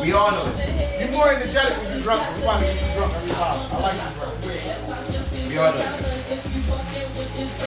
[0.00, 1.00] We all know it.
[1.00, 2.22] You're more energetic when you're drunk.
[2.36, 3.58] We about to get you drunk every time.
[3.72, 4.34] I like you drunk.
[5.48, 5.90] We all know it.